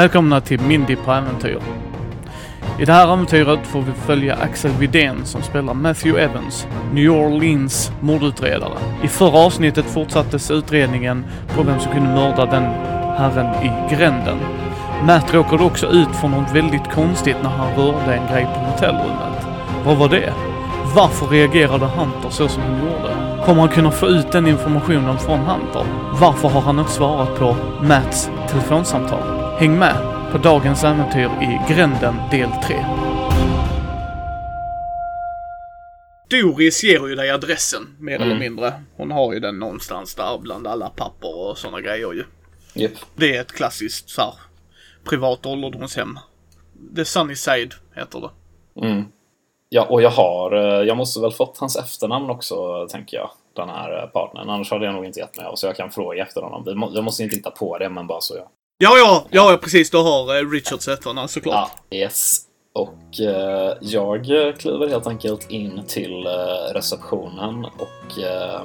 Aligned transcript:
Välkomna 0.00 0.40
till 0.40 0.60
Mindy 0.60 0.96
på 0.96 1.12
äventyr. 1.12 1.58
I 2.78 2.84
det 2.84 2.92
här 2.92 3.12
äventyret 3.12 3.66
får 3.66 3.80
vi 3.80 3.92
följa 3.92 4.34
Axel 4.34 4.70
Widén 4.70 5.24
som 5.24 5.42
spelar 5.42 5.74
Matthew 5.74 6.24
Evans, 6.24 6.66
New 6.92 7.10
Orleans 7.10 7.92
mordutredare. 8.00 8.78
I 9.02 9.08
förra 9.08 9.38
avsnittet 9.38 9.84
fortsattes 9.84 10.50
utredningen 10.50 11.24
på 11.48 11.62
vem 11.62 11.80
som 11.80 11.92
kunde 11.92 12.08
mörda 12.08 12.46
den 12.46 12.62
herren 13.18 13.64
i 13.64 13.94
gränden. 13.94 14.38
Matt 15.06 15.34
råkade 15.34 15.64
också 15.64 15.86
ut 15.86 16.16
för 16.20 16.28
något 16.28 16.54
väldigt 16.54 16.92
konstigt 16.92 17.36
när 17.42 17.50
han 17.50 17.74
rörde 17.74 18.14
en 18.14 18.32
grej 18.32 18.44
på 18.44 18.60
hotellrummet. 18.60 19.46
Vad 19.84 19.96
var 19.96 20.08
det? 20.08 20.32
Varför 20.94 21.26
reagerade 21.26 21.86
Hunter 21.86 22.30
så 22.30 22.48
som 22.48 22.62
han 22.62 22.78
gjorde? 22.78 23.44
Kommer 23.44 23.60
han 23.60 23.68
kunna 23.68 23.90
få 23.90 24.06
ut 24.06 24.32
den 24.32 24.46
informationen 24.46 25.18
från 25.18 25.38
Hunter? 25.38 25.84
Varför 26.20 26.48
har 26.48 26.60
han 26.60 26.78
inte 26.78 26.92
svarat 26.92 27.38
på 27.38 27.56
Matts 27.82 28.30
telefonsamtal? 28.48 29.39
Häng 29.60 29.78
med 29.78 29.96
på 30.32 30.38
dagens 30.38 30.84
äventyr 30.84 31.30
i 31.42 31.72
Gränden 31.72 32.14
del 32.30 32.48
3. 32.64 32.84
Doris 36.30 36.84
ger 36.84 37.08
ju 37.08 37.14
dig 37.14 37.30
adressen, 37.30 37.96
mer 38.00 38.16
Mm. 38.16 38.28
eller 38.28 38.40
mindre. 38.40 38.72
Hon 38.96 39.10
har 39.10 39.32
ju 39.32 39.40
den 39.40 39.58
någonstans 39.58 40.14
där 40.14 40.38
bland 40.38 40.66
alla 40.66 40.88
papper 40.88 41.36
och 41.38 41.58
sådana 41.58 41.80
grejer 41.80 42.12
ju. 42.12 42.24
Japp. 42.74 42.92
Det 43.14 43.36
är 43.36 43.40
ett 43.40 43.52
klassiskt 43.52 44.10
så 44.10 44.22
här, 44.22 44.34
privat 45.04 45.46
ålderdomshem. 45.46 46.18
The 46.96 47.04
Sunny 47.04 47.34
Side 47.36 47.74
heter 47.94 48.20
det. 48.20 48.30
Mm. 48.86 49.04
Ja, 49.68 49.86
och 49.90 50.02
jag 50.02 50.10
har, 50.10 50.52
eh, 50.56 50.86
jag 50.86 50.96
måste 50.96 51.20
väl 51.20 51.32
fått 51.32 51.58
hans 51.58 51.76
efternamn 51.76 52.30
också, 52.30 52.86
tänker 52.90 53.16
jag. 53.16 53.30
Den 53.56 53.68
här 53.68 54.02
eh, 54.02 54.06
partnern. 54.08 54.48
Annars 54.50 54.70
hade 54.70 54.84
jag 54.84 54.94
nog 54.94 55.04
inte 55.04 55.20
gett 55.20 55.36
mig 55.36 55.46
av, 55.46 55.54
så 55.54 55.66
jag 55.66 55.76
kan 55.76 55.90
fråga 55.90 56.22
efter 56.22 56.40
honom. 56.40 56.90
Jag 56.94 57.04
måste 57.04 57.22
inte 57.22 57.36
hitta 57.36 57.50
på 57.50 57.78
det, 57.78 57.88
men 57.88 58.06
bara 58.06 58.20
så 58.20 58.36
jag. 58.36 58.48
Ja, 58.82 58.98
ja, 58.98 59.26
ja, 59.30 59.58
precis. 59.62 59.90
Du 59.90 59.96
har 59.98 60.36
eh, 60.38 60.50
Richards 60.50 60.88
efternamn 60.88 61.28
såklart. 61.28 61.70
Ja, 61.90 61.96
yes. 61.96 62.40
Och 62.72 63.20
eh, 63.20 63.72
jag 63.80 64.24
kliver 64.58 64.88
helt 64.88 65.06
enkelt 65.06 65.50
in 65.50 65.82
till 65.86 66.26
eh, 66.26 66.74
receptionen 66.74 67.64
och 67.64 68.18
eh, 68.18 68.64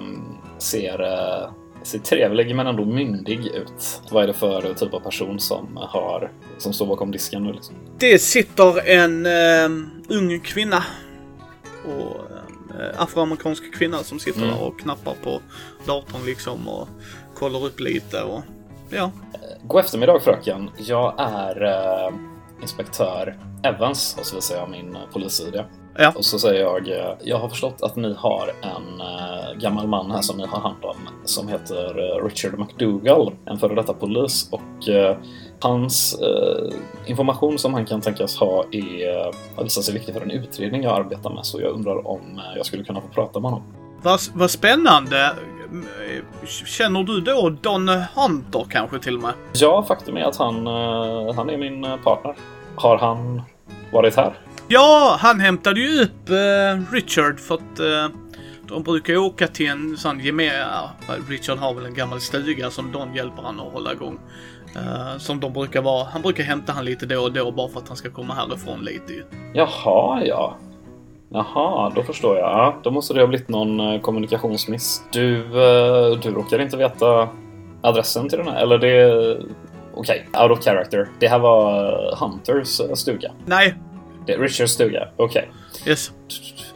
ser, 0.57 1.01
eh, 1.03 1.49
ser 1.83 1.99
trevlig 1.99 2.55
men 2.55 2.67
ändå 2.67 2.85
myndig 2.85 3.45
ut. 3.45 4.01
Vad 4.11 4.23
är 4.23 4.27
det 4.27 4.33
för 4.33 4.73
typ 4.73 4.93
av 4.93 4.99
person 4.99 5.39
som, 5.39 5.77
har, 5.77 6.31
som 6.57 6.73
står 6.73 6.85
bakom 6.85 7.11
disken 7.11 7.43
nu? 7.43 7.53
Liksom? 7.53 7.75
Det 7.99 8.19
sitter 8.19 8.89
en 8.89 9.25
eh, 9.25 9.85
ung 10.17 10.39
kvinna. 10.39 10.83
Och 11.85 12.21
afroamerikansk 12.97 13.73
kvinna 13.75 14.03
som 14.03 14.19
sitter 14.19 14.41
Mm. 14.41 14.51
där 14.55 14.63
och 14.63 14.79
knappar 14.79 15.13
på 15.23 15.41
datorn 15.85 16.25
liksom 16.25 16.67
och 16.67 16.87
kollar 17.35 17.65
upp 17.65 17.79
lite 17.79 18.21
och 18.21 18.41
ja. 18.95 19.11
God 19.63 19.79
eftermiddag 19.79 20.19
fröken. 20.19 20.69
Jag 20.77 21.13
är 21.17 21.63
eh, 21.63 22.13
inspektör 22.61 23.37
Evans 23.63 24.15
och 24.19 24.25
så 24.25 24.35
visar 24.35 24.55
jag 24.55 24.69
min 24.69 24.95
eh, 24.95 25.01
polis-ID. 25.13 25.63
Ja. 25.97 26.13
Och 26.15 26.25
så 26.25 26.39
säger 26.39 26.61
jag, 26.61 26.87
eh, 26.87 27.13
jag 27.23 27.37
har 27.37 27.49
förstått 27.49 27.81
att 27.81 27.95
ni 27.95 28.15
har 28.17 28.51
en 28.61 29.01
eh, 29.01 29.59
gammal 29.59 29.87
man 29.87 30.11
här 30.11 30.21
som 30.21 30.37
ni 30.37 30.45
har 30.45 30.59
hand 30.59 30.85
om 30.85 30.95
som 31.25 31.47
heter 31.47 31.85
eh, 31.85 32.25
Richard 32.25 32.59
McDougall, 32.59 33.33
en 33.45 33.59
före 33.59 33.75
detta 33.75 33.93
polis. 33.93 34.49
Och 34.51 34.89
eh, 34.89 35.17
hans 35.59 36.19
eh, 36.21 36.75
information 37.05 37.59
som 37.59 37.73
han 37.73 37.85
kan 37.85 38.01
tänkas 38.01 38.37
ha 38.37 38.65
är, 38.71 39.17
eh, 39.17 39.31
har 39.55 39.63
visat 39.63 39.83
sig 39.83 39.93
viktig 39.93 40.13
för 40.13 40.21
en 40.21 40.31
utredning 40.31 40.83
jag 40.83 40.99
arbetar 40.99 41.29
med. 41.29 41.45
Så 41.45 41.61
jag 41.61 41.71
undrar 41.71 42.07
om 42.07 42.21
eh, 42.37 42.57
jag 42.57 42.65
skulle 42.65 42.83
kunna 42.83 43.01
få 43.01 43.07
prata 43.07 43.39
med 43.39 43.51
honom. 43.51 43.67
Vad, 44.01 44.19
vad 44.33 44.51
spännande. 44.51 45.31
Känner 46.65 47.03
du 47.03 47.21
då 47.21 47.49
Don 47.49 47.87
Hunter 47.87 48.65
kanske 48.69 48.99
till 48.99 49.15
och 49.15 49.21
med? 49.21 49.33
Ja, 49.53 49.85
faktum 49.87 50.17
är 50.17 50.23
att 50.23 50.37
han, 50.37 50.67
eh, 50.67 51.35
han 51.35 51.49
är 51.49 51.57
min 51.57 51.83
eh, 51.83 51.97
partner. 51.97 52.35
Har 52.75 52.97
han 52.97 53.41
varit 53.91 54.15
här? 54.15 54.33
Ja, 54.67 55.17
han 55.19 55.39
hämtade 55.39 55.79
ju 55.79 56.01
upp 56.01 56.29
eh, 56.29 56.93
Richard 56.93 57.39
för 57.39 57.55
att 57.55 57.79
eh, 57.79 58.15
de 58.67 58.83
brukar 58.83 59.13
ju 59.13 59.19
åka 59.19 59.47
till 59.47 59.69
en 59.69 59.97
sån 59.97 60.19
gemensam... 60.19 60.89
Richard 61.29 61.57
har 61.57 61.73
väl 61.73 61.85
en 61.85 61.93
gammal 61.93 62.21
stuga 62.21 62.69
som 62.69 62.91
Don 62.91 63.15
hjälper 63.15 63.43
han 63.43 63.59
att 63.59 63.73
hålla 63.73 63.93
igång. 63.93 64.19
Eh, 64.75 65.17
som 65.17 65.39
de 65.39 65.53
brukar 65.53 65.81
vara. 65.81 66.07
Han 66.13 66.21
brukar 66.21 66.43
hämta 66.43 66.73
han 66.73 66.85
lite 66.85 67.05
då 67.05 67.23
och 67.23 67.31
då 67.31 67.51
bara 67.51 67.69
för 67.69 67.79
att 67.79 67.87
han 67.87 67.97
ska 67.97 68.09
komma 68.09 68.33
härifrån 68.33 68.79
lite 68.81 69.13
ju. 69.13 69.23
Jaha, 69.53 70.21
ja. 70.25 70.55
Jaha, 71.35 71.91
då 71.95 72.03
förstår 72.03 72.37
jag. 72.37 72.49
Ja, 72.49 72.75
då 72.83 72.91
måste 72.91 73.13
det 73.13 73.19
ha 73.19 73.27
blivit 73.27 73.49
någon 73.49 73.79
eh, 73.79 74.01
kommunikationsmiss. 74.01 75.03
Du, 75.11 75.37
eh, 75.37 76.19
du 76.19 76.31
råkar 76.31 76.61
inte 76.61 76.77
veta 76.77 77.29
adressen 77.81 78.29
till 78.29 78.37
den 78.37 78.47
här? 78.47 78.61
Eller 78.61 78.77
det... 78.77 79.37
Okej, 79.93 80.27
out 80.41 80.51
of 80.51 80.63
character. 80.63 81.07
Det 81.19 81.27
här 81.27 81.39
var 81.39 81.83
eh, 81.83 82.17
Hunters 82.19 82.81
stuga. 82.99 83.31
Nej, 83.45 83.75
Det 84.25 84.33
är 84.33 84.39
Richards 84.39 84.71
stuga. 84.71 85.07
Okej. 85.17 85.51
yes. 85.87 86.11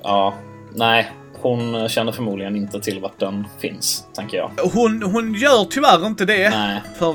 Ja, 0.03 0.33
nej. 0.75 1.11
Hon 1.41 1.89
känner 1.89 2.11
förmodligen 2.11 2.55
inte 2.55 2.79
till 2.79 2.99
vart 2.99 3.19
den 3.19 3.47
finns, 3.59 4.07
tänker 4.13 4.37
jag. 4.37 4.51
Hon, 4.73 5.03
hon 5.03 5.33
gör 5.33 5.65
tyvärr 5.69 6.07
inte 6.07 6.25
det. 6.25 6.49
Nej. 6.49 6.81
För, 6.97 7.13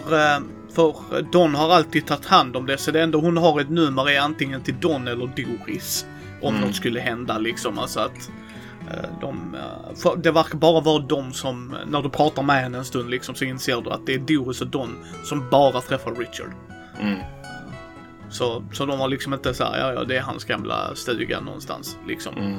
för 0.74 1.22
Don 1.32 1.54
har 1.54 1.70
alltid 1.70 2.06
tagit 2.06 2.26
hand 2.26 2.56
om 2.56 2.66
det, 2.66 2.78
så 2.78 2.90
det 2.90 3.02
enda 3.02 3.18
hon 3.18 3.36
har 3.36 3.60
ett 3.60 3.70
nummer 3.70 4.10
är 4.10 4.20
antingen 4.20 4.60
till 4.60 4.74
Don 4.80 5.08
eller 5.08 5.26
Doris. 5.26 6.06
Om 6.44 6.54
Mm. 6.54 6.66
något 6.66 6.76
skulle 6.76 7.00
hända 7.00 7.38
liksom. 7.38 7.78
Alltså 7.78 8.00
att 8.00 8.30
eh, 8.90 9.10
de, 9.20 9.54
eh, 10.04 10.12
det 10.16 10.30
verkar 10.30 10.58
bara 10.58 10.80
vara 10.80 10.98
de 10.98 11.32
som, 11.32 11.76
när 11.86 12.02
du 12.02 12.08
pratar 12.08 12.42
med 12.42 12.56
henne 12.62 12.78
en 12.78 12.84
stund 12.84 13.10
liksom, 13.10 13.34
så 13.34 13.44
inser 13.44 13.80
du 13.80 13.90
att 13.90 14.06
det 14.06 14.14
är 14.14 14.18
Doris 14.18 14.60
och 14.60 14.66
Don 14.66 14.96
som 15.24 15.50
bara 15.50 15.80
träffar 15.80 16.14
Richard. 16.14 16.50
Mm. 17.00 17.18
Så, 18.30 18.64
så 18.72 18.86
de 18.86 19.00
har 19.00 19.08
liksom 19.08 19.34
inte 19.34 19.54
såhär, 19.54 19.78
ja 19.78 19.92
ja 19.92 20.04
det 20.04 20.16
är 20.16 20.20
hans 20.22 20.44
gamla 20.44 20.94
stuga 20.94 21.40
någonstans 21.40 21.98
liksom. 22.08 22.36
Mm. 22.36 22.58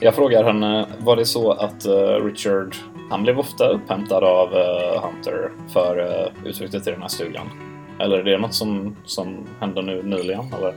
Jag 0.00 0.14
frågar 0.14 0.44
henne, 0.44 0.86
var 0.98 1.16
det 1.16 1.24
så 1.24 1.52
att 1.52 1.86
eh, 1.86 2.24
Richard, 2.24 2.76
han 3.10 3.22
blev 3.22 3.38
ofta 3.38 3.68
upphämtad 3.68 4.24
av 4.24 4.54
eh, 4.54 5.02
Hunter 5.04 5.50
för 5.72 5.98
uh, 5.98 6.46
utflykter 6.48 6.80
till 6.80 6.92
den 6.92 7.02
här 7.02 7.08
stugan? 7.08 7.46
Eller 8.00 8.18
är 8.18 8.24
det 8.24 8.38
något 8.38 8.54
som, 8.54 8.96
som 9.04 9.46
hände 9.60 9.82
nu 9.82 10.02
nyligen? 10.02 10.52
Eller? 10.58 10.74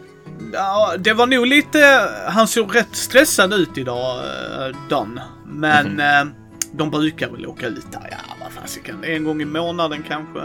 Ja, 0.54 0.94
det 0.98 1.14
var 1.14 1.28
nog 1.28 1.48
lite... 1.48 2.10
Han 2.28 2.48
såg 2.48 2.76
rätt 2.76 2.96
stressad 2.96 3.54
ut 3.54 3.78
idag, 3.78 4.24
uh, 4.24 4.78
Don. 4.90 5.20
Men 5.46 6.00
eh, 6.00 6.34
de 6.74 6.90
brukar 6.90 7.30
väl 7.30 7.48
åka 7.48 7.68
ut 7.68 7.92
där, 7.92 8.08
ja 8.12 8.18
vad 8.42 8.52
fasiken, 8.52 9.04
en 9.04 9.24
gång 9.24 9.42
i 9.42 9.46
månaden 9.46 10.04
kanske. 10.08 10.40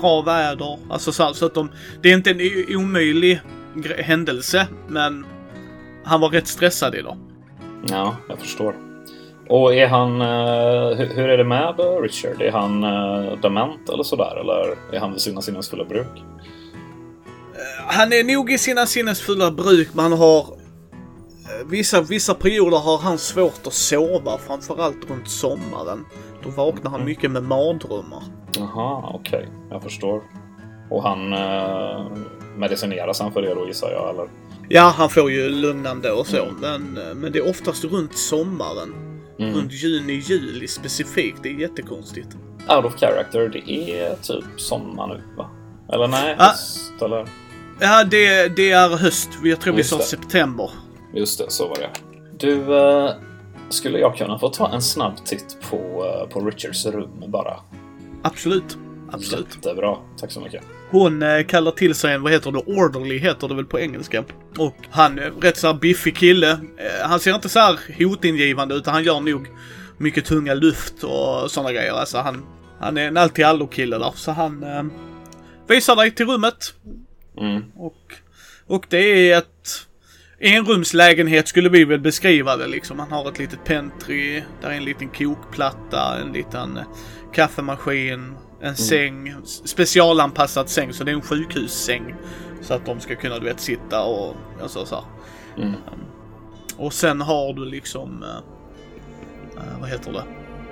Bra 0.00 0.22
väder. 0.22 0.78
Alltså 0.90 1.12
så, 1.12 1.34
så 1.34 1.46
att 1.46 1.54
de... 1.54 1.70
Det 2.02 2.08
är 2.08 2.14
inte 2.14 2.30
en 2.30 2.40
omöjlig 2.76 3.40
händelse, 3.98 4.66
men 4.88 5.26
han 6.04 6.20
var 6.20 6.28
rätt 6.28 6.48
stressad 6.48 6.94
idag. 6.94 7.18
Ja, 7.88 8.16
jag 8.28 8.38
förstår. 8.38 8.74
Och 9.48 9.74
är 9.74 9.86
han, 9.86 10.20
eh, 10.20 10.96
hur, 10.96 11.28
är 11.28 11.38
det 11.38 11.44
med 11.44 11.80
eh, 11.80 12.02
Richard? 12.02 12.42
Är 12.42 12.52
han 12.52 12.84
uh, 12.84 13.40
dement 13.40 13.88
eller 13.88 14.02
sådär? 14.02 14.40
Eller 14.40 14.94
är 14.96 15.00
han 15.00 15.12
vid 15.12 15.20
sina 15.20 15.40
sinnens 15.40 15.70
fulla 15.70 15.84
bruk? 15.84 16.24
Han 17.86 18.12
är 18.12 18.24
nog 18.36 18.52
i 18.52 18.58
sina 18.58 18.86
sinnesfulla 18.86 19.50
bruk, 19.50 19.88
men 19.94 20.02
han 20.02 20.12
har... 20.18 20.38
eh, 20.40 21.66
Vissa, 21.66 22.00
vissa 22.02 22.34
perioder 22.34 22.78
har 22.78 22.98
han 22.98 23.18
svårt 23.18 23.66
att 23.66 23.72
sova, 23.72 24.38
framförallt 24.38 25.10
runt 25.10 25.28
sommaren. 25.30 26.04
Då 26.42 26.50
vaknar 26.50 26.90
han 26.90 27.04
mycket 27.04 27.30
med 27.30 27.42
mardrömmar. 27.42 28.22
Jaha, 28.58 29.10
okej. 29.14 29.48
Jag 29.70 29.82
förstår. 29.82 30.22
Och 30.90 31.02
han 31.02 31.32
uh, 31.32 32.06
medicineras 32.56 33.20
han 33.20 33.32
för 33.32 33.42
det 33.42 33.54
då 33.54 33.66
gissar 33.66 33.90
jag, 33.90 34.10
eller? 34.14 34.28
Ja, 34.68 34.94
han 34.96 35.08
får 35.10 35.30
ju 35.30 35.48
lugnande 35.48 36.12
och 36.12 36.26
så, 36.26 36.46
men, 36.60 36.98
eh, 36.98 37.14
men 37.14 37.32
det 37.32 37.38
är 37.38 37.48
oftast 37.50 37.84
runt 37.84 38.16
sommaren. 38.18 38.94
Mm. 39.38 39.54
Runt 39.54 39.72
juni, 39.72 40.12
juli 40.12 40.68
specifikt. 40.68 41.38
Det 41.42 41.48
är 41.48 41.52
jättekonstigt. 41.52 42.28
Out 42.76 42.84
of 42.84 42.96
character, 43.00 43.48
det 43.48 43.70
är 43.70 44.14
typ 44.14 44.44
sommar 44.56 45.06
nu, 45.06 45.22
va? 45.36 45.50
Eller 45.92 46.08
nej, 46.08 46.36
Ah. 46.38 46.44
höst, 46.46 47.02
eller? 47.02 47.26
Ja, 47.80 48.04
det, 48.04 48.48
det 48.56 48.70
är 48.70 48.88
höst. 48.96 49.30
Jag 49.44 49.60
tror 49.60 49.72
vi 49.72 49.78
Just 49.78 49.90
sa 49.90 49.96
det. 49.96 50.02
september. 50.02 50.70
Just 51.14 51.38
det, 51.38 51.50
så 51.50 51.68
var 51.68 51.76
det. 51.76 51.90
Du, 52.38 52.78
eh, 52.78 53.10
skulle 53.68 53.98
jag 53.98 54.16
kunna 54.16 54.38
få 54.38 54.48
ta 54.48 54.74
en 54.74 54.82
snabb 54.82 55.24
titt 55.24 55.56
på, 55.70 55.76
eh, 55.76 56.28
på 56.28 56.40
Richards 56.40 56.86
rum 56.86 57.24
bara? 57.26 57.56
Absolut. 58.22 58.78
Absolut. 59.12 59.46
Jättebra, 59.54 59.96
tack 60.20 60.30
så 60.32 60.40
mycket. 60.40 60.62
Hon 60.90 61.22
eh, 61.22 61.44
kallar 61.46 61.70
till 61.70 61.94
sig 61.94 62.14
en, 62.14 62.22
vad 62.22 62.32
heter 62.32 62.52
det, 62.52 62.58
orderly 62.58 63.18
heter 63.18 63.48
det 63.48 63.54
väl 63.54 63.64
på 63.64 63.80
engelska. 63.80 64.24
Och 64.58 64.76
han 64.90 65.18
är 65.18 65.30
rätt 65.30 65.56
så 65.56 65.66
här 65.66 65.74
biffig 65.74 66.16
kille. 66.16 66.50
Eh, 66.50 67.08
han 67.08 67.20
ser 67.20 67.34
inte 67.34 67.48
så 67.48 67.58
här 67.58 67.78
hotingivande 68.04 68.74
utan 68.74 68.94
han 68.94 69.04
gör 69.04 69.20
nog 69.20 69.46
mycket 69.98 70.24
tunga 70.24 70.54
luft 70.54 71.02
och 71.04 71.50
sådana 71.50 71.72
grejer. 71.72 71.92
Alltså 71.92 72.18
han, 72.18 72.44
han 72.80 72.96
är 72.96 73.08
en 73.08 73.16
allt 73.16 73.34
till 73.34 73.44
allo 73.44 73.66
kille 73.66 73.98
där. 73.98 74.12
Så 74.14 74.30
han 74.32 74.62
eh, 74.62 74.82
visar 75.68 75.96
dig 75.96 76.10
till 76.10 76.26
rummet. 76.26 76.74
Mm. 77.40 77.62
Och, 77.76 78.14
och 78.66 78.86
det 78.88 79.30
är 79.30 79.38
ett, 79.38 79.86
enrumslägenhet 80.38 81.48
skulle 81.48 81.68
vi 81.68 81.84
väl 81.84 82.00
beskriva 82.00 82.56
det 82.56 82.66
liksom. 82.66 82.98
Han 82.98 83.12
har 83.12 83.28
ett 83.28 83.38
litet 83.38 83.64
pentry, 83.64 84.42
där 84.62 84.70
är 84.70 84.74
en 84.74 84.84
liten 84.84 85.08
kokplatta, 85.08 86.20
en 86.20 86.32
liten 86.32 86.78
kaffemaskin, 87.32 88.34
en 88.60 88.62
mm. 88.62 88.76
säng, 88.76 89.34
specialanpassad 89.44 90.68
säng, 90.68 90.92
så 90.92 91.04
det 91.04 91.10
är 91.10 91.14
en 91.14 91.22
sjukhussäng. 91.22 92.14
Så 92.62 92.74
att 92.74 92.86
de 92.86 93.00
ska 93.00 93.16
kunna, 93.16 93.38
du 93.38 93.44
vet, 93.44 93.60
sitta 93.60 94.02
och, 94.02 94.36
alltså 94.62 94.86
så 94.86 95.04
mm. 95.56 95.74
Och 96.76 96.92
sen 96.92 97.20
har 97.20 97.52
du 97.52 97.64
liksom, 97.64 98.22
äh, 99.56 99.80
vad 99.80 99.88
heter 99.88 100.12
det? 100.12 100.24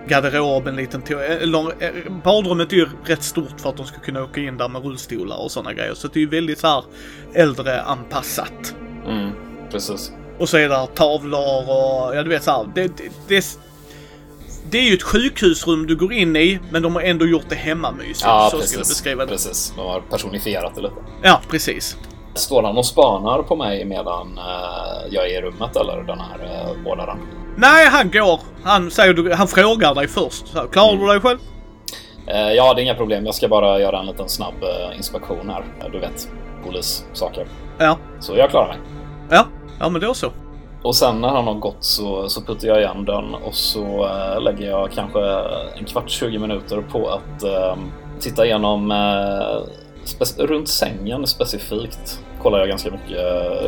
Garderob, 0.08 0.66
en 0.66 0.76
liten 0.76 1.02
eller, 1.02 2.10
Badrummet 2.24 2.72
är 2.72 2.76
ju 2.76 2.88
rätt 3.04 3.22
stort 3.22 3.60
för 3.60 3.68
att 3.68 3.76
de 3.76 3.86
ska 3.86 3.98
kunna 4.00 4.22
åka 4.22 4.40
in 4.40 4.56
där 4.56 4.68
med 4.68 4.84
rullstolar 4.84 5.36
och 5.36 5.50
sådana 5.50 5.72
grejer. 5.72 5.94
Så 5.94 6.08
det 6.08 6.18
är 6.18 6.20
ju 6.20 6.28
väldigt 6.28 6.58
så 6.58 6.66
här 6.66 6.84
äldreanpassat. 7.34 8.74
Mm, 9.06 9.30
precis. 9.70 10.12
Och 10.38 10.48
så 10.48 10.56
är 10.56 10.68
det 10.68 10.86
tavlor 10.94 11.70
och, 11.70 12.16
ja 12.16 12.22
du 12.22 12.28
vet 12.28 12.42
så 12.42 12.50
här, 12.50 12.66
det, 12.74 12.96
det, 12.96 13.10
det, 13.28 13.58
det 14.70 14.78
är 14.78 14.82
ju 14.82 14.94
ett 14.94 15.02
sjukhusrum 15.02 15.86
du 15.86 15.96
går 15.96 16.12
in 16.12 16.36
i, 16.36 16.58
men 16.70 16.82
de 16.82 16.94
har 16.94 17.02
ändå 17.02 17.26
gjort 17.26 17.48
det 17.48 17.54
hemmamysigt. 17.54 18.24
Ja, 18.24 18.48
så 18.50 18.56
precis. 18.56 18.70
Ska 18.70 18.78
jag 18.78 18.86
beskriva 18.86 19.24
det. 19.24 19.30
Precis, 19.30 19.72
de 19.76 19.86
har 19.86 20.00
personifierat 20.00 20.74
det 20.74 20.80
lite. 20.80 20.94
Ja, 21.22 21.40
precis. 21.50 21.96
Står 22.34 22.62
han 22.62 22.76
och 22.76 22.86
spanar 22.86 23.42
på 23.42 23.56
mig 23.56 23.84
medan 23.84 24.38
uh, 24.38 25.14
jag 25.14 25.30
är 25.30 25.38
i 25.38 25.42
rummet 25.42 25.76
eller 25.76 26.02
den 26.02 26.20
här 26.20 26.38
uh, 26.38 26.84
vårdaren? 26.84 27.18
Nej, 27.56 27.88
han 27.88 28.10
går. 28.10 28.40
Han, 28.64 28.90
säger, 28.90 29.34
han 29.34 29.48
frågar 29.48 29.94
dig 29.94 30.08
först. 30.08 30.46
Så, 30.46 30.60
klarar 30.60 30.92
mm. 30.92 31.06
du 31.06 31.12
dig 31.12 31.20
själv? 31.20 31.38
Uh, 32.28 32.52
ja, 32.52 32.74
det 32.74 32.80
är 32.80 32.82
inga 32.82 32.94
problem. 32.94 33.26
Jag 33.26 33.34
ska 33.34 33.48
bara 33.48 33.80
göra 33.80 34.00
en 34.00 34.06
liten 34.06 34.28
snabb 34.28 34.54
uh, 34.62 34.96
inspektion 34.96 35.50
här. 35.50 35.90
Du 35.92 35.98
vet, 35.98 36.28
polissaker. 36.64 37.46
Ja. 37.78 37.98
Så 38.20 38.36
jag 38.36 38.50
klarar 38.50 38.68
mig. 38.68 38.78
Ja, 39.30 39.46
ja 39.80 39.88
men 39.88 40.00
då 40.00 40.14
så. 40.14 40.30
Och 40.82 40.96
sen 40.96 41.20
när 41.20 41.28
han 41.28 41.46
har 41.46 41.54
gått 41.54 41.84
så, 41.84 42.28
så 42.28 42.40
puttar 42.40 42.68
jag 42.68 42.78
igen 42.78 43.04
den 43.04 43.34
och 43.34 43.54
så 43.54 44.06
uh, 44.06 44.42
lägger 44.42 44.70
jag 44.70 44.92
kanske 44.92 45.20
en 45.78 45.84
kvart, 45.84 46.10
20 46.10 46.38
minuter 46.38 46.80
på 46.80 47.08
att 47.08 47.44
uh, 47.44 47.76
titta 48.20 48.46
igenom 48.46 48.90
uh, 48.90 50.46
runt 50.46 50.68
sängen 50.68 51.26
specifikt. 51.26 52.20
Kollar 52.42 52.58
jag 52.58 52.68
ganska 52.68 52.90
mycket 52.90 53.18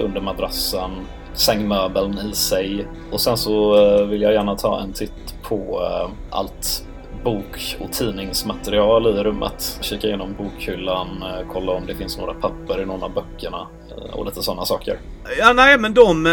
under 0.05 0.21
madrassen, 0.21 0.91
sängmöbeln 1.37 2.19
i 2.19 2.35
sig 2.35 2.87
och 3.13 3.21
sen 3.21 3.37
så 3.37 3.75
vill 4.05 4.23
jag 4.23 4.33
gärna 4.33 4.57
ta 4.57 4.81
en 4.81 4.93
titt 4.93 5.35
på 5.43 5.83
allt 6.31 6.87
bok 7.25 7.77
och 7.81 7.93
tidningsmaterial 7.93 9.07
i 9.07 9.23
rummet. 9.23 9.79
Kika 9.81 10.07
igenom 10.07 10.35
bokhyllan, 10.39 11.25
kolla 11.53 11.73
om 11.73 11.87
det 11.87 11.95
finns 11.95 12.19
några 12.19 12.35
papper 12.35 12.83
i 12.83 12.87
någon 12.87 13.03
av 13.03 13.13
böckerna 13.13 13.67
och 14.13 14.25
lite 14.25 14.43
sådana 14.43 14.65
saker. 14.65 15.01
Ja, 15.39 15.53
nej, 15.53 15.79
men 15.79 15.95
de 15.95 16.25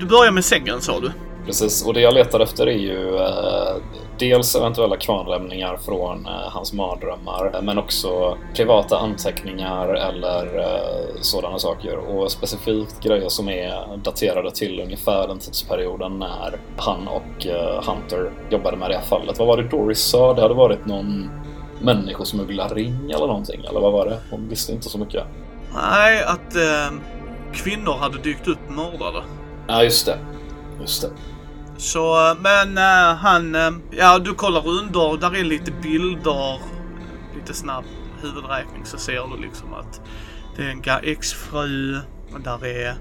du 0.00 0.06
börjar 0.06 0.32
med 0.32 0.44
sängen 0.44 0.80
sa 0.80 1.00
du? 1.00 1.10
Precis, 1.46 1.86
och 1.86 1.94
det 1.94 2.00
jag 2.00 2.14
letar 2.14 2.40
efter 2.40 2.66
är 2.66 2.78
ju 2.78 3.16
eh, 3.16 3.76
dels 4.20 4.56
eventuella 4.56 4.96
kvarnlämningar 4.96 5.76
från 5.76 6.26
eh, 6.26 6.32
hans 6.32 6.72
mardrömmar, 6.72 7.60
men 7.62 7.78
också 7.78 8.38
privata 8.56 8.98
anteckningar 8.98 9.88
eller 9.94 10.58
eh, 10.58 11.20
sådana 11.20 11.58
saker. 11.58 11.96
Och 11.96 12.32
specifikt 12.32 13.00
grejer 13.02 13.28
som 13.28 13.48
är 13.48 13.96
daterade 13.96 14.50
till 14.50 14.80
ungefär 14.80 15.28
den 15.28 15.38
tidsperioden 15.38 16.18
när 16.18 16.58
han 16.76 17.08
och 17.08 17.46
eh, 17.46 17.82
Hunter 17.82 18.32
jobbade 18.50 18.76
med 18.76 18.90
det 18.90 18.96
här 18.96 19.04
fallet. 19.04 19.38
Vad 19.38 19.48
var 19.48 19.56
det 19.56 19.68
Doris 19.68 20.00
sa? 20.00 20.34
Det 20.34 20.42
hade 20.42 20.54
varit 20.54 20.86
någon 20.86 21.30
människosmugglarring 21.80 23.10
eller 23.10 23.26
någonting, 23.26 23.64
eller 23.64 23.80
vad 23.80 23.92
var 23.92 24.06
det? 24.06 24.18
Hon 24.30 24.48
visste 24.48 24.72
inte 24.72 24.88
så 24.88 24.98
mycket. 24.98 25.24
Nej, 25.74 26.24
att 26.24 26.56
eh, 26.56 26.98
kvinnor 27.52 27.92
hade 27.92 28.18
dykt 28.18 28.48
upp 28.48 28.68
mördade. 28.68 29.22
Ja, 29.66 29.84
just 29.84 30.06
det. 30.06 30.18
Just 30.80 31.02
det. 31.02 31.10
Så, 31.80 32.36
men 32.40 32.78
uh, 32.78 33.14
han, 33.16 33.54
uh, 33.54 33.72
ja 33.90 34.18
du 34.18 34.34
kollar 34.34 34.68
under, 34.68 35.16
där 35.16 35.36
är 35.36 35.44
lite 35.44 35.70
bilder, 35.70 36.60
lite 37.34 37.54
snabb 37.54 37.84
huvudräkning 38.22 38.86
så 38.86 38.98
ser 38.98 39.36
du 39.36 39.42
liksom 39.42 39.74
att 39.74 40.00
det 40.56 40.62
är 40.62 40.70
en 40.70 41.04
exfru, 41.04 41.98
och 42.32 42.40
där 42.40 42.66
är 42.66 42.94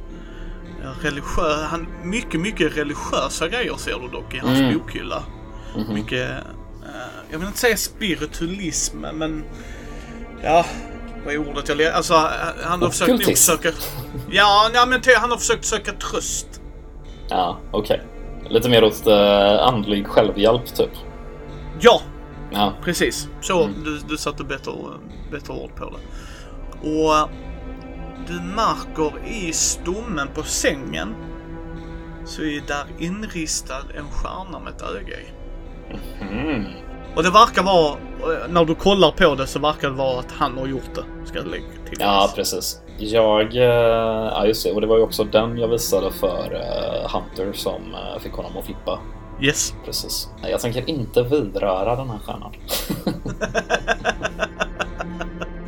religiös, 1.02 1.64
han, 1.70 1.88
mycket, 2.04 2.40
mycket 2.40 2.78
religiösa 2.78 3.48
grejer 3.48 3.76
ser 3.78 4.00
du 4.00 4.08
dock 4.08 4.34
i 4.34 4.38
hans 4.38 4.60
mm. 4.60 4.78
bokhylla. 4.78 5.24
Mm 5.76 5.88
-hmm. 5.88 5.94
Mycket, 5.94 6.30
uh, 6.30 7.24
jag 7.32 7.40
vill 7.40 7.48
inte 7.48 7.60
säga 7.60 7.78
spiritualism, 7.78 8.98
men 9.14 9.44
ja, 10.44 10.66
vad 11.26 11.34
är 11.34 11.38
ordet 11.38 11.70
jag 11.70 11.82
Alltså, 11.82 12.30
han 12.64 12.82
har 12.82 12.90
försökt 12.90 13.28
nog 13.28 13.38
söka... 13.38 13.72
Ja, 14.32 14.70
ja 14.74 14.86
men 14.86 15.02
han 15.18 15.32
har 15.32 15.38
försökt 15.38 15.66
söka 15.66 15.92
tröst. 15.92 16.62
Ja, 17.30 17.60
okej. 17.72 17.96
Okay. 17.96 18.19
Lite 18.50 18.70
mer 18.70 18.84
åt 18.84 19.08
uh, 19.08 19.14
andlig 19.68 20.08
självhjälp, 20.08 20.66
typ. 20.76 20.92
Ja, 21.80 22.02
ja. 22.52 22.74
precis. 22.84 23.30
Så, 23.42 23.64
mm. 23.64 23.84
du, 23.84 24.00
du 24.10 24.18
satte 24.18 24.44
bättre, 24.44 24.72
bättre 25.32 25.54
ord 25.54 25.76
på 25.76 25.86
det. 25.86 26.00
Och 26.90 27.30
du 28.28 28.42
märker 28.42 29.28
i 29.28 29.54
stommen 29.54 30.28
på 30.34 30.44
sängen 30.44 31.16
så 32.26 32.42
är 32.42 32.62
där 32.68 32.86
inristad 32.98 33.84
en 33.98 34.06
stjärna 34.12 34.60
med 34.60 34.74
ett 34.74 34.82
öga 34.82 35.20
i. 35.20 35.26
Mm. 36.22 36.66
Och 37.16 37.24
det 37.24 37.30
verkar 37.30 37.64
vara, 37.64 37.98
när 38.50 38.66
du 38.66 38.76
kollar 38.76 39.12
på 39.12 39.36
det 39.36 39.48
så 39.48 39.60
verkar 39.60 39.90
det 39.90 39.96
vara 39.96 40.20
att 40.20 40.32
han 40.32 40.58
har 40.58 40.68
gjort 40.68 40.96
det. 40.96 41.28
Ska 41.28 41.38
jag 41.38 41.48
lägga 41.48 41.66
till. 41.66 41.98
Ja, 42.00 42.32
precis. 42.36 42.82
Jag, 43.00 43.56
eh, 43.56 43.64
ja 44.34 44.46
just 44.46 44.64
det, 44.64 44.72
och 44.72 44.82
det 44.82 44.88
var 44.88 44.98
ju 44.98 45.04
också 45.04 45.24
den 45.24 45.58
jag 45.58 45.68
visade 45.68 46.12
för 46.12 46.54
uh, 46.54 47.10
Hunter 47.14 47.54
som 47.54 47.82
uh, 47.94 48.20
fick 48.20 48.34
honom 48.34 48.52
att 48.58 48.66
flippa. 48.66 49.00
Yes. 49.42 49.74
Precis. 49.86 50.30
Jag 50.42 50.60
tänker 50.60 50.90
inte 50.90 51.24
vidröra 51.24 51.96
den 51.96 52.10
här 52.10 52.20
stjärnan. 52.20 52.52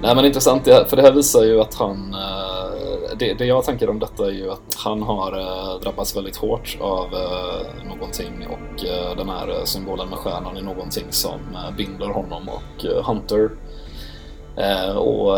Nej 0.02 0.16
men 0.16 0.26
intressant, 0.26 0.64
för 0.64 0.96
det 0.96 1.02
här 1.02 1.12
visar 1.12 1.44
ju 1.44 1.62
att 1.62 1.74
han 1.74 2.16
det, 3.22 3.34
det, 3.34 3.46
jag 3.46 3.64
tänker 3.64 3.90
om 3.90 4.00
detta 4.00 4.26
är 4.26 4.32
ju 4.32 4.52
att 4.52 4.76
han 4.78 5.02
har 5.02 5.40
eh, 5.40 5.82
drabbats 5.82 6.16
väldigt 6.16 6.36
hårt 6.36 6.78
av 6.82 7.14
eh, 7.14 7.88
någonting 7.88 8.48
och 8.48 8.86
eh, 8.86 9.18
den 9.18 9.30
här 9.30 9.66
symbolen 9.66 10.10
med 10.10 10.18
stjärnan 10.18 10.58
är 10.58 10.62
någonting 10.62 11.06
som 11.10 11.40
eh, 11.54 11.76
binder 11.78 12.08
honom 12.08 12.50
och 12.50 12.86
eh, 12.86 13.06
Hunter. 13.06 13.50
Eh, 14.58 14.98
och 14.98 15.38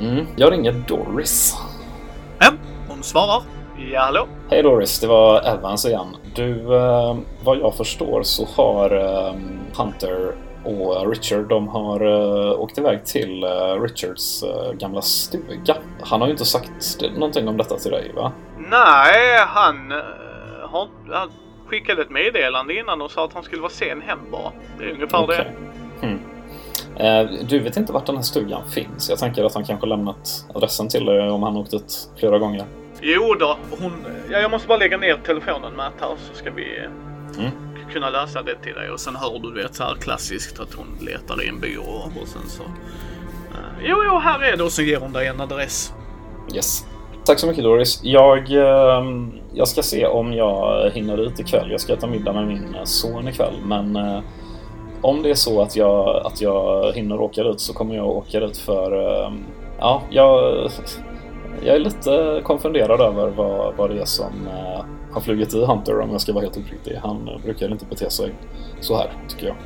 mm, 0.00 0.26
jag 0.36 0.52
ringer 0.52 0.72
Doris. 0.72 1.56
Ja, 2.38 2.52
hon 2.88 3.02
svarar. 3.02 3.42
Ja, 3.92 4.00
hallå? 4.00 4.26
Hej 4.50 4.62
Doris, 4.62 5.00
det 5.00 5.06
var 5.06 5.42
Evans 5.42 5.86
igen. 5.86 6.16
Du, 6.34 6.62
vad 7.44 7.58
jag 7.58 7.74
förstår 7.76 8.22
så 8.22 8.46
har 8.56 8.90
Hunter 9.76 10.34
och 10.64 11.10
Richard 11.10 11.48
de 11.48 11.68
har 11.68 12.02
uh, 12.02 12.60
åkt 12.60 12.78
iväg 12.78 13.04
till 13.04 13.44
uh, 13.44 13.82
Richards 13.82 14.42
uh, 14.42 14.72
gamla 14.72 15.02
stuga. 15.02 15.76
Han 16.02 16.20
har 16.20 16.28
ju 16.28 16.32
inte 16.32 16.44
sagt 16.44 17.00
någonting 17.14 17.48
om 17.48 17.56
detta 17.56 17.76
till 17.76 17.90
dig 17.90 18.12
va? 18.16 18.32
Nej, 18.58 19.38
han, 19.46 19.90
har, 20.62 20.88
han 21.12 21.30
skickade 21.66 22.02
ett 22.02 22.10
meddelande 22.10 22.78
innan 22.78 23.02
och 23.02 23.10
sa 23.10 23.24
att 23.24 23.32
han 23.32 23.42
skulle 23.42 23.62
vara 23.62 23.72
sen 23.72 24.02
hem 24.02 24.18
bara. 24.32 24.52
Det 24.78 24.84
är 24.84 24.92
ungefär 24.92 25.24
okay. 25.24 25.36
det. 25.36 25.52
Hmm. 27.00 27.46
Du 27.48 27.58
vet 27.58 27.76
inte 27.76 27.92
vart 27.92 28.06
den 28.06 28.16
här 28.16 28.22
stugan 28.22 28.70
finns? 28.70 29.10
Jag 29.10 29.18
tänker 29.18 29.44
att 29.44 29.54
han 29.54 29.64
kanske 29.64 29.86
lämnat 29.86 30.46
adressen 30.54 30.88
till 30.88 31.04
dig 31.04 31.30
om 31.30 31.42
han 31.42 31.56
åkt 31.56 31.74
ut 31.74 32.10
flera 32.16 32.38
gånger. 32.38 32.64
Jo 33.00 33.34
då, 33.34 33.56
hon... 33.80 33.92
Ja, 34.30 34.38
jag 34.38 34.50
måste 34.50 34.68
bara 34.68 34.78
lägga 34.78 34.98
ner 34.98 35.16
telefonen 35.26 35.76
Matt 35.76 35.94
här 36.00 36.08
så 36.28 36.34
ska 36.34 36.50
vi... 36.50 36.78
Mm 37.38 37.50
kunna 37.92 38.10
lösa 38.10 38.42
det 38.42 38.54
till 38.54 38.74
dig 38.74 38.90
och 38.90 39.00
sen 39.00 39.16
hör 39.16 39.38
du 39.38 39.62
vet 39.62 39.74
så 39.74 39.82
här 39.82 39.94
klassiskt 39.94 40.60
att 40.60 40.74
hon 40.74 40.86
letar 41.00 41.42
i 41.44 41.48
en 41.48 41.60
byrå 41.60 42.10
och 42.22 42.28
sen 42.28 42.48
så... 42.48 42.62
Uh, 42.62 43.84
jo, 43.84 43.96
jo, 44.06 44.18
här 44.18 44.42
är 44.42 44.56
det 44.56 44.64
och 44.64 44.72
så 44.72 44.82
ger 44.82 45.00
hon 45.00 45.12
dig 45.12 45.26
en 45.26 45.40
adress. 45.40 45.92
Yes. 46.54 46.84
Tack 47.24 47.38
så 47.38 47.46
mycket 47.46 47.64
Doris. 47.64 48.00
Jag, 48.02 48.50
uh, 48.50 49.28
jag 49.54 49.68
ska 49.68 49.82
se 49.82 50.06
om 50.06 50.32
jag 50.32 50.90
hinner 50.90 51.18
ut 51.18 51.40
ikväll. 51.40 51.70
Jag 51.70 51.80
ska 51.80 51.92
äta 51.92 52.06
middag 52.06 52.32
med 52.32 52.46
min 52.46 52.76
son 52.84 53.28
ikväll 53.28 53.54
men 53.64 53.96
om 55.02 55.22
det 55.22 55.30
är 55.30 55.34
så 55.34 55.62
att 55.62 55.76
jag, 55.76 56.26
att 56.26 56.40
jag 56.40 56.92
hinner 56.92 57.20
åka 57.20 57.42
ut 57.42 57.60
så 57.60 57.74
kommer 57.74 57.94
jag 57.94 58.06
åka 58.06 58.38
ut 58.38 58.56
för... 58.56 58.92
Ehm, 59.26 59.44
ja, 59.78 60.02
jag, 60.10 60.70
jag 61.64 61.76
är 61.76 61.80
lite 61.80 62.40
konfunderad 62.44 63.00
över 63.00 63.28
vad, 63.28 63.74
vad 63.76 63.90
det 63.90 64.00
är 64.00 64.04
som 64.04 64.48
har 65.12 65.20
flugit 65.20 65.54
i 65.54 65.64
Hunter 65.64 66.00
om 66.00 66.10
jag 66.10 66.20
ska 66.20 66.32
vara 66.32 66.44
helt 66.44 66.56
uppriktig. 66.56 66.98
Han 67.02 67.40
brukar 67.44 67.72
inte 67.72 67.84
bete 67.84 68.10
sig 68.10 68.34
så 68.80 68.96
här, 68.96 69.10
tycker 69.28 69.46
jag. 69.46 69.56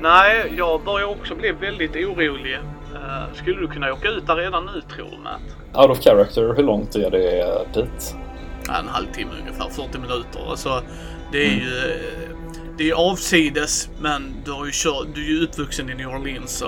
Nej, 0.00 0.52
jag 0.56 0.84
börjar 0.84 1.06
också 1.06 1.34
bli 1.34 1.52
väldigt 1.52 1.96
orolig. 1.96 2.58
Uh, 2.94 3.34
skulle 3.34 3.60
du 3.60 3.68
kunna 3.68 3.92
åka 3.92 4.08
ut 4.08 4.26
där 4.26 4.36
redan 4.36 4.64
nu 4.64 4.80
tror 4.80 5.06
du, 5.10 5.18
Matt? 5.18 5.40
Out 5.74 5.98
of 5.98 6.04
character, 6.04 6.54
hur 6.56 6.62
långt 6.62 6.94
är 6.94 7.10
det 7.10 7.64
dit? 7.74 8.16
En 8.80 8.88
halvtimme 8.88 9.30
ungefär, 9.40 9.68
40 9.68 9.98
minuter. 9.98 10.50
Alltså, 10.50 10.82
det 11.32 11.38
är 11.38 11.52
mm. 11.52 11.58
ju... 11.58 11.98
Det 12.78 12.90
är 12.90 12.94
avsides, 12.94 13.90
men 14.00 14.34
du, 14.44 14.52
har 14.52 14.66
ju 14.66 14.70
kört, 14.74 15.06
du 15.14 15.24
är 15.24 15.28
ju 15.28 15.44
uppvuxen 15.44 15.90
i 15.90 15.94
New 15.94 16.08
Orleans 16.08 16.58
så 16.58 16.66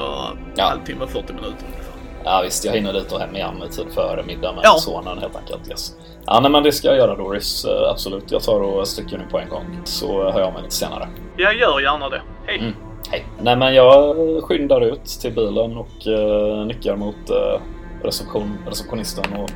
ja. 0.57 0.65
halvtimme, 0.65 1.07
40 1.07 1.33
minuter 1.33 1.65
ungefär. 1.67 1.95
Ja 2.25 2.41
visst, 2.45 2.65
jag 2.65 2.73
hinner 2.73 2.93
dit 2.93 3.13
och 3.13 3.21
hem 3.21 3.37
igen 3.37 3.63
i 3.69 3.73
tid 3.73 3.87
före 3.95 4.23
middag 4.23 4.53
med 4.53 4.61
Ja. 4.65 4.77
sonen 4.79 5.19
helt 5.19 5.37
enkelt. 5.37 5.69
Yes. 5.69 5.93
Ja, 6.27 6.41
nej, 6.41 6.51
men 6.51 6.63
det 6.63 6.73
ska 6.73 6.89
jag 6.89 6.97
göra 6.97 7.17
Doris. 7.17 7.65
Eh, 7.65 7.91
Absolut. 7.91 8.33
Jag 8.33 8.43
tar 8.43 8.61
och 8.61 8.89
sticker 8.89 9.19
nu 9.19 9.25
på 9.31 9.39
en 9.39 9.49
gång. 9.49 9.81
Så 9.85 10.31
hör 10.31 10.41
jag 10.41 10.53
mig 10.53 10.63
lite 10.63 10.75
senare. 10.75 11.09
Jag 11.37 11.57
gör 11.59 11.81
gärna 11.81 12.09
det. 12.09 12.23
Hej. 12.47 12.59
Mm. 12.59 12.73
Hej. 13.11 13.27
Nej, 13.43 13.57
men 13.57 13.75
jag 13.75 14.17
skyndar 14.45 14.81
ut 14.81 15.05
till 15.05 15.33
bilen 15.33 15.77
och 15.77 16.07
uh, 16.07 16.67
nickar 16.67 16.97
mot 16.97 17.31
uh, 17.31 17.61
reception, 18.03 18.59
receptionisten 18.67 19.25
och 19.37 19.51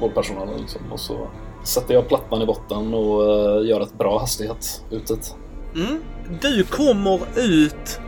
vårdpersonalen. 0.00 0.60
Liksom. 0.60 0.92
Och 0.92 1.00
så 1.00 1.28
sätter 1.64 1.94
jag 1.94 2.08
plattan 2.08 2.42
i 2.42 2.46
botten 2.46 2.94
och 2.94 3.24
eh, 3.24 3.66
gör 3.66 3.80
ett 3.80 3.98
bra 3.98 4.18
hastighet 4.18 4.84
ut 4.90 5.06
dit. 5.06 5.36
Mm. 5.74 6.02
Du 6.40 6.64
kommer 6.64 7.20
ut 7.36 8.00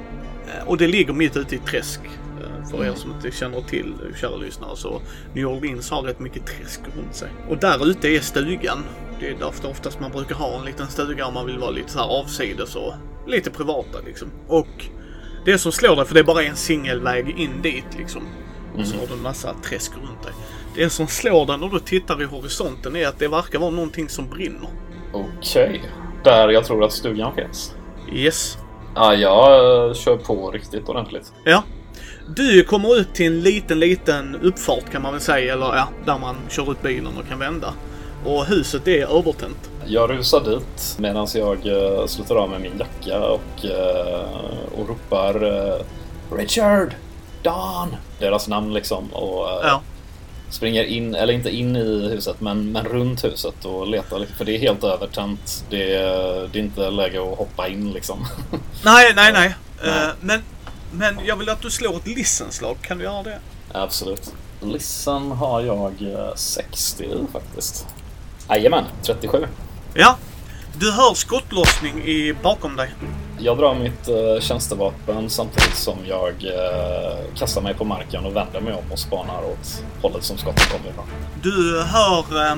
eh, 0.47 0.68
och 0.68 0.76
det 0.78 0.87
ligger 0.87 1.12
mitt 1.12 1.37
ute 1.37 1.54
i 1.54 1.59
ett 1.59 1.66
träsk. 1.66 2.00
Eh, 2.40 2.68
För 2.71 2.85
er 2.85 2.94
som 2.94 3.11
inte 3.11 3.30
känner 3.30 3.61
till, 3.61 3.94
eh, 4.09 4.16
kära 4.21 4.37
lyssnare, 4.37 4.76
så 4.76 5.02
New 5.35 5.47
Orleans 5.47 5.90
har 5.90 6.02
rätt 6.02 6.21
mycket 6.21 6.47
träsk 6.47 6.80
runt 6.97 7.14
sig. 7.14 7.28
Och 7.49 7.59
där 7.59 7.87
ute 7.90 8.09
är 8.09 8.21
stugan. 8.21 8.85
Det 9.21 9.28
är 9.28 9.35
därför 9.38 9.68
oftast 9.68 10.00
man 10.00 10.11
brukar 10.11 10.35
ha 10.35 10.59
en 10.59 10.64
liten 10.64 10.88
stuga 10.88 11.26
om 11.26 11.35
man 11.35 11.47
vill 11.47 11.59
vara 11.59 11.71
lite 11.71 11.90
så 11.92 11.99
här 11.99 12.06
avsides 12.21 12.76
och 12.76 12.94
lite 13.26 13.50
privata 13.50 13.99
liksom. 14.06 14.28
Och 14.49 14.85
det 15.44 15.59
som 15.59 15.73
slår 15.73 15.97
dig, 15.97 16.04
för 16.06 16.14
det 16.14 16.21
är 16.21 16.25
bara 16.25 16.42
en 16.42 16.56
singelväg 16.56 17.35
in 17.38 17.62
dit 17.62 17.85
liksom. 17.99 18.23
Och 18.78 18.87
så 18.87 18.97
har 18.97 19.06
du 19.06 19.12
en 19.12 19.23
massa 19.23 19.54
träsk 19.54 19.92
runt 19.92 20.23
dig. 20.23 20.33
Det 20.76 20.90
som 20.90 21.06
slår 21.06 21.47
dig 21.47 21.59
när 21.59 21.68
du 21.68 21.78
tittar 21.80 22.23
i 22.23 22.25
horisonten 22.25 22.97
är 22.97 23.09
att 23.09 23.18
det 23.18 23.28
verkar 23.28 23.59
vara 23.59 23.71
någonting 23.71 24.09
som 24.09 24.28
brinner. 24.28 24.68
Okej. 25.12 25.83
Där 26.25 26.49
jag 26.49 26.64
tror 26.64 26.85
att 26.85 26.93
stugan 26.93 27.35
finns. 27.35 27.75
Yes. 28.12 28.59
Ja, 28.95 29.14
jag 29.14 29.88
eh, 29.88 29.95
kör 29.95 30.16
på 30.16 30.50
riktigt 30.50 30.88
ordentligt. 30.88 31.33
Ja. 31.45 31.62
Du 32.37 32.64
kommer 32.64 32.97
ut 32.97 33.14
till 33.14 33.26
en 33.26 33.40
liten, 33.40 33.81
liten 33.81 34.37
uppfart 34.43 34.90
kan 34.93 35.02
man 35.02 35.12
väl 35.12 35.21
säga, 35.21 35.52
eller 35.52 35.66
ja, 35.66 35.88
där 36.04 36.19
man 36.19 36.37
kör 36.49 36.73
ut 36.73 36.83
bilen 36.83 37.16
och 37.19 37.28
kan 37.28 37.38
vända. 37.38 37.73
Och 38.25 38.45
huset 38.45 38.88
är 38.88 39.19
övertänt. 39.19 39.71
Jag 39.87 40.11
rusar 40.11 40.40
dit 40.40 40.97
medan 40.99 41.26
jag 41.35 41.66
uh, 41.66 42.07
slutar 42.07 42.37
av 42.37 42.50
med 42.50 42.61
min 42.61 42.78
jacka 42.78 43.21
och, 43.26 43.64
eh, 43.64 44.78
och 44.78 44.88
ropar 44.88 45.45
eh, 45.45 45.81
Richard! 46.37 46.95
Don! 47.43 47.97
Deras 48.19 48.49
namn 48.49 48.73
liksom 48.73 49.09
och 49.12 49.50
eh, 49.50 49.59
Ja. 49.62 49.81
Springer 50.50 50.84
in, 50.84 51.14
eller 51.14 51.32
inte 51.32 51.50
in 51.56 51.76
i 51.76 52.08
huset 52.08 52.40
men, 52.40 52.72
men 52.72 52.84
runt 52.84 53.24
huset 53.24 53.64
och 53.64 53.86
letar 53.86 54.26
för 54.36 54.44
det 54.44 54.56
är 54.56 54.58
helt 54.58 54.84
övertänt. 54.84 55.64
Det, 55.70 55.94
är- 55.94 56.48
det 56.52 56.58
är 56.58 56.62
inte 56.62 56.90
läge 56.90 57.32
att 57.32 57.38
hoppa 57.38 57.68
in 57.68 57.92
liksom. 57.92 58.26
Nej, 58.84 59.12
nej, 59.16 59.32
nej. 59.32 59.54
Nej. 59.84 60.02
Eh, 60.02 60.08
men, 60.20 60.42
men 60.92 61.18
jag 61.26 61.36
vill 61.36 61.48
att 61.48 61.62
du 61.62 61.70
slår 61.70 61.96
ett 61.96 62.06
listenslag. 62.06 62.76
Kan 62.82 62.98
du 62.98 63.04
göra 63.04 63.22
det? 63.22 63.38
Absolut. 63.72 64.32
Listen 64.62 65.32
har 65.32 65.60
jag 65.60 65.92
eh, 66.02 66.34
60 66.34 67.04
i 67.04 67.32
faktiskt. 67.32 67.86
Jajamän, 68.48 68.84
37. 69.02 69.46
Ja. 69.94 70.16
Du 70.78 70.92
hör 70.92 71.14
skottlossning 71.14 72.02
i 72.04 72.34
bakom 72.42 72.76
dig. 72.76 72.90
Jag 73.44 73.58
drar 73.58 73.74
mitt 73.74 74.08
uh, 74.08 74.40
tjänstevapen 74.40 75.30
samtidigt 75.30 75.76
som 75.76 75.98
jag 76.08 76.28
eh, 76.28 77.18
kastar 77.36 77.62
mig 77.62 77.74
på 77.74 77.84
marken 77.84 78.26
och 78.26 78.36
vänder 78.36 78.60
mig 78.60 78.72
om 78.72 78.92
och 78.92 78.98
spanar 78.98 79.44
åt 79.44 79.84
hållet 80.02 80.24
som 80.24 80.38
skottet 80.38 80.72
kommer 80.72 80.90
ifrån. 80.90 81.04
Du 81.42 81.82
hör, 81.82 82.46
eh, 82.46 82.52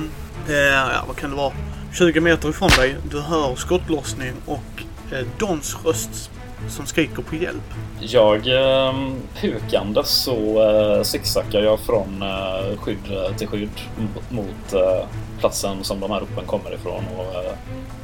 eh, 0.49 0.55
ja 0.55 1.03
vad 1.07 1.15
kan 1.15 1.29
det 1.29 1.35
vara, 1.35 1.53
20 1.93 2.19
meter 2.19 2.49
ifrån 2.49 2.69
dig. 2.77 2.95
Du 3.11 3.21
hör 3.21 3.55
skottlossning 3.55 4.33
och 4.45 4.83
eh, 5.11 5.25
Dons 5.39 5.77
röst 5.85 6.31
som 6.69 6.85
skriker 6.85 7.21
på 7.21 7.35
hjälp. 7.35 7.73
Jag 7.99 8.47
eh, 8.47 8.93
hukande 9.41 10.03
så 10.03 10.69
eh, 10.69 11.03
zigzaggar 11.03 11.61
jag 11.61 11.79
från 11.79 12.21
eh, 12.21 12.77
skydd 12.77 13.37
till 13.37 13.47
skydd 13.47 13.81
mot, 13.97 14.31
mot 14.31 14.73
eh, 14.73 15.07
platsen 15.39 15.83
som 15.83 15.99
de 15.99 16.11
här 16.11 16.19
ropen 16.19 16.45
kommer 16.45 16.73
ifrån 16.73 17.03
och 17.17 17.35
eh, 17.35 17.51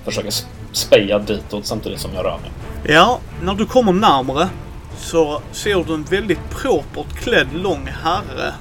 försöker 0.05 0.33
sp- 0.73 0.93
speja 0.93 1.19
ditåt 1.19 1.65
samtidigt 1.65 1.99
som 1.99 2.13
jag 2.13 2.25
rör 2.25 2.37
mig. 2.41 2.51
Ja, 2.95 3.19
när 3.41 3.53
du 3.53 3.65
kommer 3.65 3.93
närmare 3.93 4.49
så 4.97 5.41
ser 5.51 5.83
du 5.83 5.93
en 5.93 6.03
väldigt 6.03 6.49
propert 6.49 7.15
klädd 7.15 7.47
lång 7.53 7.89
herre 8.03 8.53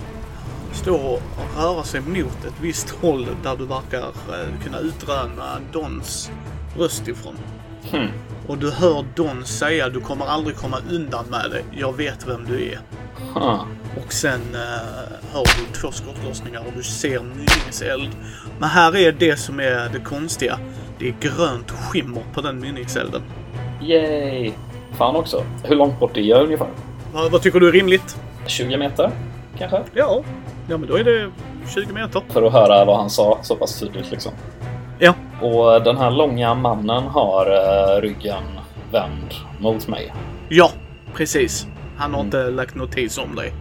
stå 0.72 0.94
och 0.96 1.22
röra 1.56 1.82
sig 1.84 2.00
mot 2.00 2.44
ett 2.44 2.54
visst 2.60 2.90
håll 2.90 3.26
där 3.42 3.56
du 3.56 3.66
verkar 3.66 4.02
eh, 4.02 4.64
kunna 4.64 4.78
utröna 4.78 5.58
Dons 5.72 6.30
röst 6.78 7.08
ifrån. 7.08 7.34
Hmm. 7.90 8.08
Och 8.46 8.58
du 8.58 8.70
hör 8.70 9.04
Don 9.16 9.44
säga 9.44 9.88
du 9.88 10.00
kommer 10.00 10.26
aldrig 10.26 10.56
komma 10.56 10.78
undan 10.90 11.24
med 11.30 11.50
det. 11.50 11.62
Jag 11.80 11.96
vet 11.96 12.28
vem 12.28 12.44
du 12.48 12.64
är. 12.68 12.78
Huh. 13.34 13.64
Och 14.06 14.12
sen 14.12 14.40
eh, 14.54 14.60
hör 15.32 15.44
du 15.44 15.80
två 15.80 15.90
skottlossningar 15.92 16.60
och 16.60 16.72
du 16.76 16.82
ser 16.82 17.20
mynningseld. 17.20 18.10
Men 18.58 18.68
här 18.68 18.96
är 18.96 19.12
det 19.12 19.36
som 19.36 19.60
är 19.60 19.88
det 19.92 20.00
konstiga. 20.00 20.58
Det 21.02 21.08
är 21.08 21.14
grönt 21.20 21.70
skimmer 21.70 22.22
på 22.34 22.40
den 22.40 22.60
mynningselden. 22.60 23.22
Yay! 23.80 24.52
Fan 24.92 25.16
också. 25.16 25.44
Hur 25.64 25.76
långt 25.76 26.00
bort 26.00 26.16
är 26.16 26.20
jag 26.20 26.44
ungefär? 26.44 26.68
Vad, 27.12 27.32
vad 27.32 27.42
tycker 27.42 27.60
du 27.60 27.68
är 27.68 27.72
rimligt? 27.72 28.16
20 28.46 28.76
meter? 28.76 29.10
Kanske? 29.58 29.82
Ja. 29.94 30.22
Ja, 30.68 30.76
men 30.76 30.88
då 30.88 30.96
är 30.96 31.04
det 31.04 31.30
20 31.74 31.92
meter. 31.92 32.22
För 32.28 32.42
att 32.42 32.52
höra 32.52 32.84
vad 32.84 32.96
han 32.96 33.10
sa 33.10 33.38
så 33.42 33.56
pass 33.56 33.80
tydligt 33.80 34.10
liksom. 34.10 34.32
Ja. 34.98 35.14
Och 35.40 35.82
den 35.82 35.96
här 35.96 36.10
långa 36.10 36.54
mannen 36.54 37.02
har 37.02 37.46
eh, 37.46 38.00
ryggen 38.00 38.44
vänd 38.92 39.34
mot 39.60 39.88
mig. 39.88 40.12
Ja, 40.48 40.70
precis. 41.14 41.66
Han 41.96 42.14
har 42.14 42.20
inte 42.20 42.50
lagt 42.50 42.74
notis 42.74 43.18
om 43.18 43.34
dig. 43.36 43.52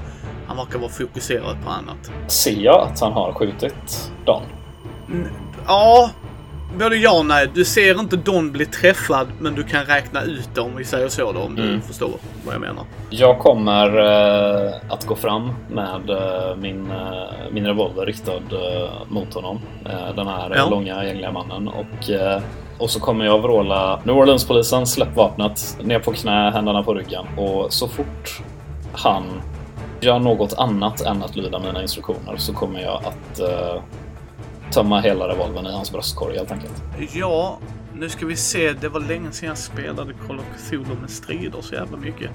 Han 0.47 0.57
verkar 0.57 0.79
vara 0.79 0.89
fokuserad 0.89 1.57
på 1.65 1.69
annat. 1.69 2.11
Ser 2.27 2.59
jag 2.59 2.81
att 2.81 2.99
han 2.99 3.13
har 3.13 3.33
skjutit 3.33 4.11
Don? 4.25 4.41
Ja, 5.67 6.09
både 6.79 6.95
ja 6.95 7.19
och 7.19 7.25
nej. 7.25 7.47
Du 7.53 7.65
ser 7.65 7.99
inte 7.99 8.15
Don 8.17 8.51
bli 8.51 8.65
träffad, 8.65 9.27
men 9.39 9.55
du 9.55 9.63
kan 9.63 9.85
räkna 9.85 10.21
ut 10.23 10.49
det 10.55 10.61
om 10.61 10.75
vi 10.75 10.83
säger 10.85 11.07
så 11.09 11.31
då, 11.31 11.39
om 11.39 11.55
du 11.55 11.63
Mm. 11.63 11.81
förstår 11.81 12.11
vad 12.45 12.53
jag 12.53 12.61
menar. 12.61 12.83
Jag 13.09 13.39
kommer 13.39 13.97
eh, 14.67 14.73
att 14.89 15.05
gå 15.05 15.15
fram 15.15 15.51
med 15.69 16.09
eh, 16.09 16.55
min, 16.57 16.91
eh, 16.91 17.23
min 17.51 17.65
revolver 17.65 18.05
riktad 18.05 18.31
eh, 18.51 18.89
mot 19.07 19.33
honom. 19.33 19.59
Eh, 19.85 20.15
den 20.15 20.27
här 20.27 20.53
Ja. 20.55 20.69
långa 20.69 21.03
gängliga 21.05 21.31
mannen. 21.31 21.67
Och, 21.67 22.09
eh, 22.09 22.41
och 22.77 22.89
så 22.89 22.99
kommer 22.99 23.25
jag 23.25 23.39
vråla 23.41 23.99
New 24.03 24.15
Orleans-polisen, 24.17 24.87
släpp 24.87 25.15
vapnet, 25.15 25.77
ner 25.83 25.99
på 25.99 26.11
knä, 26.11 26.51
händerna 26.51 26.83
på 26.83 26.93
ryggen. 26.93 27.25
Och 27.37 27.73
så 27.73 27.87
fort 27.87 28.41
han 28.93 29.23
gör 30.01 30.19
något 30.19 30.53
annat 30.57 31.01
än 31.01 31.23
att 31.23 31.35
lyda 31.35 31.59
mina 31.59 31.81
instruktioner 31.81 32.37
så 32.37 32.53
kommer 32.53 32.79
jag 32.81 33.01
att 33.05 33.39
tömma 34.71 34.99
hela 35.01 35.27
revolvern 35.27 35.65
i 35.65 35.71
hans 35.71 35.91
bröstkorg 35.91 36.37
helt 36.37 36.51
enkelt. 36.51 36.83
Ja, 37.13 37.59
nu 37.93 38.09
ska 38.09 38.25
vi 38.25 38.35
se. 38.35 38.73
Det 38.73 38.89
var 38.89 38.99
länge 38.99 39.31
sedan 39.31 39.49
jag 39.49 39.57
spelade 39.57 40.13
Call 40.27 40.39
of 40.39 40.45
Cthulhu 40.57 40.95
med 41.01 41.09
strider 41.09 41.61
så 41.61 41.73
jävla 41.75 41.97
mycket. 41.97 42.29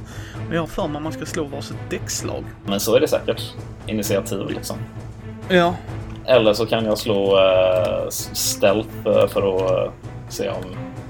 Men 0.46 0.54
jag 0.54 0.62
har 0.62 0.66
för 0.66 0.86
mig 0.88 0.96
att 0.96 1.02
man 1.02 1.12
ska 1.12 1.26
slå 1.26 1.44
varsitt 1.44 1.76
däckslag. 1.90 2.44
Men 2.64 2.80
så 2.80 2.94
är 2.96 3.00
det 3.00 3.08
säkert. 3.08 3.42
Initiativ 3.86 4.48
liksom. 4.50 4.76
Ja. 5.48 5.74
Eller 6.26 6.52
så 6.54 6.66
kan 6.66 6.84
jag 6.84 6.98
slå 6.98 7.36
uh, 7.36 8.08
stealth 8.10 8.88
eh, 9.06 9.26
för 9.26 9.56
att 9.56 9.70
eh, 9.86 9.92
se 10.28 10.48
om 10.48 10.64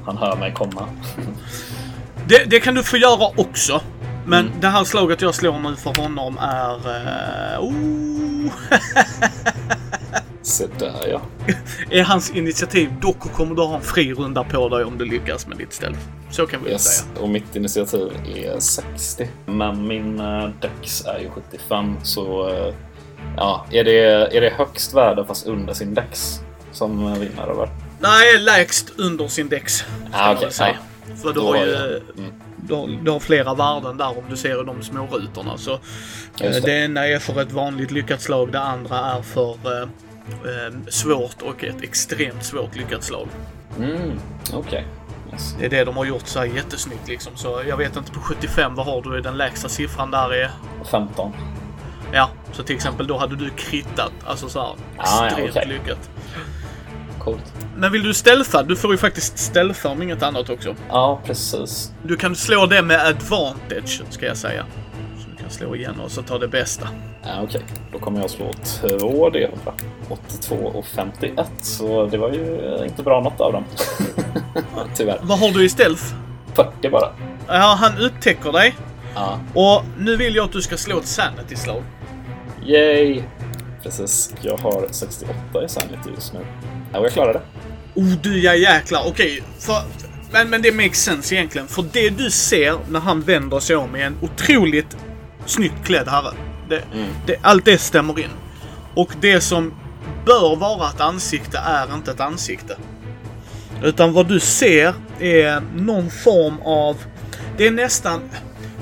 han 0.04 0.16
hör 0.16 0.36
mig 0.36 0.52
komma. 0.52 0.88
Det, 2.28 2.50
det 2.50 2.60
kan 2.60 2.74
du 2.74 2.82
få 2.82 2.96
göra 2.96 3.26
också. 3.36 3.80
Men 4.24 4.46
Mm. 4.46 4.60
det 4.60 4.68
här 4.68 4.84
slaget 4.84 5.22
jag 5.22 5.34
slår 5.34 5.58
nu 5.58 5.76
för 5.76 6.02
honom 6.02 6.38
är... 6.38 6.74
Uh, 6.74 7.60
oh, 7.64 8.52
Se 10.46 10.66
där 10.78 11.08
ja. 11.08 11.20
är 11.90 12.02
hans 12.02 12.30
initiativ. 12.30 12.90
Dock 13.00 13.32
kommer 13.32 13.54
du 13.54 13.62
ha 13.62 13.76
en 13.76 13.82
fri 13.82 14.14
runda 14.14 14.44
på 14.44 14.68
dig 14.68 14.84
om 14.84 14.98
du 14.98 15.04
lyckas 15.04 15.46
med 15.46 15.58
ditt 15.58 15.72
stealth. 15.72 15.98
Så 16.30 16.46
kan 16.46 16.64
vi 16.64 16.70
Yes. 16.70 16.84
säga. 16.84 17.20
Och 17.20 17.28
mitt 17.28 17.56
initiativ 17.56 18.08
är 18.36 18.60
60. 18.60 19.28
Men 19.46 19.86
min 19.86 20.20
uh, 20.20 20.48
dex 20.60 21.04
är 21.06 21.18
ju 21.18 21.30
75 21.30 21.96
så 22.02 22.48
eh, 22.48 22.74
ja, 23.36 23.66
är 23.70 23.84
det, 23.84 23.98
är 24.36 24.40
det 24.40 24.50
högst 24.56 24.94
värde 24.94 25.24
fast 25.24 25.46
under 25.46 25.74
sin 25.74 25.94
dex 25.94 26.40
som 26.72 27.06
eh, 27.06 27.18
vinner 27.18 27.42
eller? 27.52 27.68
Nej, 28.00 28.38
lägst 28.38 28.92
under 28.98 29.28
sin 29.28 29.48
dex. 29.48 29.84
Ah, 30.12 30.34
väl 30.34 30.52
säga. 30.52 30.76
För 31.22 31.32
du 31.32 31.40
har 31.40 31.56
ju... 31.56 31.70
jag- 31.70 32.18
mm. 32.18 32.32
Du 32.68 32.74
har, 32.74 32.88
du 33.04 33.10
har 33.10 33.20
flera 33.20 33.54
värden 33.54 33.96
där 33.96 34.08
om 34.18 34.24
du 34.30 34.36
ser 34.36 34.64
de 34.64 34.82
små 34.82 35.06
rutorna. 35.06 35.58
Så, 35.58 35.72
eh, 35.72 35.78
det. 36.38 36.60
det. 36.60 36.84
ena 36.84 37.06
är 37.06 37.18
för 37.18 37.42
ett 37.42 37.52
vanligt 37.52 37.90
lyckat 37.90 38.20
slag, 38.22 38.52
det 38.52 38.60
andra 38.60 38.98
är 38.98 39.22
för 39.22 39.50
eh, 39.64 39.82
eh, 39.82 39.88
svårt 40.88 41.42
och 41.42 41.64
ett 41.64 41.82
extremt 41.82 42.44
svårt 42.44 42.76
lyckat 42.76 43.04
slag. 43.04 43.28
Mm, 43.78 44.20
okej. 44.52 44.86
Yes. 45.32 45.54
Det 45.58 45.66
är 45.66 45.70
det 45.70 45.84
de 45.84 45.96
har 45.96 46.04
gjort 46.04 46.26
så 46.26 46.38
här 46.38 46.46
jättesnyggt 46.46 47.08
liksom. 47.08 47.32
Så 47.36 47.62
jag 47.68 47.76
vet 47.76 47.96
inte 47.96 48.12
på 48.12 48.20
75, 48.20 48.74
vad 48.74 48.86
har 48.86 49.02
du? 49.02 49.20
Den 49.20 49.36
lägsta 49.36 49.68
siffran 49.68 50.10
där 50.10 50.32
är... 50.34 50.50
15. 50.90 51.32
Ja, 52.12 52.30
så 52.52 52.62
till 52.62 52.76
exempel 52.76 53.06
då 53.06 53.18
hade 53.18 53.36
du 53.36 53.50
krittat. 53.50 54.12
Alltså 54.24 54.48
så 54.48 54.60
här 54.60 54.68
Ah, 54.68 54.76
ja, 54.96 55.26
extremt 55.28 55.50
okej. 55.56 55.68
lyckat. 55.68 56.10
Coolt. 57.18 57.52
Men 57.76 57.92
vill 57.92 58.02
du 58.02 58.14
stealtha? 58.14 58.62
Du 58.62 58.76
får 58.76 58.92
ju 58.92 58.98
faktiskt 58.98 59.38
stealtha 59.38 59.88
om 59.88 60.02
inget 60.02 60.22
annat 60.22 60.50
också. 60.50 60.74
Ja, 60.88 61.20
precis. 61.24 61.92
Du 62.02 62.16
kan 62.16 62.36
slå 62.36 62.66
det 62.66 62.82
med 62.82 63.00
advantage, 63.06 64.02
ska 64.10 64.26
jag 64.26 64.36
säga. 64.36 64.64
Kan 65.46 65.52
slå 65.52 65.76
igen 65.76 66.00
och 66.00 66.10
så 66.10 66.22
ta 66.22 66.38
det 66.38 66.48
bästa. 66.48 66.88
Ja, 67.22 67.42
Okej, 67.42 67.60
då 67.92 67.98
kommer 67.98 68.20
jag 68.20 68.30
slå 68.30 68.52
två 68.52 69.30
D100. 69.30 69.72
82 70.08 70.54
och 70.54 70.86
51, 70.86 71.50
så 71.62 72.06
det 72.06 72.18
var 72.18 72.32
ju 72.32 72.78
inte 72.84 73.02
bra 73.02 73.20
något 73.20 73.40
av 73.40 73.52
dem. 73.52 73.64
Tyvärr. 74.94 75.18
Vad 75.22 75.38
har 75.38 75.50
du 75.50 75.64
i 75.64 75.68
stealth? 75.68 76.14
40 76.54 76.90
bara. 76.90 77.12
Ja, 77.48 77.76
han 77.80 77.98
upptäcker 77.98 78.52
dig. 78.52 78.74
Ja. 79.14 79.40
Och 79.54 79.82
nu 79.98 80.16
vill 80.16 80.36
jag 80.36 80.44
att 80.44 80.52
du 80.52 80.62
ska 80.62 80.76
slå 80.76 80.98
ett 80.98 81.06
sanity-slag. 81.06 81.82
Yay! 82.64 83.22
Precis, 83.82 84.34
jag 84.40 84.56
har 84.56 84.86
68 84.90 85.64
i 85.64 85.68
sanity 85.68 86.10
just 86.14 86.32
nu. 86.32 86.40
Ja, 86.92 86.98
och 86.98 87.04
jag 87.04 87.12
klarar 87.12 87.32
det. 87.32 87.40
Oh 87.94 88.12
du 88.22 88.42
ja 88.42 88.54
jäklar, 88.54 89.02
okej. 89.06 89.42
För, 89.58 89.82
men, 90.32 90.50
men 90.50 90.62
det 90.62 90.72
makes 90.72 91.04
sense 91.04 91.34
egentligen. 91.34 91.68
För 91.68 91.84
det 91.92 92.10
du 92.10 92.30
ser 92.30 92.78
när 92.88 93.00
han 93.00 93.20
vänder 93.20 93.60
sig 93.60 93.76
om 93.76 93.94
är 93.94 94.04
en 94.04 94.16
otroligt 94.22 94.96
snyggt 95.46 95.86
klädd 95.86 96.08
herre. 96.08 96.32
Det, 96.68 96.82
det, 97.26 97.36
allt 97.42 97.64
det 97.64 97.78
stämmer 97.78 98.18
in. 98.18 98.30
Och 98.94 99.12
det 99.20 99.40
som 99.40 99.74
bör 100.24 100.56
vara 100.56 100.88
ett 100.88 101.00
ansikte 101.00 101.58
är 101.58 101.94
inte 101.94 102.10
ett 102.10 102.20
ansikte. 102.20 102.76
Utan 103.82 104.12
vad 104.12 104.28
du 104.28 104.40
ser 104.40 104.94
är 105.20 105.62
någon 105.76 106.10
form 106.10 106.60
av... 106.60 106.96
Det 107.56 107.66
är 107.66 107.70
nästan... 107.70 108.30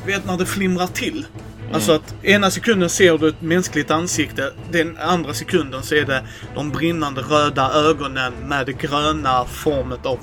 Vet 0.07 0.27
när 0.27 0.37
det 0.37 0.47
flimrar 0.47 0.87
till. 0.87 1.27
Alltså 1.73 1.93
att 1.93 2.15
ena 2.23 2.51
sekunden 2.51 2.91
ser 2.91 3.19
du 3.19 3.29
ett 3.29 3.41
mänskligt 3.41 3.91
ansikte, 3.91 4.53
den 4.71 4.99
andra 4.99 5.35
sekunden 5.35 5.83
så 5.83 5.95
är 5.95 6.05
det 6.05 6.23
de 6.55 6.71
brinnande 6.71 7.21
röda 7.21 7.73
ögonen 7.73 8.33
med 8.33 8.67
det 8.67 8.73
gröna 8.73 9.45
formet 9.45 10.07
av 10.07 10.19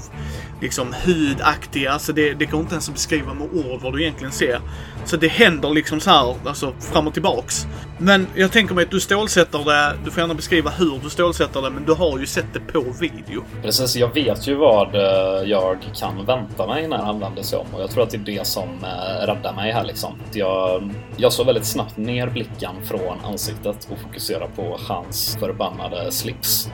liksom 0.61 0.95
hudaktiga. 1.05 1.91
Alltså 1.91 2.13
det, 2.13 2.33
det 2.33 2.45
går 2.45 2.59
inte 2.59 2.73
ens 2.73 2.87
att 2.89 2.95
beskriva 2.95 3.33
med 3.33 3.49
ord 3.53 3.81
vad 3.81 3.93
du 3.93 4.01
egentligen 4.01 4.31
ser. 4.31 4.61
Så 5.05 5.17
det 5.17 5.27
händer 5.27 5.69
liksom 5.69 5.99
så 5.99 6.09
här, 6.09 6.35
alltså 6.45 6.73
fram 6.79 7.07
och 7.07 7.13
tillbaks. 7.13 7.67
Men 7.97 8.27
jag 8.35 8.51
tänker 8.51 8.75
mig 8.75 8.83
att 8.83 8.91
du 8.91 8.99
stålsätter 8.99 9.59
det, 9.59 9.97
du 10.05 10.11
får 10.11 10.21
gärna 10.21 10.33
beskriva 10.33 10.69
hur 10.69 10.99
du 11.03 11.09
stålsätter 11.09 11.61
det, 11.61 11.69
men 11.69 11.85
du 11.85 11.93
har 11.93 12.19
ju 12.19 12.25
sett 12.25 12.53
det 12.53 12.59
på 12.59 12.85
video. 12.99 13.43
Precis, 13.61 13.95
jag 13.95 14.13
vet 14.13 14.47
ju 14.47 14.55
vad 14.55 14.95
eh, 14.95 15.49
jag 15.49 15.77
kan 15.99 16.25
vänta 16.25 16.67
mig 16.67 16.87
när 16.87 16.97
han 16.97 17.19
vänder 17.19 17.43
sig 17.43 17.59
om 17.59 17.65
och 17.73 17.81
jag 17.81 17.89
tror 17.91 18.03
att 18.03 18.09
det 18.09 18.17
är 18.17 18.37
det 18.37 18.47
som 18.47 18.69
eh, 18.83 19.25
räddar 19.25 19.53
mig 19.53 19.71
här 19.71 19.83
liksom. 19.83 20.13
Jag, 20.33 20.91
jag 21.17 21.33
såg 21.33 21.45
väldigt 21.45 21.65
snabbt 21.65 21.97
ner 21.97 22.27
blicken 22.27 22.75
från 22.83 23.17
ansiktet 23.23 23.87
och 23.91 23.99
fokuserar 23.99 24.47
på 24.55 24.77
hans 24.87 25.37
förbannade 25.39 26.11
slips. 26.11 26.69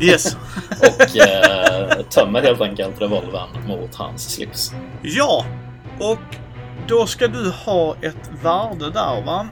Yes. 0.00 0.36
Och 0.80 1.16
eh, 1.16 2.02
tömmer 2.10 2.42
helt 2.42 2.60
enkelt 2.60 3.00
revolvern 3.00 3.48
mot 3.68 3.94
hans 3.94 4.34
slips. 4.34 4.72
Ja, 5.02 5.44
och 6.00 6.18
då 6.88 7.06
ska 7.06 7.28
du 7.28 7.50
ha 7.50 7.94
ett 8.02 8.30
värde 8.42 8.90
där 8.90 9.22
va? 9.26 9.48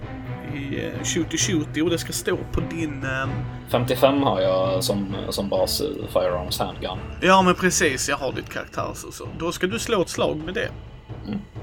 I 0.54 0.84
eh, 0.84 1.04
shooty 1.04 1.38
shooty 1.38 1.82
och 1.82 1.90
det 1.90 1.98
ska 1.98 2.12
stå 2.12 2.36
på 2.52 2.60
din... 2.60 3.04
ehm, 3.04 3.30
55 3.70 4.22
har 4.22 4.40
jag 4.40 4.84
som, 4.84 5.16
som 5.30 5.48
bas 5.48 5.80
i 5.80 6.06
Firearms 6.12 6.58
Handgun. 6.58 6.98
Ja 7.20 7.42
men 7.42 7.54
precis, 7.54 8.08
jag 8.08 8.16
har 8.16 8.32
ditt 8.32 8.48
karaktärs 8.52 9.04
och 9.04 9.14
så. 9.14 9.28
Då 9.38 9.52
ska 9.52 9.66
du 9.66 9.78
slå 9.78 10.02
ett 10.02 10.08
slag 10.08 10.36
med 10.36 10.54
det. 10.54 10.68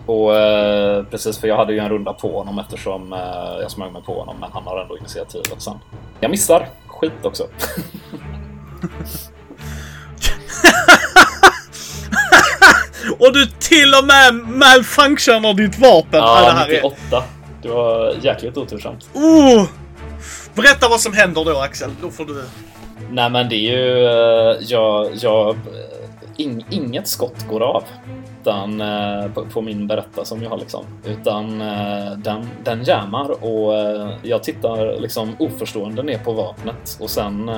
Och 0.06 0.36
eh, 0.36 1.04
precis, 1.04 1.38
för 1.38 1.48
jag 1.48 1.58
hade 1.58 1.74
ju 1.74 1.80
en 1.80 1.90
runda 1.90 2.14
på 2.14 2.38
honom 2.38 2.60
eftersom 2.60 3.14
eh, 3.14 3.20
jag 3.62 3.72
smög 3.72 3.92
mig 3.94 4.02
på 4.02 4.20
honom, 4.20 4.36
men 4.40 4.52
han 4.54 4.64
har 4.64 4.82
ändå 4.82 4.98
initiativet 4.98 5.62
sen. 5.62 5.78
Jag 6.20 6.32
missar. 6.32 6.68
Skit 6.88 7.26
också. 7.26 7.44
Och 13.20 13.34
du 13.34 13.46
till 13.46 13.94
och 13.94 14.06
med 14.06 14.34
malfunctionar 14.58 15.54
ditt 15.54 15.80
vapen! 15.80 16.20
Ja, 16.20 16.40
det 16.42 16.46
Ja, 16.48 16.52
här 16.52 16.70
är... 16.70 16.84
98. 16.84 17.24
Det 17.62 17.70
var 17.70 18.14
jäkligt 18.22 18.58
otursamt. 18.58 19.10
Oh! 19.14 19.66
Berätta 20.54 20.90
vad 20.90 21.02
som 21.02 21.14
händer 21.14 21.46
då 21.46 21.60
Axel. 21.60 21.90
Då 22.02 22.10
får 22.12 22.26
du... 22.26 22.44
Nej, 23.12 23.30
men 23.30 23.50
det 23.50 23.56
är 23.56 23.78
ju... 23.78 24.06
eh, 24.06 24.58
jag... 24.62 25.10
jag 25.22 25.58
ing, 26.38 26.66
inget 26.70 27.08
skott 27.08 27.48
går 27.50 27.62
av. 27.62 27.84
Utan, 28.50 28.82
eh, 28.82 29.32
på, 29.32 29.46
på 29.46 29.62
min 29.62 29.88
berätta 29.88 30.26
som 30.26 30.44
jag 30.44 30.50
har 30.50 30.58
liksom. 30.58 30.86
Utan 31.06 31.62
eh, 31.62 32.12
den, 32.18 32.50
den 32.64 32.84
jammar 32.84 33.44
och 33.44 33.76
eh, 33.76 34.10
jag 34.24 34.44
tittar 34.44 35.02
liksom 35.02 35.36
oförstående 35.40 36.04
ner 36.04 36.18
på 36.18 36.34
vapnet 36.34 36.98
och 37.00 37.10
sen 37.10 37.52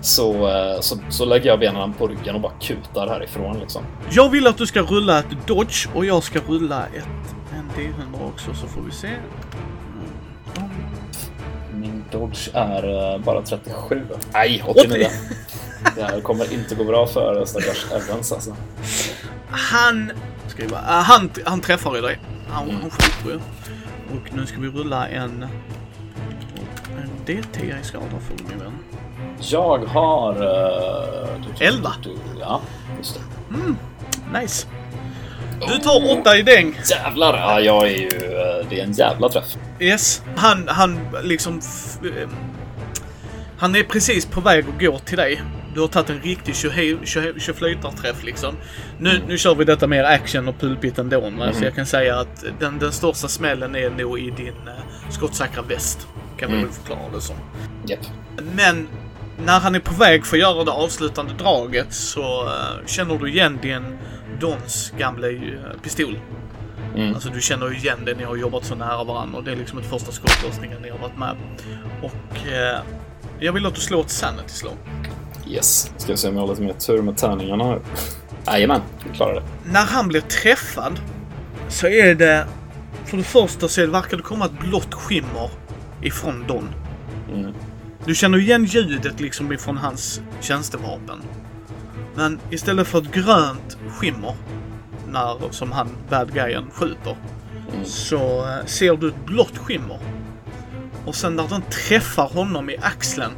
så, 0.00 0.50
så, 0.80 0.96
så 1.10 1.24
lägger 1.24 1.46
jag 1.46 1.60
benen 1.60 1.92
på 1.92 2.06
ryggen 2.06 2.34
och 2.34 2.40
bara 2.40 2.52
kutar 2.60 3.06
härifrån 3.06 3.60
liksom. 3.60 3.82
Jag 4.10 4.30
vill 4.30 4.46
att 4.46 4.58
du 4.58 4.66
ska 4.66 4.80
rulla 4.80 5.18
ett 5.18 5.46
dodge 5.46 5.88
och 5.94 6.04
jag 6.04 6.22
ska 6.22 6.40
rulla 6.48 6.86
ett... 6.86 7.34
En 7.52 7.70
D100 7.76 8.28
också 8.28 8.54
så 8.54 8.66
får 8.66 8.82
vi 8.82 8.92
se. 8.92 9.08
Mm. 9.08 10.70
Min 11.72 12.04
dodge 12.10 12.48
är 12.54 13.18
bara 13.18 13.42
37. 13.42 14.02
Nej, 14.32 14.62
89. 14.66 15.06
Det 15.96 16.02
här 16.02 16.20
kommer 16.20 16.52
inte 16.52 16.74
gå 16.74 16.84
bra 16.84 17.06
för 17.06 17.44
stackars 17.44 17.86
Evans 17.92 18.32
alltså. 18.32 18.56
Han... 19.50 20.12
Bara, 20.66 20.80
ah, 20.86 21.00
han, 21.00 21.30
han 21.44 21.60
träffar 21.60 21.94
ju 21.94 22.00
dig. 22.00 22.18
Han, 22.48 22.64
Mm. 22.70 22.80
han 22.80 22.90
skjuter 22.90 23.30
ju. 23.30 23.36
Och 24.16 24.34
nu 24.34 24.46
ska 24.46 24.60
vi 24.60 24.68
rulla 24.68 25.08
en... 25.08 25.46
En 27.02 27.10
D10 27.26 27.80
i 27.80 27.84
skada 27.84 28.04
för 28.28 28.44
min 28.48 28.58
vän. 28.58 28.72
Jag 29.40 29.78
har... 29.78 30.32
Uh, 30.42 31.66
Elva. 31.68 31.92
Ja, 32.40 32.60
just 32.98 33.14
det. 33.14 34.40
Nice. 34.40 34.66
Du 35.68 35.78
tar 35.78 36.18
åtta 36.18 36.36
i 36.36 36.42
däng. 36.42 36.78
Jävlar! 36.90 37.34
Ja, 37.36 37.60
jag 37.60 37.86
är 37.88 37.96
ju... 37.96 38.06
eh, 38.08 38.66
Det 38.70 38.80
är 38.80 38.84
en 38.84 38.92
jävla 38.92 39.28
träff. 39.28 39.56
Yes. 39.80 40.22
Han, 40.36 40.68
han 40.68 40.98
liksom... 41.22 41.58
f- 41.58 41.98
eh, 42.22 42.28
Han 43.58 43.76
är 43.76 43.82
precis 43.82 44.26
på 44.26 44.40
väg 44.40 44.64
att 44.74 44.80
gå 44.80 44.98
till 44.98 45.16
dig. 45.16 45.42
Du 45.78 45.82
har 45.82 45.88
tagit 45.88 46.10
en 46.10 46.20
riktig 46.20 46.56
tjoflöjtarträff 47.40 48.24
liksom. 48.24 48.54
Nu, 48.98 49.22
nu 49.28 49.38
kör 49.38 49.54
vi 49.54 49.64
detta 49.64 49.86
mer 49.86 50.04
action 50.04 50.48
och 50.48 50.60
pulpigt 50.60 50.98
ändå. 50.98 51.20
va? 51.20 51.52
Så 51.52 51.64
jag 51.64 51.74
kan 51.74 51.86
säga 51.86 52.18
att 52.20 52.44
den, 52.60 52.78
den 52.78 52.92
största 52.92 53.28
smällen 53.28 53.76
är 53.76 53.90
nog 53.90 54.18
i 54.20 54.30
din 54.30 54.46
uh, 54.48 55.10
skottsäkra 55.10 55.62
väst. 55.62 56.06
Kan 56.38 56.48
vi 56.48 56.54
Mm. 56.56 56.66
väl 56.66 56.74
förklara 56.74 57.00
det 57.14 57.20
som. 57.20 57.36
Japp. 57.86 57.98
Men 58.56 58.88
när 59.44 59.60
han 59.60 59.74
är 59.74 59.80
på 59.80 59.94
väg 59.94 60.26
för 60.26 60.36
att 60.36 60.40
göra 60.40 60.64
det 60.64 60.70
avslutande 60.70 61.32
draget 61.38 61.94
så 61.94 62.46
eh, 62.46 62.86
känner 62.86 63.18
du 63.18 63.30
igen 63.30 63.58
din 63.62 63.98
Dons 64.40 64.92
gamla 64.98 65.28
eh, 65.28 65.42
pistol. 65.82 66.18
Mm. 66.96 67.14
Alltså 67.14 67.28
du 67.28 67.40
känner 67.40 67.68
ju 67.68 67.76
igen 67.76 67.98
det, 68.06 68.14
ni 68.14 68.24
har 68.24 68.36
jobbat 68.36 68.64
så 68.64 68.74
nära 68.74 69.04
varandra 69.04 69.38
och 69.38 69.44
det 69.44 69.52
är 69.52 69.56
liksom 69.56 69.78
ett 69.78 69.86
första 69.90 70.12
skottlossningen 70.12 70.82
ni 70.82 70.90
har 70.90 70.98
varit 70.98 71.18
med. 71.18 71.36
Och 72.02 72.48
eh, 72.52 72.78
jag 73.40 73.52
vill 73.52 73.66
att 73.66 73.74
du 73.74 73.80
slår 73.80 74.00
ett 74.00 74.10
sanity-slag. 74.10 74.76
Yes. 75.48 75.92
Ska 75.96 76.12
vi 76.12 76.18
se 76.18 76.28
om 76.28 76.34
jag 76.34 76.42
har 76.42 76.48
lite 76.48 76.62
mer 76.62 76.72
tur 76.72 77.02
med 77.02 77.16
tärningarna 77.16 77.64
här. 77.64 77.80
Jajamän, 78.46 78.80
vi 79.08 79.16
klarar 79.16 79.34
det. 79.34 79.42
När 79.64 79.84
han 79.84 80.08
blir 80.08 80.20
träffad 80.20 81.00
så 81.68 81.86
är 81.86 82.14
det... 82.14 82.46
För 83.04 83.16
det 83.16 83.22
första 83.22 83.68
så 83.68 83.86
verkar 83.86 84.16
det 84.16 84.22
komma 84.22 84.44
ett 84.44 84.60
blått 84.60 84.94
skimmer 84.94 85.50
ifrån 86.02 86.44
Don. 86.48 86.68
Mm. 87.32 87.52
Du 88.04 88.14
känner 88.14 88.38
igen 88.38 88.64
ljudet 88.64 89.20
liksom 89.20 89.52
ifrån 89.52 89.76
hans 89.76 90.20
tjänstevapen. 90.40 91.18
Men 92.14 92.40
istället 92.50 92.86
för 92.86 92.98
ett 92.98 93.12
grönt 93.12 93.78
skimmer, 93.88 94.34
när, 95.08 95.50
som 95.50 95.72
han, 95.72 95.88
bad 96.10 96.34
guyen, 96.34 96.64
skjuter, 96.72 97.16
Mm. 97.72 97.84
så 97.84 98.48
eh, 98.48 98.66
ser 98.66 98.96
du 98.96 99.08
ett 99.08 99.26
blått 99.26 99.58
skimmer. 99.58 99.98
Och 101.04 101.14
sen 101.14 101.36
när 101.36 101.48
den 101.48 101.62
träffar 101.62 102.28
honom 102.28 102.70
i 102.70 102.76
axeln 102.82 103.32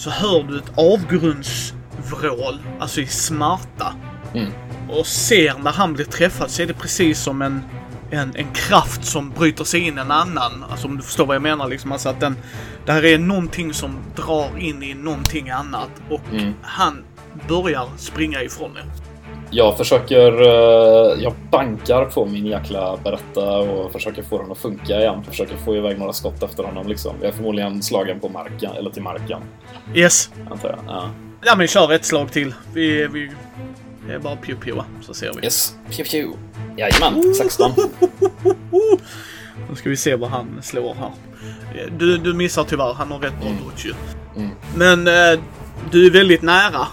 så 0.00 0.10
hör 0.10 0.42
du 0.42 0.58
ett 0.58 0.72
avgrundsvrål, 0.78 2.58
alltså 2.80 3.00
i 3.00 3.06
smärta. 3.06 3.94
Mm. 4.34 4.52
Och 4.88 5.06
ser 5.06 5.58
när 5.58 5.70
han 5.70 5.92
blir 5.92 6.04
träffad 6.04 6.50
så 6.50 6.62
är 6.62 6.66
det 6.66 6.74
precis 6.74 7.20
som 7.20 7.42
en, 7.42 7.62
en, 8.10 8.36
en 8.36 8.52
kraft 8.54 9.04
som 9.04 9.30
bryter 9.30 9.64
sig 9.64 9.80
in 9.80 9.98
en 9.98 10.10
annan. 10.10 10.64
Alltså 10.70 10.86
om 10.88 10.96
du 10.96 11.02
förstår 11.02 11.26
vad 11.26 11.34
jag 11.36 11.42
menar 11.42 11.68
liksom. 11.68 11.92
Alltså 11.92 12.08
att 12.08 12.20
den, 12.20 12.36
det 12.86 12.92
här 12.92 13.04
är 13.04 13.18
någonting 13.18 13.74
som 13.74 13.98
drar 14.16 14.58
in 14.58 14.82
i 14.82 14.94
någonting 14.94 15.50
annat. 15.50 15.90
Och 16.10 16.20
Mm. 16.32 16.54
han 16.62 17.04
börjar 17.48 17.88
springa 17.96 18.42
ifrån 18.42 18.74
det. 18.74 18.84
Jag 19.50 19.76
försöker... 19.76 20.40
eh, 20.42 21.22
Jag 21.22 21.32
bankar 21.50 22.04
på 22.04 22.26
min 22.26 22.46
jäkla 22.46 22.96
berätta 23.04 23.58
och 23.58 23.92
försöker 23.92 24.22
få 24.22 24.42
den 24.42 24.52
att 24.52 24.58
funka 24.58 25.00
igen. 25.00 25.22
Försöker 25.28 25.56
få 25.56 25.76
iväg 25.76 25.98
några 25.98 26.12
skott 26.12 26.42
efter 26.42 26.62
honom 26.64 26.88
liksom. 26.88 27.16
Jag 27.20 27.28
är 27.28 27.32
förmodligen 27.32 27.82
slagen 27.82 28.20
på 28.20 28.28
marken, 28.28 28.72
eller 28.78 28.90
till 28.90 29.02
marken, 29.02 29.40
Yes. 29.94 30.30
antar 30.50 30.68
jag. 30.68 30.78
Ja. 30.88 31.10
Ja 31.44 31.56
men 31.56 31.66
kör 31.66 31.92
ett 31.92 32.04
slag 32.04 32.32
till. 32.32 32.54
Vi, 32.74 33.06
vi, 33.06 33.30
det 34.06 34.14
är 34.14 34.18
bara 34.18 34.36
pew 34.36 34.60
pew 34.64 34.82
så 35.02 35.14
ser 35.14 35.32
vi. 35.36 35.44
Yes. 35.44 35.74
Pew 35.90 36.10
pew. 36.10 36.36
Jajamän, 36.76 37.34
16. 37.34 37.72
Nu 39.70 39.76
ska 39.76 39.90
vi 39.90 39.96
se 39.96 40.16
vad 40.16 40.30
han 40.30 40.58
slår 40.62 40.94
här. 40.94 41.10
Du, 41.98 42.18
du 42.18 42.34
missar 42.34 42.64
tyvärr, 42.64 42.94
han 42.94 43.10
har 43.10 43.18
rätt 43.18 43.40
bra 43.40 43.48
Mm. 43.48 43.62
dodge 43.64 43.86
ju. 43.86 43.94
Mm. 44.36 44.50
Men 44.76 45.06
eh, 45.06 45.40
du 45.90 46.06
är 46.06 46.10
väldigt 46.10 46.42
nära. 46.42 46.86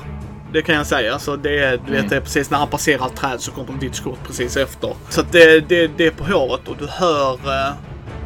Det 0.53 0.61
kan 0.61 0.75
jag 0.75 0.85
säga. 0.87 1.19
Så 1.19 1.35
det, 1.35 1.59
är, 1.63 1.71
du 1.71 1.91
vet, 1.91 1.99
Mm. 1.99 2.07
det 2.09 2.15
är 2.15 2.21
precis 2.21 2.49
när 2.49 2.57
han 2.57 2.67
passerar 2.67 3.05
ett 3.05 3.15
träd 3.15 3.41
så 3.41 3.51
kommer 3.51 3.79
ditt 3.79 3.95
skott 3.95 4.19
precis 4.27 4.57
efter. 4.57 4.93
Så 5.09 5.21
att 5.21 5.31
det, 5.31 5.59
det, 5.69 5.87
det 5.97 6.05
är 6.07 6.11
på 6.11 6.23
håret 6.23 6.67
och 6.67 6.75
du 6.79 6.87
hör... 6.87 7.33
Eh, 7.33 7.73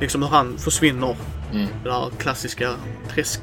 Liksom 0.01 0.21
hur 0.21 0.29
han 0.29 0.57
försvinner. 0.57 1.15
Mm. 1.53 1.67
Det 1.83 1.89
där 1.89 2.05
klassiska 2.19 2.69
träsk... 3.15 3.41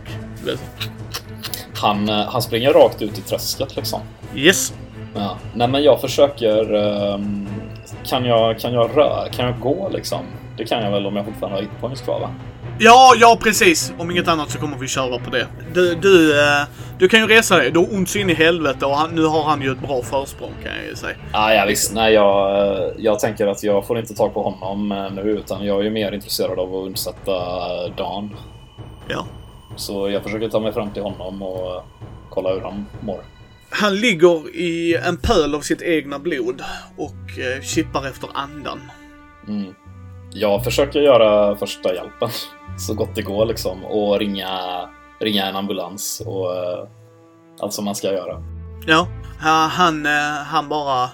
Han, 1.74 2.08
eh, 2.08 2.30
han 2.30 2.42
springer 2.42 2.72
rakt 2.72 3.02
ut 3.02 3.18
i 3.18 3.20
träsket 3.22 3.76
liksom. 3.76 4.00
Yes. 4.34 4.72
Ja. 5.14 5.36
Nej 5.54 5.68
men 5.68 5.82
jag 5.82 6.00
försöker... 6.00 6.74
ehm, 6.74 7.48
kan, 8.06 8.24
jag, 8.24 8.58
kan 8.60 8.72
jag 8.72 8.90
röra? 8.96 9.28
Kan 9.28 9.46
jag 9.46 9.60
gå 9.60 9.88
liksom? 9.92 10.20
Det 10.56 10.64
kan 10.64 10.82
jag 10.84 10.90
väl 10.90 11.06
om 11.06 11.16
jag 11.16 11.24
fortfarande 11.24 11.56
har 11.58 11.62
hitpoints 11.62 12.00
kvar 12.00 12.20
va? 12.20 12.30
Ja, 12.78 13.12
ja 13.16 13.38
precis. 13.42 13.92
Om 13.98 14.10
inget 14.10 14.28
annat 14.28 14.50
så 14.50 14.58
kommer 14.58 14.78
vi 14.78 14.88
köra 14.88 15.18
på 15.18 15.30
det. 15.30 15.46
Du, 15.74 15.94
du, 15.94 16.40
eh, 16.40 16.62
du 16.98 17.08
kan 17.08 17.20
ju 17.20 17.26
resa 17.26 17.56
dig. 17.56 17.70
Du 17.70 17.78
har 17.78 17.94
ont 17.94 18.08
så 18.08 18.18
in 18.18 18.30
i 18.30 18.34
helvete 18.34 18.86
och 18.86 18.96
han, 18.96 19.10
nu 19.14 19.24
har 19.24 19.42
han 19.42 19.62
ju 19.62 19.72
ett 19.72 19.80
bra 19.80 20.02
försprång 20.02 20.52
kan 20.62 20.72
jag 20.76 20.86
ju 20.86 20.96
säga. 20.96 21.16
Ah, 21.32 21.52
ja, 21.52 21.64
visst. 21.66 21.94
Nej, 21.94 22.12
jag, 22.14 22.60
eh, 22.66 22.92
jag 22.98 23.18
tänker 23.18 23.46
att 23.46 23.62
jag 23.62 23.86
får 23.86 23.98
inte 23.98 24.14
tag 24.14 24.34
på 24.34 24.42
honom 24.42 24.92
eh, 24.92 25.12
nu 25.12 25.22
utan 25.22 25.66
jag 25.66 25.86
är 25.86 25.90
mer 25.90 26.12
intresserad 26.12 26.58
av 26.58 26.74
att 26.76 26.86
undsätta 26.86 27.32
eh, 27.32 27.94
Dan. 27.96 28.36
Ja. 29.08 29.26
Så 29.76 30.10
jag 30.10 30.22
försöker 30.22 30.48
ta 30.48 30.60
mig 30.60 30.72
fram 30.72 30.90
till 30.90 31.02
honom 31.02 31.42
och 31.42 31.82
kolla 32.30 32.54
hur 32.54 32.60
han 32.60 32.86
mår. 33.00 33.20
Han 33.70 33.96
ligger 33.96 34.56
i 34.56 34.96
en 35.06 35.16
pöl 35.16 35.54
av 35.54 35.60
sitt 35.60 35.82
egna 35.82 36.18
blod 36.18 36.62
och 36.96 37.38
eh, 37.38 37.62
kippar 37.62 38.06
efter 38.06 38.28
andan. 38.34 38.80
Mm. 39.48 39.74
Jag 40.32 40.64
försöker 40.64 41.00
göra 41.00 41.56
första 41.56 41.94
hjälpen 41.94 42.28
så 42.78 42.94
gott 42.94 43.14
det 43.14 43.22
går 43.22 43.46
liksom 43.46 43.84
och 43.84 44.18
ringa, 44.18 44.48
ringa 45.20 45.46
en 45.46 45.56
ambulans 45.56 46.22
och 46.26 46.56
eh, 46.56 46.86
allt 47.60 47.72
som 47.72 47.84
man 47.84 47.94
ska 47.94 48.12
göra. 48.12 48.42
Ja, 48.86 49.06
ha- 49.42 49.66
han, 49.66 50.06
eh, 50.06 50.12
han 50.46 50.68
bara... 50.68 51.10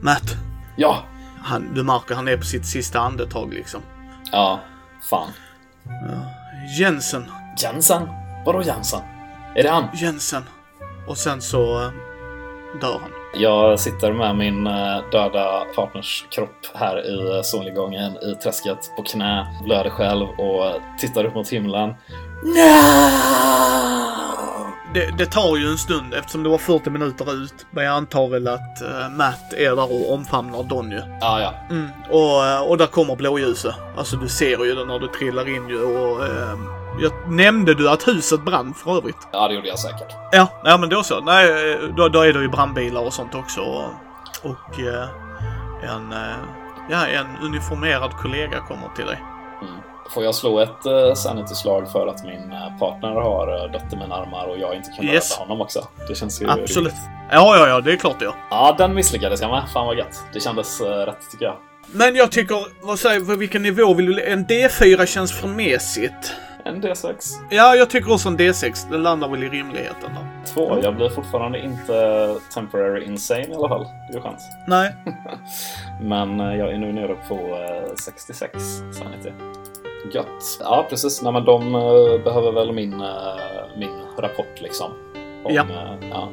Matt, 0.00 0.36
Ja! 0.76 0.98
han, 1.42 1.74
du 1.74 1.82
märker 1.82 2.14
han 2.14 2.28
är 2.28 2.36
på 2.36 2.42
sitt 2.44 2.66
sista 2.66 3.00
andetag 3.00 3.52
liksom. 3.54 3.80
Ja, 4.32 4.60
fan. 5.10 5.28
Jensen, 6.78 7.24
Jensen? 7.62 8.08
Vadå 8.46 8.62
Jensen? 8.62 9.00
Är 9.54 9.62
det 9.62 9.70
han? 9.70 9.84
Jensen. 9.94 10.42
Och 11.08 11.16
sen 11.18 11.42
så 11.42 11.80
eh, 11.82 11.90
dör 12.80 12.98
han. 13.00 13.10
Jag 13.36 13.80
sitter 13.80 14.12
med 14.12 14.36
min 14.36 14.64
döda 15.12 15.64
partners 15.76 16.26
kropp 16.30 16.66
här 16.74 16.98
i 17.06 17.44
solnedgången 17.44 18.16
i 18.16 18.34
träsket 18.42 18.78
på 18.96 19.02
knä, 19.02 19.46
blöder 19.64 19.90
själv 19.90 20.26
och 20.28 20.80
tittar 20.98 21.24
upp 21.24 21.34
mot 21.34 21.48
himlen. 21.48 21.94
Det, 24.94 25.10
det 25.18 25.26
tar 25.26 25.56
ju 25.56 25.68
en 25.68 25.78
stund 25.78 26.14
eftersom 26.14 26.42
det 26.42 26.48
var 26.48 26.58
40 26.58 26.90
minuter 26.90 27.34
ut. 27.34 27.66
Men 27.70 27.84
jag 27.84 27.94
antar 27.94 28.28
väl 28.28 28.48
att 28.48 28.82
eh, 28.82 29.08
Matt 29.10 29.52
är 29.52 29.76
där 29.76 29.92
och 29.92 30.12
omfamnar 30.12 30.62
Donny. 30.62 31.00
Ja, 31.20 31.40
ja. 31.40 31.54
Mm. 31.70 31.88
Och, 32.10 32.46
eh, 32.46 32.60
och 32.60 32.78
där 32.78 32.86
kommer 32.86 33.16
blåljuset. 33.16 33.74
Alltså 33.96 34.16
du 34.16 34.28
ser 34.28 34.64
ju 34.64 34.74
det 34.74 34.84
när 34.84 34.98
du 34.98 35.08
trillar 35.08 35.48
in 35.48 35.68
ju 35.68 35.84
och... 35.84 36.24
Eh, 36.24 36.58
jag, 37.00 37.12
nämnde 37.28 37.74
du 37.74 37.90
att 37.90 38.08
huset 38.08 38.44
brann 38.44 38.74
för 38.74 38.96
övrigt? 38.96 39.28
Ja, 39.32 39.48
det 39.48 39.54
gjorde 39.54 39.68
jag 39.68 39.78
säkert. 39.78 40.14
Ja, 40.32 40.48
ja 40.64 40.78
men 40.78 40.88
då 40.88 41.02
så. 41.02 41.20
Nej, 41.20 41.78
då, 41.96 42.08
då 42.08 42.20
är 42.20 42.32
det 42.32 42.40
ju 42.40 42.48
brandbilar 42.48 43.00
och 43.00 43.12
sånt 43.12 43.34
också. 43.34 43.60
Och, 43.60 43.90
och 44.42 44.80
eh, 44.80 45.08
en, 45.94 46.14
ja, 46.90 47.06
en 47.06 47.26
uniformerad 47.42 48.12
kollega 48.12 48.60
kommer 48.60 48.88
till 48.96 49.06
dig. 49.06 49.22
Får 50.10 50.24
jag 50.24 50.34
slå 50.34 50.58
ett 50.60 50.86
uh, 50.86 51.14
sanity-slag 51.14 51.92
för 51.92 52.06
att 52.06 52.24
min 52.24 52.52
eh, 52.52 52.78
partner 52.78 53.08
har 53.08 53.64
uh, 53.64 53.72
dött 53.72 53.92
i 53.92 53.96
mina 53.96 54.14
armar 54.14 54.46
och 54.46 54.58
jag 54.58 54.74
inte 54.74 54.90
kunde 54.90 55.12
Yes. 55.12 55.32
rädda 55.32 55.42
honom 55.48 55.60
också? 55.60 55.88
Det 56.08 56.14
känns 56.14 56.42
ju 56.42 56.50
Absolut. 56.50 56.94
Ja, 57.30 57.56
ja, 57.56 57.68
ja, 57.68 57.80
det 57.80 57.92
är 57.92 57.96
klart 57.96 58.18
det 58.18 58.24
gör. 58.24 58.34
Ja, 58.50 58.74
den 58.78 58.94
misslyckades 58.94 59.40
jag 59.40 59.50
med. 59.50 59.62
Fan 59.72 59.86
vad 59.86 59.96
gött. 59.96 60.24
Det 60.32 60.40
kändes 60.40 60.80
uh, 60.80 60.86
rätt 60.86 61.30
tycker 61.30 61.44
jag. 61.44 61.56
Men 61.92 62.14
jag 62.16 62.32
tycker, 62.32 62.86
vad 62.86 62.98
säger 62.98 63.20
på 63.20 63.34
vilken 63.36 63.62
nivå 63.62 63.94
vill 63.94 64.06
du... 64.06 64.24
En 64.24 64.46
D4 64.46 65.06
känns 65.06 65.32
för 65.40 65.48
mesigt. 65.48 66.32
En 66.64 66.82
D6. 66.82 67.14
Ja, 67.50 67.74
jag 67.74 67.90
tycker 67.90 68.12
också 68.12 68.28
en 68.28 68.38
D6. 68.38 68.90
Den 68.90 69.02
landar 69.02 69.28
väl 69.28 69.42
i 69.44 69.48
rimligheten 69.48 70.10
då. 70.14 70.50
Två. 70.52 70.78
Jag 70.82 70.96
blir 70.96 71.08
fortfarande 71.08 71.58
inte 71.58 72.34
temporary 72.54 73.04
insane 73.04 73.46
i 73.46 73.54
alla 73.54 73.68
fall. 73.68 73.86
Det 74.10 74.18
är 74.18 74.20
skönt. 74.22 74.40
Nej. 74.66 74.94
Men 76.00 76.40
eh, 76.40 76.56
jag 76.56 76.72
är 76.72 76.78
nu 76.78 76.92
nere 76.92 77.16
på 77.28 77.34
eh, 77.34 77.94
66 77.94 78.52
sanity. 78.92 79.32
Gött. 80.12 80.58
Ja, 80.60 80.86
precis. 80.90 81.22
Nej, 81.22 81.32
men 81.32 81.44
de 81.44 81.74
eh, 81.74 82.24
behöver 82.24 82.52
väl 82.52 82.72
min, 82.72 83.00
eh, 83.00 83.08
min 83.76 83.90
rapport 84.18 84.60
liksom. 84.60 84.90
Om, 85.44 85.54
Ja. 85.54 85.62
eh, 85.62 86.08
ja. 86.10 86.28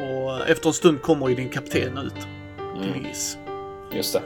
Och 0.00 0.48
efter 0.48 0.68
en 0.68 0.72
stund 0.72 1.02
kommer 1.02 1.28
ju 1.28 1.34
din 1.34 1.48
kapten 1.48 1.98
ut. 1.98 2.14
Mm, 2.76 2.92
Denise. 2.92 3.38
just 3.92 4.12
det. 4.12 4.22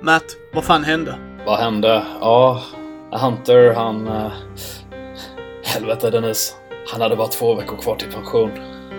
Matt, 0.00 0.24
vad 0.52 0.64
fan 0.64 0.84
hände? 0.84 1.14
Vad 1.46 1.58
hände? 1.58 2.02
Ja, 2.20 2.62
Hunter 3.10 3.74
han... 3.74 4.08
eh, 4.08 4.32
Helvete 5.64 6.10
Dennis. 6.10 6.56
Han 6.92 7.00
hade 7.00 7.16
bara 7.16 7.28
två 7.28 7.54
veckor 7.54 7.76
kvar 7.76 7.96
till 7.96 8.12
pension. 8.12 8.50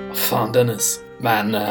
Vad 0.08 0.18
fan 0.18 0.52
Dennis. 0.52 1.00
Men 1.18 1.56
eh, 1.56 1.70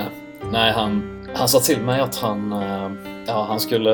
nej, 0.52 0.72
han, 0.72 1.18
han 1.34 1.48
sa 1.48 1.58
till 1.60 1.80
mig 1.80 2.00
att 2.00 2.16
han... 2.16 2.52
eh, 2.52 2.90
Ja, 3.26 3.44
han 3.48 3.60
skulle... 3.60 3.90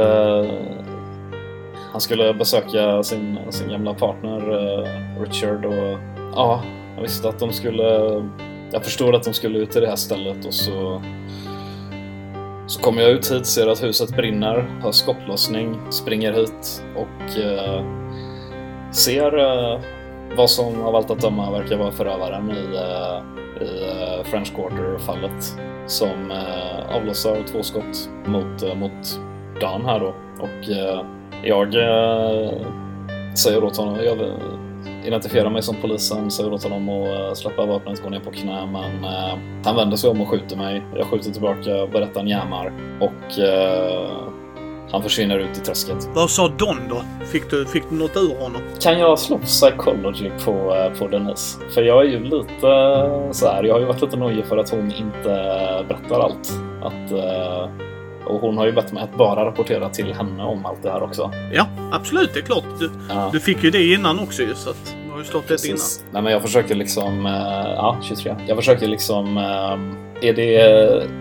Han 1.93 2.01
skulle 2.01 2.35
besöka 2.35 3.03
sin, 3.03 3.39
sin 3.51 3.69
gamla 3.69 3.95
partner 3.95 4.39
eh, 4.51 5.23
Richard 5.23 5.65
och... 5.65 5.99
Ja, 6.35 6.63
jag 6.97 7.03
visste 7.03 7.29
att 7.29 7.39
de 7.39 7.53
skulle... 7.53 7.85
Jag 8.73 8.85
förstod 8.85 9.15
att 9.15 9.23
de 9.23 9.35
skulle 9.35 9.59
ut 9.59 9.71
till 9.71 9.81
det 9.81 9.89
här 9.89 9.97
stället 9.97 10.47
och 10.47 10.55
så... 10.55 11.03
Så 12.67 12.81
kommer 12.81 13.03
jag 13.03 13.11
ut 13.11 13.33
hit, 13.33 13.47
ser 13.47 13.67
att 13.67 13.83
huset 13.83 14.17
brinner, 14.17 14.81
hör 14.83 14.93
skottlossning, 14.93 15.81
springer 15.91 16.33
hit 16.33 16.83
och 16.97 17.39
eh, 17.41 17.85
ser 18.93 19.39
eh, 19.39 19.81
vad 20.37 20.51
som 20.51 20.83
av 20.83 20.97
allt 20.97 21.11
att 21.11 21.21
döma 21.21 21.51
verkar 21.51 21.77
vara 21.77 21.91
förövaren 21.91 22.51
i, 22.51 22.77
eh, 22.77 23.23
i 23.67 23.83
eh, 23.91 24.25
French 24.25 24.55
Quarter-fallet. 24.57 25.59
Som 25.87 26.31
eh, 26.31 26.97
avlossar 26.97 27.37
två 27.53 27.63
skott 27.63 28.11
mot, 28.27 28.63
eh, 28.63 28.75
mot 28.75 29.21
Dan 29.61 29.85
här 29.85 30.01
då. 30.01 30.15
Och 30.39 30.71
eh, 30.71 31.05
jag 31.43 31.75
eh, 31.75 32.51
säger 33.35 33.65
åt 33.65 33.77
honom, 33.77 33.97
jag 34.05 34.19
identifierar 35.05 35.51
mig 35.51 35.63
som 35.63 35.77
polisen, 35.83 36.31
säger 36.31 36.53
åt 36.53 36.63
honom 36.63 36.89
att 36.89 37.21
eh, 37.21 37.35
släppa 37.35 37.67
vapnet, 37.67 38.03
gå 38.03 38.11
ner 38.11 38.21
på 38.21 38.31
knä, 38.31 38.67
men 38.67 39.05
eh, 39.05 39.39
han 39.65 39.77
vänder 39.77 39.97
sig 39.97 40.11
om 40.11 40.21
och 40.21 40.29
skjuter 40.29 40.57
mig. 40.57 40.83
Jag 40.97 41.07
skjuter 41.07 41.31
tillbaka, 41.31 41.87
berättaren 41.93 42.29
jammar 42.29 42.73
och 43.01 43.39
eh, 43.39 44.29
han 44.91 45.03
försvinner 45.03 45.39
ut 45.39 45.59
i 45.59 45.61
träsket. 45.61 46.09
Vad 46.15 46.31
sa 46.31 46.49
Don 46.49 46.89
då? 46.89 47.03
Fick 47.25 47.51
du, 47.51 47.67
fick 47.67 47.83
du 47.91 47.97
något 47.97 48.17
ur 48.17 48.43
honom? 48.43 48.63
Kan 48.81 48.99
jag 48.99 49.19
slå 49.19 49.39
psychology 49.39 50.31
på, 50.45 50.75
eh, 50.75 50.99
på 50.99 51.09
Denise? 51.09 51.59
För 51.75 51.83
jag 51.83 52.07
är 52.07 52.09
ju 52.09 52.25
lite 52.25 52.69
eh, 52.69 53.31
så 53.31 53.49
här. 53.49 53.65
jag 53.65 53.75
har 53.75 53.81
ju 53.81 53.87
varit 53.87 54.03
lite 54.03 54.17
nojig 54.17 54.47
för 54.47 54.57
att 54.57 54.71
hon 54.71 54.93
inte 54.93 55.29
berättar 55.89 56.21
allt. 56.21 56.53
Att, 56.83 57.13
eh, 57.13 57.88
och 58.29 58.41
hon 58.41 58.59
har 58.59 58.67
ju 58.67 58.73
bett 58.73 58.93
mig 58.93 59.03
att 59.03 59.17
bara 59.19 59.45
rapportera 59.47 59.89
till 59.89 60.15
henne 60.15 60.43
om 60.43 60.67
allt 60.67 60.83
det 60.83 60.91
här 60.91 61.03
också. 61.03 61.31
Ja, 61.53 61.67
absolut. 61.93 62.35
Det 62.35 62.41
är 62.41 62.45
klart. 62.45 62.65
Du, 62.81 62.91
Ja. 63.09 63.31
du 63.33 63.41
fick 63.41 63.65
ju 63.65 63.71
det 63.71 63.93
innan 63.93 64.19
också 64.19 64.43
ju, 64.43 64.55
så 64.55 64.71
att 64.71 64.97
du 65.07 65.13
har 65.13 65.19
ju 65.19 65.25
slått 65.25 65.49
det 65.49 65.65
innan. 65.67 65.79
Nej, 66.13 66.23
men 66.23 66.33
jag 66.33 66.43
försöker 66.43 66.75
liksom, 66.75 67.27
eh, 67.27 67.33
ja, 67.77 67.97
23. 68.03 68.35
Jag 68.47 68.57
försöker 68.57 68.89
liksom, 68.89 69.37
eh, 69.37 70.29
är 70.29 70.33
det, 70.33 70.57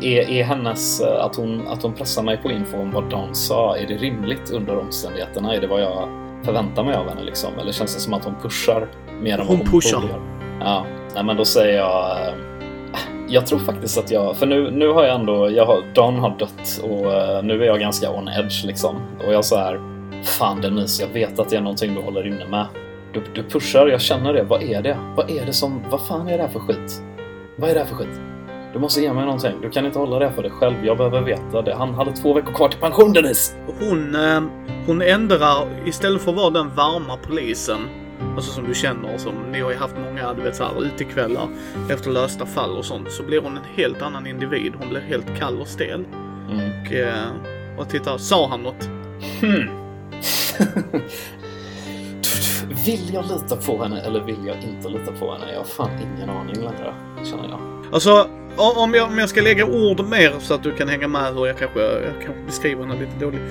är, 0.02 0.30
är 0.30 0.44
hennes, 0.44 1.02
eh, 1.02 1.26
att 1.26 1.36
hon, 1.36 1.68
att 1.68 1.84
hon 1.84 1.94
pressar 1.94 2.24
mig 2.24 2.38
på 2.38 2.52
info 2.52 2.78
om 2.78 2.92
vad 2.92 3.10
Dawn 3.10 3.36
sa, 3.36 3.78
är 3.78 3.88
det 3.88 3.94
rimligt 3.98 4.52
under 4.52 4.78
omständigheterna? 4.80 5.56
Är 5.56 5.62
det 5.62 5.68
vad 5.68 5.82
jag 5.82 6.10
förväntar 6.44 6.84
mig 6.84 6.96
av 6.96 7.10
henne 7.10 7.24
liksom? 7.24 7.50
Eller 7.62 7.72
känns 7.72 7.96
det 7.96 8.02
som 8.02 8.14
att 8.14 8.24
hon 8.26 8.36
pushar 8.42 8.88
mer 9.22 9.34
än 9.34 9.38
vad 9.38 9.48
Hon 9.48 9.58
hon 9.58 9.66
pushar. 9.68 9.98
borde 10.00 10.14
göra? 10.14 10.22
Ja, 10.60 10.86
nej 11.16 11.24
men 11.24 11.38
då 11.38 11.46
säger 11.46 11.78
jag, 11.78 12.18
jag 13.28 13.48
tror 13.48 13.60
faktiskt 13.60 13.98
att 13.98 14.12
jag, 14.12 14.38
för 14.38 14.46
nu, 14.46 14.72
nu 14.72 14.88
har 14.88 15.04
jag 15.04 15.16
ändå, 15.16 15.52
jag 15.52 15.66
har, 15.66 15.84
Dan 15.94 16.20
har 16.20 16.38
dött 16.40 16.82
och 16.84 17.14
eh, 17.14 17.44
nu 17.44 17.64
är 17.64 17.68
jag 17.68 17.80
ganska 17.80 18.12
on 18.12 18.28
edge 18.28 18.66
liksom. 18.66 18.96
Och 19.28 19.34
jag 19.34 19.46
så 19.46 19.56
här, 19.56 19.80
fan 20.24 20.62
Denise, 20.62 21.04
jag 21.04 21.10
vet 21.10 21.40
att 21.40 21.50
det 21.50 21.56
är 21.56 21.62
någonting 21.62 21.96
du 21.96 22.02
håller 22.02 22.28
inne 22.28 22.48
med. 22.48 22.68
Du, 23.14 23.24
du 23.34 23.44
pushar, 23.44 23.88
jag 23.88 24.02
känner 24.02 24.34
det. 24.34 24.44
Vad 24.44 24.64
är 24.64 24.82
det? 24.82 24.98
Vad 25.16 25.30
är 25.30 25.46
det 25.46 25.54
som... 25.54 25.82
Vad 25.90 26.02
fan 26.02 26.28
är 26.28 26.38
det 26.38 26.44
här 26.44 26.50
för 26.50 26.60
skit? 26.60 27.02
Vad 27.56 27.70
är 27.70 27.74
det 27.74 27.80
här 27.80 27.88
för 27.88 27.96
skit? 27.96 28.22
Du 28.74 28.80
måste 28.80 29.02
ge 29.02 29.14
mig 29.14 29.26
någonting. 29.26 29.62
Du 29.62 29.70
kan 29.70 29.86
inte 29.86 30.00
hålla 30.00 30.20
det 30.20 30.32
för 30.32 30.42
dig 30.42 30.52
själv. 30.52 30.86
Jag 30.86 30.98
behöver 30.98 31.22
veta 31.22 31.62
det. 31.62 31.76
Han 31.76 31.94
hade 31.94 32.12
två 32.12 32.34
veckor 32.34 32.54
kvar 32.54 32.70
till 32.70 32.80
pension, 32.80 33.14
Denise! 33.14 33.56
Hon, 33.80 34.16
eh, 34.16 34.42
hon 34.88 35.02
ändrar, 35.02 35.68
istället 35.86 36.22
för 36.22 36.32
att 36.32 36.38
vara 36.38 36.50
den 36.50 36.76
varma 36.76 37.18
polisen, 37.28 37.80
alltså 38.36 38.52
som 38.52 38.68
du 38.68 38.74
känner, 38.74 39.18
som 39.18 39.34
ni 39.52 39.60
har 39.60 39.72
ju 39.72 39.78
haft 39.78 39.96
många, 39.98 40.34
du 40.34 40.42
vet 40.42 40.56
så 40.56 40.64
här, 40.64 40.84
utekvällar 40.84 41.48
efter 41.90 42.12
lösta 42.12 42.46
fall 42.46 42.78
och 42.78 42.86
sånt, 42.86 43.12
så 43.12 43.24
blir 43.24 43.42
hon 43.42 43.58
en 43.58 43.64
helt 43.76 44.02
annan 44.02 44.28
individ. 44.28 44.74
Hon 44.80 44.90
blir 44.90 45.02
helt 45.02 45.40
kall 45.40 45.62
och 45.62 45.68
stel. 45.68 46.06
Mm. 46.52 46.82
Och, 46.82 46.94
eh, 46.94 47.32
och 47.78 47.90
titta, 47.90 48.18
sa 48.18 48.48
han 48.48 48.64
något? 48.64 48.90
Hmm. 49.42 49.70
vill 52.86 53.14
jag 53.14 53.26
lita 53.26 53.56
på 53.56 53.84
henne 53.84 54.02
eller 54.02 54.20
vill 54.20 54.46
jag 54.46 54.56
inte 54.56 54.90
lita 54.90 55.12
på 55.12 55.34
henne? 55.34 55.52
Jag 55.52 55.60
har 55.60 55.66
fan 55.66 55.90
ingen 56.02 56.30
aning 56.30 56.56
längre, 56.56 56.94
känner 57.24 57.50
jag. 57.50 57.60
Alltså, 57.92 58.30
om 58.58 58.94
jag, 58.94 59.08
om 59.08 59.18
jag 59.18 59.30
ska 59.30 59.42
lägga 59.42 59.66
ord 59.66 60.06
mer 60.06 60.34
så 60.40 60.54
att 60.54 60.64
du 60.64 60.72
kan 60.72 60.88
hänga 60.88 61.08
med 61.08 61.34
hur 61.34 61.48
jag 61.48 61.58
kanske, 61.58 61.80
jag 61.80 62.14
kanske 62.26 62.44
beskriver 62.46 62.86
henne 62.86 63.00
lite 63.00 63.26
dåligt. 63.26 63.42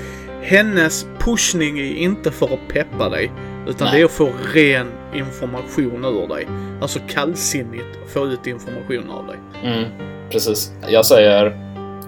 Hennes 0.43 1.07
pushning 1.19 1.79
är 1.79 1.95
inte 1.95 2.31
för 2.31 2.55
att 2.55 2.69
peppa 2.69 3.09
dig. 3.09 3.33
Utan 3.67 3.85
Nej. 3.87 3.97
det 3.97 4.01
är 4.01 4.05
att 4.05 4.11
få 4.11 4.29
ren 4.55 4.93
information 5.15 6.05
ur 6.05 6.29
dig. 6.29 6.49
Alltså 6.81 6.99
kallsinnigt 7.09 7.99
få 8.09 8.27
ut 8.27 8.47
information 8.47 9.11
av 9.11 9.27
dig. 9.27 9.37
Mm, 9.65 9.85
precis. 10.31 10.73
Jag 10.89 11.07
säger, 11.07 11.59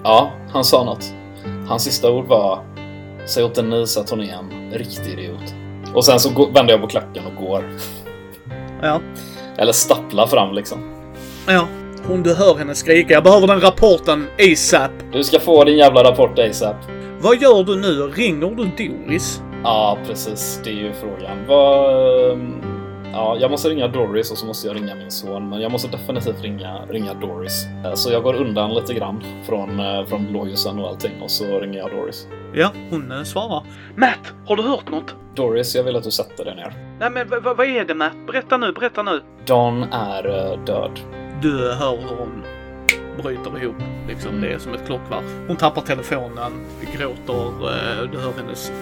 ja, 0.05 0.33
han 0.53 0.65
sa 0.65 0.85
något. 0.85 1.13
Hans 1.69 1.83
sista 1.85 2.11
ord 2.11 2.27
var, 2.27 2.59
säg 3.27 3.45
åt 3.45 3.55
Denise 3.55 4.01
att 4.01 4.11
hon 4.11 4.21
är 4.21 4.33
en 4.33 4.73
riktig 4.73 5.13
idiot. 5.13 5.55
Och 5.95 6.05
sen 6.05 6.21
så 6.21 6.51
vänder 6.55 6.73
jag 6.73 6.81
på 6.81 6.87
klacken 6.87 7.23
och 7.27 7.45
går. 7.47 7.65
Ja. 8.83 9.01
Eller 9.57 9.73
stapplar 9.73 10.27
fram 10.27 10.55
liksom. 10.55 10.79
Ja. 11.47 11.67
Hon, 12.07 12.23
du 12.23 12.35
hör 12.35 12.55
henne 12.55 12.75
skrika. 12.75 13.15
Jag 13.15 13.25
behöver 13.25 13.47
den 13.47 13.61
rapporten 13.61 14.27
ASAP. 14.39 14.91
Du 15.13 15.25
ska 15.25 15.41
få 15.41 15.65
din 15.65 15.77
jävla 15.79 16.05
rapport 16.05 16.39
ASAP. 16.39 16.77
Vad 17.21 17.43
gör 17.43 17.65
du 17.65 17.77
nu? 17.77 18.03
Ringer 18.03 18.55
du 18.57 18.89
Doris? 18.89 19.43
Ja, 19.65 19.99
precis. 20.07 20.61
Det 20.65 20.71
är 20.71 20.75
ju 20.75 20.93
frågan. 20.93 21.47
Vad... 21.47 22.31
ehm, 22.33 22.63
Ja, 23.13 23.37
jag 23.41 23.51
måste 23.51 23.69
ringa 23.69 23.89
Doris 23.89 24.31
och 24.33 24.39
så 24.39 24.47
måste 24.47 24.69
jag 24.69 24.77
ringa 24.77 24.95
min 24.95 25.11
son. 25.11 25.49
Men 25.49 25.61
jag 25.61 25.73
måste 25.73 25.89
definitivt 25.89 26.43
ringa, 26.43 26.79
ringa 26.89 27.15
Doris. 27.15 27.67
Eh, 27.85 27.95
Så 27.95 28.13
jag 28.13 28.23
går 28.23 28.35
undan 28.35 28.75
lite 28.75 28.95
grann 28.95 29.23
från, 29.47 29.81
eh, 29.81 30.07
från 30.07 30.27
blåljusen 30.31 30.79
och 30.79 30.89
allting 30.89 31.23
och 31.23 31.31
så 31.31 31.61
ringer 31.61 31.79
jag 31.79 31.91
Doris. 31.91 32.27
Ja, 32.55 32.73
hon 32.91 33.13
eh, 33.13 33.23
svarar. 33.23 33.63
Matt, 33.97 34.33
har 34.47 34.57
du 34.57 34.63
hört 34.63 34.91
något? 34.91 35.15
Doris, 35.35 35.75
jag 35.77 35.83
vill 35.85 35.97
att 35.97 36.03
du 36.05 36.11
sätter 36.11 36.45
dig 36.45 36.55
ner. 36.57 36.73
Nej 37.01 37.11
men 37.11 37.43
vad 37.43 37.61
är 37.67 37.85
det 37.85 37.95
Matt? 37.95 38.17
Berätta 38.27 38.57
nu, 38.57 38.73
berätta 38.73 39.03
nu. 39.03 39.21
Dawn 39.47 39.83
är 39.93 40.29
eh, 40.53 40.65
död. 40.65 41.01
Du 41.43 41.73
hör 41.73 41.97
hur 41.97 42.17
hon 42.19 42.43
bryter 43.23 43.63
ihop. 43.63 43.77
Liksom, 44.09 44.41
det 44.41 44.53
är 44.53 44.59
som 44.59 44.75
ett 44.75 44.87
klockverk. 44.87 45.25
Hon 45.49 45.57
tappar 45.57 45.81
telefonen, 45.83 46.53
gråter, 46.97 47.45
eh, 47.69 48.11
du 48.13 48.19
hör 48.19 48.33
hennes 48.43 48.73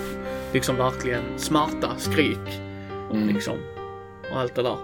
liksom 0.53 0.77
verkligen 0.77 1.23
smärta, 1.37 1.89
skrik, 1.99 2.39
Mm. 3.13 3.29
liksom. 3.35 3.55
Och 4.33 4.41
allt 4.41 4.55
det 4.55 4.63
där. 4.63 4.77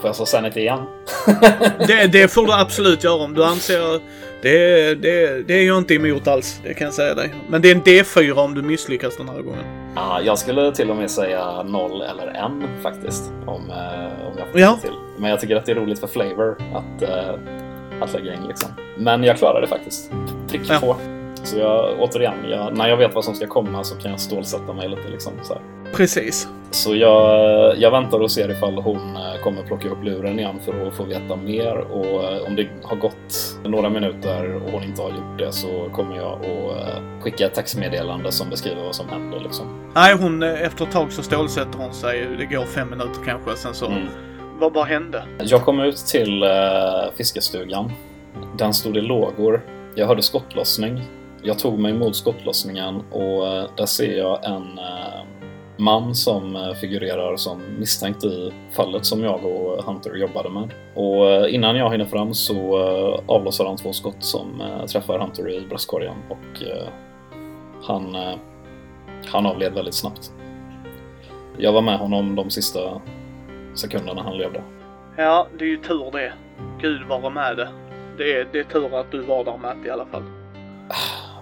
Får 0.00 0.08
jag 0.08 0.16
så 0.16 0.26
Sanity 0.26 0.60
igen? 0.60 0.80
Det, 1.86 2.06
det 2.12 2.28
får 2.32 2.46
du 2.46 2.52
absolut 2.52 3.04
göra 3.04 3.24
om 3.24 3.34
du 3.34 3.44
anser... 3.44 4.00
Det, 4.42 4.94
det, 4.94 5.42
det 5.48 5.54
är 5.54 5.66
jag 5.66 5.78
inte 5.78 5.94
emot 5.94 6.28
alls, 6.28 6.60
det 6.64 6.74
kan 6.74 6.84
jag 6.84 6.94
säga 6.94 7.14
dig. 7.14 7.34
Men 7.48 7.62
det 7.62 7.70
är 7.70 7.74
en 7.74 7.82
D4 7.82 8.32
om 8.32 8.54
du 8.54 8.62
misslyckas 8.62 9.16
den 9.16 9.28
här 9.28 9.40
gången. 9.42 9.64
Ja, 9.96 10.20
jag 10.24 10.38
skulle 10.38 10.72
till 10.74 10.90
och 10.90 10.96
med 10.96 11.10
säga 11.10 11.62
noll 11.62 12.02
eller 12.02 12.26
en 12.26 12.82
faktiskt. 12.82 13.32
Om, 13.46 13.70
eh, 13.70 14.26
om 14.26 14.32
jag 14.38 14.48
får 14.52 14.60
Ja. 14.60 14.78
till. 14.82 14.90
Men 15.18 15.30
jag 15.30 15.40
tycker 15.40 15.56
att 15.56 15.66
det 15.66 15.72
är 15.72 15.76
roligt 15.76 15.98
för 15.98 16.06
flavor 16.06 16.56
att, 16.74 17.02
eh, 17.02 17.34
att 18.00 18.12
lägga 18.12 18.34
in 18.34 18.42
liksom. 18.48 18.70
Men 18.98 19.24
jag 19.24 19.36
klarar 19.38 19.60
det 19.60 19.66
faktiskt. 19.66 20.10
Prick 20.48 20.60
Ja. 20.68 20.78
två. 20.78 20.96
Så 21.44 21.58
jag, 21.58 22.00
återigen, 22.00 22.34
jag, 22.50 22.76
när 22.76 22.88
jag 22.88 22.96
vet 22.96 23.14
vad 23.14 23.24
som 23.24 23.34
ska 23.34 23.46
komma 23.46 23.84
så 23.84 23.96
kan 23.96 24.10
jag 24.10 24.20
stålsätta 24.20 24.72
mig 24.72 24.88
lite 24.88 25.08
liksom. 25.08 25.32
Så, 25.42 25.54
här. 25.54 25.62
Precis. 25.94 26.48
så 26.70 26.96
jag, 26.96 27.78
jag 27.78 27.90
väntar 27.90 28.20
och 28.20 28.30
ser 28.30 28.50
ifall 28.50 28.74
hon 28.74 29.16
eh, 29.16 29.42
kommer 29.42 29.62
plocka 29.62 29.88
upp 29.88 30.04
luren 30.04 30.38
igen 30.38 30.60
för 30.64 30.86
att 30.86 30.94
få 30.94 31.04
veta 31.04 31.36
mer. 31.36 31.76
Och 31.76 32.24
eh, 32.24 32.46
om 32.46 32.56
det 32.56 32.68
har 32.82 32.96
gått 32.96 33.58
några 33.64 33.88
minuter 33.88 34.54
och 34.54 34.70
hon 34.70 34.82
inte 34.82 35.02
har 35.02 35.10
gjort 35.10 35.38
det 35.38 35.52
så 35.52 35.88
kommer 35.92 36.16
jag 36.16 36.32
att 36.32 36.46
eh, 36.46 37.20
skicka 37.20 37.46
ett 37.46 37.54
textmeddelande 37.54 38.32
som 38.32 38.50
beskriver 38.50 38.82
vad 38.82 38.94
som 38.94 39.08
händer 39.08 39.40
liksom. 39.40 39.90
Nej, 39.94 40.16
hon, 40.16 40.42
efter 40.42 40.84
ett 40.84 40.92
tag 40.92 41.12
så 41.12 41.22
stålsätter 41.22 41.78
hon 41.78 41.94
sig. 41.94 42.26
Det 42.38 42.44
går 42.44 42.64
fem 42.64 42.90
minuter 42.90 43.20
kanske, 43.26 43.56
sen 43.56 43.74
så... 43.74 43.86
Mm. 43.86 44.08
Vad, 44.58 44.72
vad 44.72 44.86
hände? 44.86 45.24
Jag 45.38 45.62
kom 45.62 45.80
ut 45.80 45.96
till 45.96 46.44
fiskestugan. 47.16 47.92
Den 48.58 48.74
stod 48.74 48.96
i 48.96 49.00
lågor. 49.00 49.60
Jag 49.94 50.06
hörde 50.06 50.22
skottlossning. 50.22 51.02
Jag 51.46 51.58
tog 51.58 51.78
mig 51.78 51.92
mot 51.92 52.16
skottlossningen 52.16 53.02
och 53.10 53.46
eh, 53.46 53.66
där 53.76 53.86
ser 53.86 54.18
jag 54.18 54.44
en 54.44 54.78
eh, 54.78 55.24
man 55.76 56.14
som 56.14 56.56
eh, 56.56 56.74
figurerar 56.74 57.36
som 57.36 57.62
misstänkt 57.78 58.24
i 58.24 58.52
fallet 58.76 59.06
som 59.06 59.24
jag 59.24 59.44
och 59.44 59.84
Hunter 59.84 60.14
jobbade 60.14 60.50
med. 60.50 60.70
Och 60.94 61.48
innan 61.48 61.76
jag 61.76 61.90
hinner 61.90 62.04
fram 62.04 62.34
så 62.34 62.76
avlossar 63.26 63.64
han 63.64 63.76
två 63.76 63.92
skott 63.92 64.24
som 64.24 64.62
träffar 64.92 65.18
Hunter 65.18 65.50
i 65.50 65.66
bröstkorgen 65.68 66.14
och 66.28 66.62
han, 67.82 68.16
han 69.26 69.46
avled 69.46 69.74
väldigt 69.74 69.94
snabbt. 69.94 70.32
Jag 71.58 71.72
var 71.72 71.82
med 71.82 71.98
honom 71.98 72.34
de 72.34 72.50
sista 72.50 73.00
sekunderna 73.74 74.22
han 74.22 74.38
levde. 74.38 74.62
Ja, 75.16 75.46
det 75.58 75.64
är 75.64 75.68
ju 75.68 75.76
tur 75.76 76.10
det. 76.12 76.32
Gud 76.80 77.06
vara 77.08 77.30
med 77.30 77.56
det. 77.56 77.68
Det 78.18 78.32
är, 78.32 78.48
det 78.52 78.58
är 78.58 78.64
tur 78.64 79.00
att 79.00 79.10
du 79.10 79.20
var 79.20 79.44
där 79.44 79.58
Matt 79.58 79.86
i 79.86 79.90
alla 79.90 80.06
fall. 80.06 80.22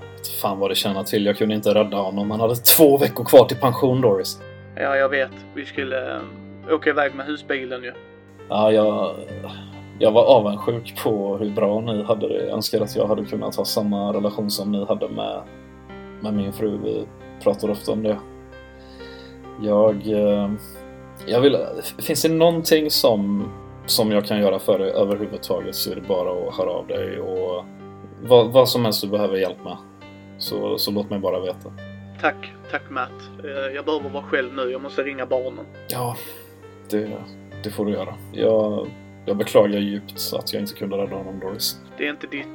Fan 0.43 0.59
vad 0.59 0.71
det 0.71 0.75
tjänar 0.75 1.03
till. 1.05 1.27
Jag 1.27 1.37
kunde 1.37 1.55
inte 1.55 1.75
rädda 1.75 1.97
honom. 1.97 2.31
Han 2.31 2.41
hade 2.41 2.55
två 2.55 2.97
veckor 2.97 3.25
kvar 3.25 3.45
till 3.45 3.57
pension, 3.57 4.01
Doris. 4.01 4.41
Ja, 4.77 4.97
jag 4.97 5.09
vet. 5.09 5.31
Vi 5.55 5.65
skulle 5.67 6.15
eh, 6.17 6.75
åka 6.75 6.91
iväg 6.91 7.15
med 7.15 7.27
husbilen 7.27 7.83
ju. 7.83 7.93
Ja, 8.49 8.73
jag, 8.73 9.15
jag 9.99 10.11
var 10.13 10.25
avundsjuk 10.25 11.03
på 11.05 11.37
hur 11.37 11.51
bra 11.51 11.81
ni 11.81 12.03
hade 12.03 12.29
det. 12.29 12.45
Jag 12.45 12.55
önskar 12.55 12.81
att 12.81 12.97
jag 12.97 13.07
hade 13.07 13.25
kunnat 13.25 13.57
ha 13.57 13.65
samma 13.65 14.13
relation 14.13 14.51
som 14.51 14.73
ni 14.73 14.85
hade 14.87 15.09
med, 15.09 15.41
med 16.21 16.35
min 16.35 16.53
fru. 16.53 16.79
Vi 16.85 17.07
pratar 17.43 17.71
ofta 17.71 17.93
om 17.93 18.03
det. 18.03 18.17
Jag... 19.63 20.07
eh, 20.07 20.51
Jag 21.27 21.41
vill... 21.41 21.57
Finns 21.99 22.23
det 22.23 22.29
någonting 22.33 22.91
som, 22.91 23.49
som 23.87 24.13
jag 24.13 24.25
kan 24.25 24.41
göra 24.41 24.59
för 24.59 24.79
dig 24.79 24.91
överhuvudtaget 24.91 25.75
så 25.75 25.91
är 25.91 25.95
det 25.95 26.09
bara 26.09 26.49
att 26.49 26.57
höra 26.57 26.71
av 26.71 26.87
dig 26.87 27.21
och 27.21 27.65
vad, 28.23 28.53
vad 28.53 28.69
som 28.69 28.85
helst 28.85 29.03
du 29.03 29.09
behöver 29.09 29.37
hjälp 29.37 29.65
med. 29.65 29.77
Så, 30.43 30.79
så 30.79 30.91
låt 30.91 31.11
mig 31.11 31.19
bara 31.19 31.41
veta. 31.41 31.73
Tack, 32.21 32.53
tack 32.71 32.83
Matt. 32.91 33.11
Eh, 33.45 33.75
Jag 33.75 33.85
behöver 33.85 34.09
vara 34.11 34.23
själv 34.25 34.55
nu. 34.55 34.63
Jag 34.71 34.81
måste 34.83 35.03
ringa 35.03 35.27
barnen. 35.27 35.65
Ja, 35.89 36.17
det, 36.91 37.11
det 37.65 37.71
får 37.71 37.85
du 37.87 37.93
göra. 37.93 38.15
Jag, 38.33 38.87
jag 39.27 39.37
beklagar 39.37 39.79
djupt 39.79 40.33
att 40.39 40.53
jag 40.53 40.63
inte 40.63 40.75
kunde 40.75 40.97
rädda 40.97 41.17
honom, 41.17 41.41
Doris. 41.41 41.77
Det 41.99 42.07
är 42.07 42.11
inte 42.11 42.27
ditt 42.27 42.47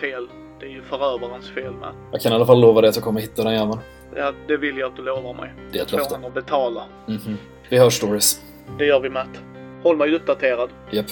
fel. 0.00 0.28
Det 0.60 0.66
är 0.66 0.70
ju 0.70 0.82
förövarens 0.82 1.50
fel 1.50 1.72
Matt. 1.80 1.94
Jag 2.12 2.20
kan 2.20 2.32
i 2.32 2.34
alla 2.34 2.46
fall 2.46 2.60
lova 2.60 2.80
dig 2.80 2.90
att 2.90 2.96
jag 2.96 3.04
kommer 3.04 3.20
hitta 3.20 3.44
den 3.44 3.52
jäveln. 3.54 3.78
Ja, 4.16 4.32
det 4.48 4.56
vill 4.56 4.78
jag 4.78 4.90
att 4.90 4.96
du 4.96 5.02
lovar 5.02 5.34
mig. 5.34 5.52
Det 5.72 5.78
är 5.78 5.82
ett 5.82 5.92
löfte. 5.92 6.16
att 6.26 6.34
betala. 6.34 6.82
Mhm. 7.06 7.36
Vi 7.68 7.78
hörs, 7.78 8.00
Doris. 8.00 8.42
Det 8.78 8.84
gör 8.86 9.00
vi 9.00 9.10
Matt. 9.10 9.40
Håll 9.82 9.96
mig 9.96 10.14
uppdaterad. 10.14 10.70
Japp. 10.90 11.06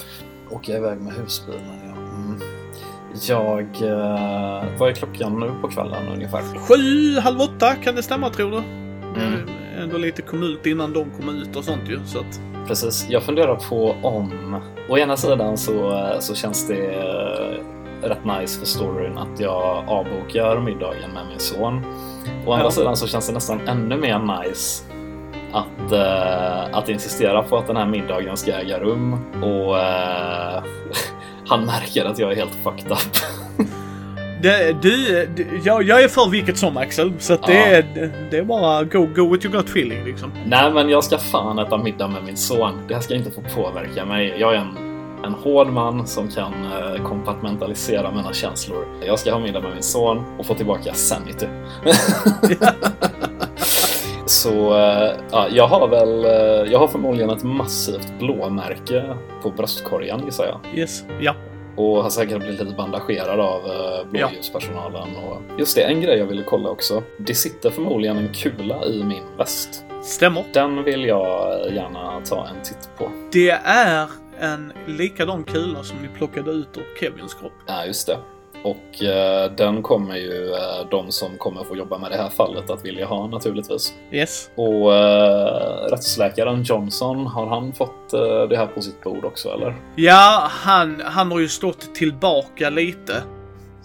Åka 0.50 0.76
iväg 0.76 1.00
med 1.00 1.12
husbilen. 1.12 1.60
Mm. 1.64 1.83
Jag... 3.28 3.60
Eh, 3.82 4.64
vad 4.78 4.88
är 4.90 4.92
klockan 4.94 5.40
nu 5.40 5.50
på 5.60 5.68
kvällen 5.68 6.08
ungefär? 6.14 6.40
Sju, 6.58 7.20
halv 7.20 7.40
åtta, 7.40 7.74
kan 7.74 7.94
det 7.94 8.02
stämma 8.02 8.30
tror 8.30 8.50
du? 8.50 8.56
Mm. 9.22 9.48
Ändå 9.82 9.98
lite 9.98 10.22
kom 10.22 10.42
ut 10.42 10.66
innan 10.66 10.92
de 10.92 11.04
kom 11.10 11.28
ut 11.28 11.56
och 11.56 11.64
sånt 11.64 11.82
ju. 11.88 12.00
Så 12.04 12.18
att, 12.18 12.40
Precis. 12.68 13.06
Jag 13.10 13.22
funderar 13.22 13.54
på 13.54 13.96
om... 14.02 14.56
Å 14.88 14.98
ena 14.98 15.16
sidan 15.16 15.56
så, 15.58 15.92
eh, 15.92 16.18
så 16.20 16.34
känns 16.34 16.68
det 16.68 16.86
eh, 16.94 18.08
rätt 18.08 18.24
nice 18.24 18.58
för 18.58 18.66
storyn 18.66 19.18
att 19.18 19.40
jag 19.40 19.84
avbokar 19.88 20.60
middagen 20.60 21.10
med 21.14 21.26
min 21.30 21.38
son. 21.38 21.82
Å 22.46 22.52
andra 22.52 22.66
Ja. 22.66 22.70
sidan 22.70 22.96
så 22.96 23.06
känns 23.06 23.26
det 23.26 23.32
nästan 23.34 23.60
ännu 23.68 23.96
mer 23.96 24.18
nice 24.44 24.84
att, 25.52 25.92
eh, 25.92 26.76
att 26.78 26.88
insistera 26.88 27.42
på 27.42 27.56
att 27.56 27.66
den 27.66 27.76
här 27.76 27.86
middagen 27.86 28.36
ska 28.36 28.52
äga 28.52 28.78
rum 28.78 29.12
och 29.42 29.78
eh, 29.78 30.62
han 31.46 31.64
märker 31.66 32.04
att 32.04 32.18
jag 32.18 32.32
är 32.32 32.36
helt 32.36 32.54
fucked 32.64 32.92
up. 32.92 32.98
det, 34.42 34.76
du, 34.82 35.24
jag, 35.64 35.82
jag 35.82 36.02
är 36.04 36.08
för 36.08 36.30
vilket 36.30 36.58
som 36.58 36.76
Axel. 36.76 37.12
Så 37.18 37.34
att 37.34 37.42
det, 37.46 37.54
Ja. 37.54 37.66
är, 37.66 38.10
det 38.30 38.38
är 38.38 38.44
bara 38.44 38.84
go, 38.84 39.08
go 39.16 39.32
with 39.32 39.46
your 39.46 39.56
gut 39.56 39.68
feeling 39.68 40.04
liksom. 40.04 40.32
Nej, 40.46 40.70
men 40.72 40.88
jag 40.88 41.04
ska 41.04 41.18
fan 41.18 41.58
äta 41.58 41.76
middag 41.78 42.08
med 42.08 42.24
min 42.24 42.36
son. 42.36 42.72
Det 42.88 42.94
här 42.94 43.00
ska 43.00 43.14
inte 43.14 43.30
få 43.30 43.40
påverka 43.54 44.04
mig. 44.04 44.34
Jag 44.38 44.54
är 44.54 44.58
en, 44.58 44.76
en 45.24 45.32
hård 45.34 45.66
man 45.68 46.06
som 46.06 46.28
kan 46.28 46.52
eh, 46.52 47.02
kompartmentalisera 47.04 48.10
mina 48.10 48.32
känslor. 48.32 48.86
Jag 49.06 49.18
ska 49.18 49.32
ha 49.32 49.38
middag 49.38 49.60
med 49.60 49.72
min 49.72 49.82
son 49.82 50.24
och 50.38 50.46
få 50.46 50.54
tillbaka 50.54 50.94
sanity. 50.94 51.46
Så 54.26 54.78
eh, 54.78 55.12
ja, 55.30 55.48
jag 55.50 55.66
har 55.66 55.88
väl, 55.88 56.24
eh, 56.24 56.72
jag 56.72 56.78
har 56.78 56.88
förmodligen 56.88 57.30
ett 57.30 57.42
massivt 57.42 58.18
blåmärke 58.18 59.16
på 59.42 59.50
bröstkorgen 59.50 60.24
gissar 60.24 60.46
jag. 60.46 60.78
Yes, 60.78 61.04
ja. 61.20 61.34
Och 61.76 62.02
har 62.02 62.10
säkert 62.10 62.38
blivit 62.38 62.60
lite 62.60 62.74
bandagerad 62.76 63.40
av 63.40 63.60
eh, 63.66 64.10
blåljuspersonalen. 64.10 65.16
Och 65.16 65.58
just 65.58 65.76
det, 65.76 65.82
en 65.82 66.00
grej 66.00 66.18
jag 66.18 66.26
ville 66.26 66.42
kolla 66.42 66.68
också. 66.68 67.02
Det 67.18 67.34
sitter 67.34 67.70
förmodligen 67.70 68.16
en 68.16 68.32
kula 68.32 68.84
i 68.84 69.04
min 69.04 69.22
väst. 69.38 69.84
Stämmer. 70.02 70.44
Den 70.52 70.84
vill 70.84 71.04
jag 71.04 71.58
gärna 71.72 72.20
ta 72.24 72.46
en 72.46 72.62
titt 72.62 72.90
på. 72.98 73.10
Det 73.32 73.50
är 73.64 74.08
en 74.40 74.72
likadan 74.86 75.44
kula 75.44 75.82
som 75.82 75.98
ni 75.98 76.08
plockade 76.08 76.50
ut 76.50 76.68
ur 76.76 77.00
Kevins 77.00 77.34
kropp. 77.34 77.52
Ja, 77.66 77.84
just 77.86 78.06
det. 78.06 78.18
Och 78.64 79.02
eh, 79.02 79.50
den 79.52 79.82
kommer 79.82 80.16
ju 80.16 80.52
eh, 80.52 80.88
de 80.90 81.12
som 81.12 81.38
kommer 81.38 81.64
få 81.64 81.76
jobba 81.76 81.98
med 81.98 82.10
det 82.10 82.16
här 82.16 82.28
fallet 82.28 82.70
att 82.70 82.84
vilja 82.84 83.06
ha 83.06 83.26
naturligtvis. 83.26 83.94
Yes. 84.12 84.50
Och 84.54 84.94
eh, 84.94 85.90
rättsläkaren 85.90 86.62
Johnson, 86.62 87.26
har 87.26 87.46
han 87.46 87.72
fått 87.72 88.12
eh, 88.12 88.42
det 88.48 88.56
här 88.56 88.66
på 88.66 88.82
sitt 88.82 89.02
bord 89.02 89.24
också 89.24 89.48
eller? 89.48 89.74
Ja, 89.96 90.48
han, 90.50 91.02
han 91.04 91.30
har 91.32 91.38
ju 91.40 91.48
stått 91.48 91.94
tillbaka 91.94 92.70
lite 92.70 93.22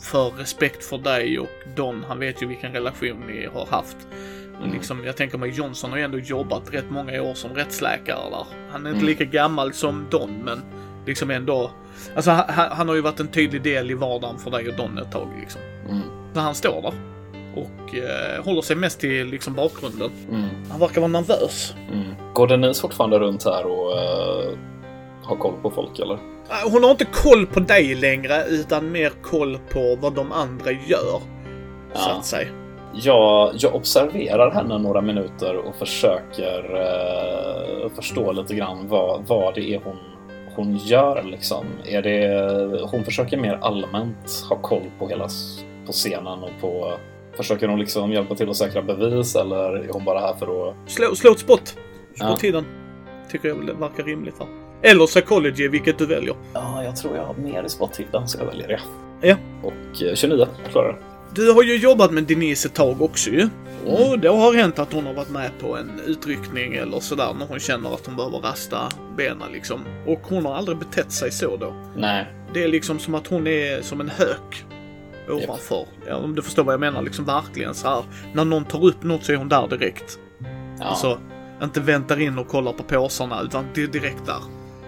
för 0.01 0.29
respekt 0.29 0.85
för 0.85 0.97
dig 0.97 1.39
och 1.39 1.47
Don. 1.75 2.05
Han 2.07 2.19
vet 2.19 2.41
ju 2.41 2.47
vilken 2.47 2.73
relation 2.73 3.23
ni 3.27 3.47
har 3.53 3.65
haft. 3.65 3.97
Mm. 4.59 4.73
Liksom, 4.73 5.05
jag 5.05 5.17
tänker 5.17 5.37
mig 5.37 5.49
Johnson 5.49 5.89
har 5.91 5.97
ju 5.97 6.03
ändå 6.03 6.19
jobbat 6.19 6.73
rätt 6.73 6.89
många 6.89 7.21
år 7.21 7.33
som 7.33 7.53
rättsläkare 7.53 8.29
där. 8.29 8.45
Han 8.71 8.85
är 8.85 8.89
inte 8.89 9.01
Mm. 9.01 9.05
lika 9.05 9.23
gammal 9.25 9.73
som 9.73 10.05
Don, 10.11 10.41
men 10.45 10.61
liksom 11.09 11.31
ändå. 11.31 11.71
Alltså 12.15 12.31
han, 12.31 12.43
han 12.71 12.87
har 12.89 12.95
ju 12.95 13.01
varit 13.01 13.19
en 13.19 13.27
tydlig 13.27 13.61
del 13.61 13.91
i 13.91 13.93
vardagen 13.93 14.37
för 14.37 14.51
dig 14.51 14.69
och 14.69 14.75
Don 14.75 14.97
ett 14.97 15.11
tag 15.11 15.27
liksom. 15.39 15.61
Mm. 15.89 16.01
Så 16.33 16.39
han 16.39 16.55
står 16.55 16.81
där 16.81 16.93
och 17.55 17.95
eh, 17.95 18.45
håller 18.45 18.61
sig 18.61 18.75
mest 18.75 18.99
till 18.99 19.27
liksom 19.27 19.53
bakgrunden. 19.53 20.09
Mm. 20.29 20.43
Han 20.71 20.79
verkar 20.79 21.01
vara 21.01 21.11
nervös. 21.11 21.73
Mm. 21.93 22.33
Går 22.33 22.47
Denise 22.47 22.81
fortfarande 22.81 23.19
runt 23.19 23.45
här 23.45 23.65
och 23.65 23.97
eh, 23.97 24.49
har 25.23 25.35
koll 25.35 25.53
på 25.61 25.71
folk 25.71 25.99
eller? 25.99 26.13
Eh, 26.13 26.71
Hon 26.71 26.83
har 26.83 26.91
inte 26.91 27.05
koll 27.05 27.45
på 27.45 27.59
dig 27.59 27.95
längre, 27.95 28.43
utan 28.47 28.91
mer 28.91 29.11
koll 29.21 29.57
på 29.73 29.97
vad 30.01 30.13
de 30.13 30.31
andra 30.31 30.71
gör. 30.71 31.19
Så 31.93 32.09
Ja. 32.09 32.15
att 32.17 32.25
säga. 32.25 32.47
Jag, 32.93 33.51
jag 33.57 33.75
observerar 33.75 34.51
henne 34.51 34.77
några 34.77 35.01
minuter 35.01 35.55
och 35.57 35.75
försöker 35.75 36.75
eh, 36.75 37.89
förstå 37.95 38.31
lite 38.31 38.55
grann 38.55 38.87
vad, 38.87 39.23
vad 39.27 39.55
det 39.55 39.73
är 39.73 39.81
hon, 39.83 39.97
hon 40.55 40.77
gör. 40.77 41.23
Liksom. 41.23 41.65
Är 41.85 42.01
det, 42.01 42.87
hon 42.91 43.03
försöker 43.03 43.37
mer 43.37 43.59
allmänt 43.61 44.45
ha 44.49 44.55
koll 44.55 44.91
på 44.99 45.07
hela 45.07 45.27
på 45.85 45.91
scenen 45.91 46.43
och 46.43 46.51
på... 46.61 46.93
Försöker 47.37 47.67
hon 47.67 47.79
liksom 47.79 48.11
hjälpa 48.11 48.35
till 48.35 48.49
att 48.49 48.55
säkra 48.55 48.81
bevis 48.81 49.35
eller 49.35 49.75
är 49.75 49.89
hon 49.93 50.05
bara 50.05 50.19
här 50.19 50.33
för 50.33 50.69
att... 50.69 50.75
Slå, 50.87 51.15
slå 51.15 51.31
ett 51.31 51.39
spott. 51.39 51.77
Ja. 52.15 52.37
tiden. 52.37 52.65
Tycker 53.31 53.47
jag 53.47 53.55
verkar 53.55 54.03
rimligt 54.03 54.39
va? 54.39 54.45
Eller 54.81 55.05
psychology, 55.05 55.67
vilket 55.67 55.97
du 55.97 56.05
väljer. 56.05 56.35
Ja, 56.53 56.83
jag 56.83 56.95
tror 56.95 57.15
jag 57.15 57.25
har 57.25 57.33
mer 57.33 57.63
i 57.63 57.69
spottiden 57.69 58.27
så 58.27 58.39
jag 58.39 58.45
väljer 58.45 58.67
det. 58.67 58.79
Ja. 59.27 59.35
Och 59.63 60.03
eh, 60.03 60.15
29 60.15 60.47
klarar 60.71 60.87
det. 60.87 60.97
Du 61.35 61.51
har 61.51 61.63
ju 61.63 61.77
jobbat 61.77 62.11
med 62.11 62.23
Denise 62.23 62.67
ett 62.67 62.73
tag 62.73 63.01
också 63.01 63.29
ju. 63.29 63.49
Och 63.85 64.19
det 64.19 64.27
har 64.27 64.53
hänt 64.53 64.79
att 64.79 64.93
hon 64.93 65.05
har 65.05 65.13
varit 65.13 65.29
med 65.29 65.51
på 65.59 65.77
en 65.77 66.01
utryckning 66.05 66.73
eller 66.73 66.99
sådär 66.99 67.33
när 67.39 67.45
hon 67.45 67.59
känner 67.59 67.93
att 67.93 68.05
hon 68.05 68.15
behöver 68.15 68.37
rasta 68.37 68.89
benen 69.17 69.51
liksom. 69.51 69.85
Och 70.07 70.19
hon 70.23 70.45
har 70.45 70.55
aldrig 70.55 70.77
betett 70.77 71.11
sig 71.11 71.31
så 71.31 71.57
då. 71.57 71.73
Nej. 71.95 72.25
Det 72.53 72.63
är 72.63 72.67
liksom 72.67 72.99
som 72.99 73.15
att 73.15 73.27
hon 73.27 73.47
är 73.47 73.81
som 73.81 74.01
en 74.01 74.09
hök 74.09 74.65
ovanför. 75.29 75.85
Ja, 76.07 76.15
om 76.15 76.35
du 76.35 76.41
förstår 76.41 76.63
vad 76.63 76.73
jag 76.73 76.79
menar, 76.79 77.01
liksom 77.01 77.25
verkligen 77.25 77.73
så 77.73 77.87
här. 77.87 78.03
När 78.33 78.45
någon 78.45 78.65
tar 78.65 78.85
upp 78.85 79.03
något 79.03 79.23
så 79.23 79.31
är 79.31 79.37
hon 79.37 79.49
där 79.49 79.67
direkt. 79.67 80.19
Ja. 80.79 80.85
Alltså, 80.85 81.19
inte 81.63 81.79
väntar 81.79 82.21
in 82.21 82.39
och 82.39 82.47
kollar 82.47 82.73
på 82.73 82.83
påsarna 82.83 83.41
utan 83.41 83.65
det 83.73 83.83
är 83.83 83.87
direkt 83.87 84.25
där. 84.25 84.41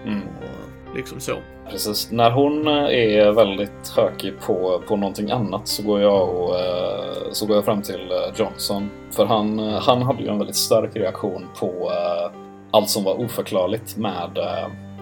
Mm. 0.06 0.22
Och 0.22 0.96
liksom 0.96 1.20
så. 1.20 1.38
Precis. 1.72 2.10
När 2.10 2.30
hon 2.30 2.68
eh, 2.68 2.74
är 2.74 3.32
väldigt 3.32 3.88
hökig 3.96 4.40
på, 4.40 4.82
på 4.88 4.96
någonting 4.96 5.30
annat 5.30 5.68
så 5.68 5.82
går 5.82 6.00
jag, 6.00 6.28
och, 6.28 6.58
eh, 6.58 7.32
så 7.32 7.46
går 7.46 7.56
jag 7.56 7.64
fram 7.64 7.82
till 7.82 8.10
eh, 8.10 8.40
Johnson. 8.40 8.90
För 9.10 9.26
han, 9.26 9.58
han 9.58 10.02
hade 10.02 10.22
ju 10.22 10.28
en 10.28 10.38
väldigt 10.38 10.56
stark 10.56 10.96
reaktion 10.96 11.46
på 11.60 11.92
allt 12.70 12.88
som 12.88 13.04
var 13.04 13.20
oförklarligt 13.20 13.96
med 13.96 14.38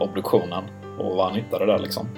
obduktionen 0.01 0.65
och 0.99 1.17
vad 1.17 1.27
han 1.27 1.35
hittade 1.35 1.67
där 1.67 1.79
liksom. 1.79 2.09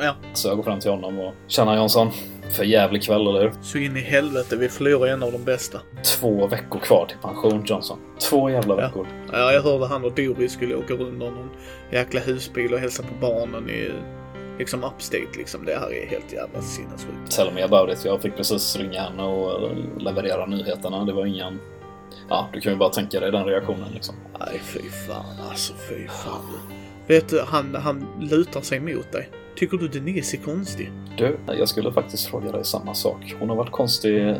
Ja. 0.00 0.14
Så 0.32 0.48
jag 0.48 0.56
går 0.56 0.64
fram 0.64 0.80
till 0.80 0.90
honom 0.90 1.18
och 1.18 1.34
Tjena 1.46 1.76
Johnson, 1.76 2.10
för 2.56 2.64
jävlig 2.64 3.02
kväll 3.02 3.26
eller 3.26 3.40
hur? 3.40 3.52
Så 3.62 3.78
in 3.78 3.96
i 3.96 4.00
helvete, 4.00 4.56
vi 4.56 4.68
förlorar 4.68 5.12
en 5.12 5.22
av 5.22 5.32
de 5.32 5.44
bästa. 5.44 5.80
Två 6.04 6.46
veckor 6.46 6.78
kvar 6.78 7.06
till 7.06 7.16
pension 7.22 7.62
Johnson. 7.66 7.98
Två 8.30 8.50
jävla 8.50 8.74
Ja. 8.74 8.86
veckor. 8.86 9.06
Ja, 9.32 9.52
jag 9.52 9.62
hörde 9.62 9.86
han 9.86 10.04
och 10.04 10.12
Doris 10.12 10.52
skulle 10.52 10.74
åka 10.74 10.94
runt 10.94 11.18
med 11.18 11.32
någon 11.32 11.50
jäkla 11.92 12.20
husbil 12.20 12.74
och 12.74 12.80
hälsa 12.80 13.02
på 13.02 13.26
barnen 13.26 13.70
i 13.70 13.90
liksom 14.58 14.84
upstate 14.84 15.38
liksom. 15.38 15.64
Det 15.64 15.74
här 15.78 15.92
är 15.94 16.06
helt 16.06 16.32
jävla 16.32 16.62
sinnessjukt. 16.62 17.30
Tell 17.36 17.52
me 17.54 17.62
about 17.62 17.90
it. 17.92 18.04
Jag 18.04 18.22
fick 18.22 18.36
precis 18.36 18.76
ringa 18.76 19.02
henne 19.02 19.22
och 19.22 19.70
leverera 19.98 20.46
nyheterna. 20.46 21.04
Det 21.04 21.12
var 21.12 21.26
ingen... 21.26 21.58
Ja, 22.28 22.48
du 22.52 22.60
kan 22.60 22.72
ju 22.72 22.78
bara 22.78 22.88
tänka 22.90 23.20
dig 23.20 23.32
den 23.32 23.44
reaktionen 23.44 23.92
liksom. 23.94 24.14
Nej, 24.40 24.60
fy 24.64 24.80
fan 25.08 25.24
alltså. 25.50 25.72
Fy 25.88 26.06
fan. 26.08 26.40
Vet 27.06 27.28
du, 27.28 27.40
han, 27.46 27.74
han 27.74 28.06
lutar 28.20 28.60
sig 28.60 28.80
mot 28.80 29.12
dig. 29.12 29.28
Tycker 29.58 29.78
du 29.78 29.88
Denise 29.88 30.36
är 30.36 30.40
konstig? 30.40 30.92
Du, 31.16 31.38
jag 31.46 31.68
skulle 31.68 31.92
faktiskt 31.92 32.26
fråga 32.26 32.52
dig 32.52 32.64
samma 32.64 32.94
sak. 32.94 33.36
Hon 33.40 33.48
har 33.48 33.56
varit 33.56 33.72
konstig 33.72 34.28
eh, 34.28 34.36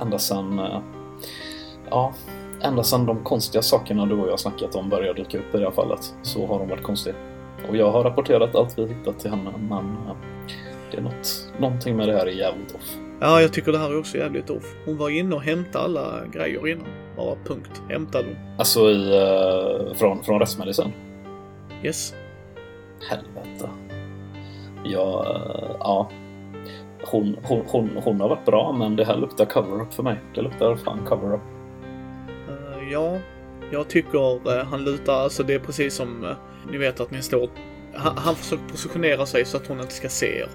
ända 0.00 0.18
sedan... 0.18 0.58
Eh, 0.58 0.80
ja, 1.90 2.14
ända 2.62 2.82
sedan 2.82 3.06
de 3.06 3.24
konstiga 3.24 3.62
sakerna 3.62 4.06
du 4.06 4.14
och 4.14 4.28
jag 4.28 4.40
snackat 4.40 4.74
om 4.74 4.88
började 4.88 5.22
dyka 5.22 5.38
upp 5.38 5.54
i 5.54 5.58
det 5.58 5.64
här 5.64 5.70
fallet. 5.70 6.14
Så 6.22 6.46
har 6.46 6.58
hon 6.58 6.68
varit 6.68 6.82
konstig. 6.82 7.14
Och 7.68 7.76
jag 7.76 7.90
har 7.90 8.04
rapporterat 8.04 8.54
allt 8.54 8.78
vi 8.78 8.86
hittat 8.86 9.18
till 9.18 9.30
henne, 9.30 9.52
men 9.68 9.84
eh, 9.84 10.16
det 10.90 10.96
är 10.96 11.02
något, 11.02 11.52
någonting 11.58 11.96
med 11.96 12.08
det 12.08 12.14
här 12.14 12.26
är 12.26 12.30
jävligt 12.30 12.74
off. 12.74 12.96
Ja, 13.20 13.40
jag 13.40 13.52
tycker 13.52 13.72
det 13.72 13.78
här 13.78 13.90
är 13.90 13.98
också 13.98 14.16
jävligt 14.16 14.50
off. 14.50 14.74
Hon 14.84 14.96
var 14.96 15.10
inne 15.10 15.34
och 15.34 15.42
hämtade 15.42 15.84
alla 15.84 16.26
grejer 16.32 16.68
innan. 16.68 16.86
Bara 17.16 17.36
punkt. 17.44 17.82
Hämtade 17.88 18.24
hon. 18.24 18.36
Alltså 18.58 18.90
i, 18.90 19.94
från, 19.94 20.24
från 20.24 20.40
rättsmedicin. 20.40 20.92
Yes. 21.84 22.14
Helvete. 23.10 23.87
Ja, 24.92 25.26
eh, 25.34 25.76
ja. 25.80 26.10
Hon, 27.04 27.36
hon, 27.42 27.62
hon, 27.66 27.90
hon 28.04 28.20
har 28.20 28.28
varit 28.28 28.44
bra, 28.44 28.72
men 28.72 28.96
det 28.96 29.04
här 29.04 29.16
luktar 29.16 29.44
cover-up 29.44 29.94
för 29.94 30.02
mig. 30.02 30.16
Det 30.34 30.42
luktar 30.42 30.76
fan 30.76 31.06
cover-up. 31.06 31.40
Eh, 32.48 32.92
ja, 32.92 33.18
jag 33.72 33.88
tycker 33.88 34.58
eh, 34.58 34.64
han 34.66 34.84
lutar, 34.84 35.14
alltså 35.14 35.42
det 35.42 35.54
är 35.54 35.58
precis 35.58 35.94
som 35.94 36.24
eh, 36.24 36.36
ni 36.70 36.78
vet 36.78 37.00
att 37.00 37.10
ni 37.10 37.22
står 37.22 37.48
han, 37.94 38.16
han 38.16 38.34
försöker 38.34 38.64
positionera 38.68 39.26
sig 39.26 39.44
så 39.44 39.56
att 39.56 39.66
hon 39.66 39.80
inte 39.80 39.94
ska 39.94 40.08
se 40.08 40.38
er. 40.38 40.48